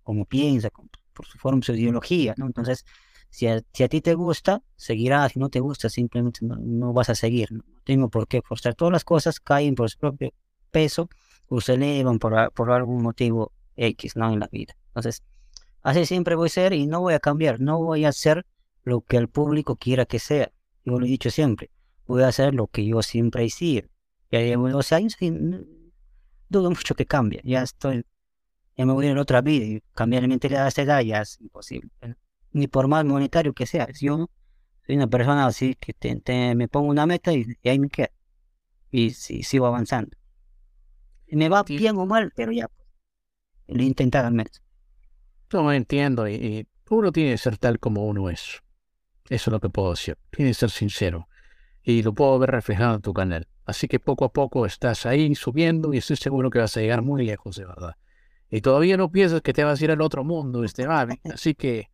[0.03, 0.69] como, piensa,
[1.13, 2.45] por su forma, su ideología, ¿no?
[2.45, 2.85] Entonces,
[3.29, 5.31] si a, ti te gusta, seguirás.
[5.31, 7.51] Si no te gusta, simplemente no, vas a seguir.
[7.51, 8.75] No tengo por qué forzar.
[8.75, 10.31] Todas las cosas caen por su propio
[10.69, 11.09] peso
[11.47, 14.31] o se elevan por, por algún motivo X, ¿no?
[14.31, 14.75] En la vida.
[14.89, 15.23] Entonces,
[15.81, 17.59] así siempre voy a ser y no voy a cambiar.
[17.59, 18.45] No voy a hacer
[18.83, 20.51] lo que el público quiera que sea.
[20.85, 21.69] Yo lo he dicho siempre.
[22.05, 23.87] Voy a hacer lo que yo siempre sido.
[24.31, 25.31] Ya llevo 12 años y
[26.49, 27.41] dudo mucho que cambie.
[27.43, 28.05] Ya estoy,
[28.75, 31.01] ya me voy a ir a otra vida y cambiar mi mentalidad a esta edad
[31.01, 31.91] ya es imposible
[32.53, 33.87] ni por más monetario que sea.
[33.99, 34.29] Yo
[34.85, 38.09] soy una persona así que te, me pongo una meta y, ahí me quedo.
[38.91, 40.15] Y, sigo avanzando.
[41.27, 42.69] Me va bien o mal, pero ya,
[43.67, 44.61] lo he intentado al menos.
[45.51, 48.61] No entiendo, y, uno tiene que ser tal como uno es.
[49.29, 50.17] Eso es lo que puedo decir.
[50.31, 51.27] Tiene que ser sincero.
[51.81, 53.47] Y lo puedo ver reflejado en tu canal.
[53.65, 57.01] Así que poco a poco estás ahí subiendo y estoy seguro que vas a llegar
[57.01, 57.95] muy lejos, de verdad.
[58.49, 60.85] Y todavía no piensas que te vas a ir al otro mundo, este
[61.33, 61.89] Así que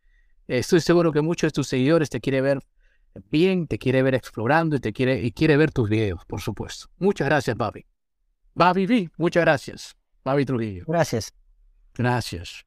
[0.58, 2.58] Estoy seguro que muchos de tus seguidores te quieren ver
[3.30, 6.88] bien, te quiere ver explorando y te quiere, y quiere ver tus videos, por supuesto.
[6.98, 7.86] Muchas gracias, Babi.
[8.54, 9.96] Babi V, muchas gracias.
[10.24, 10.84] Babi Trujillo.
[10.88, 11.32] Gracias.
[11.94, 12.66] Gracias.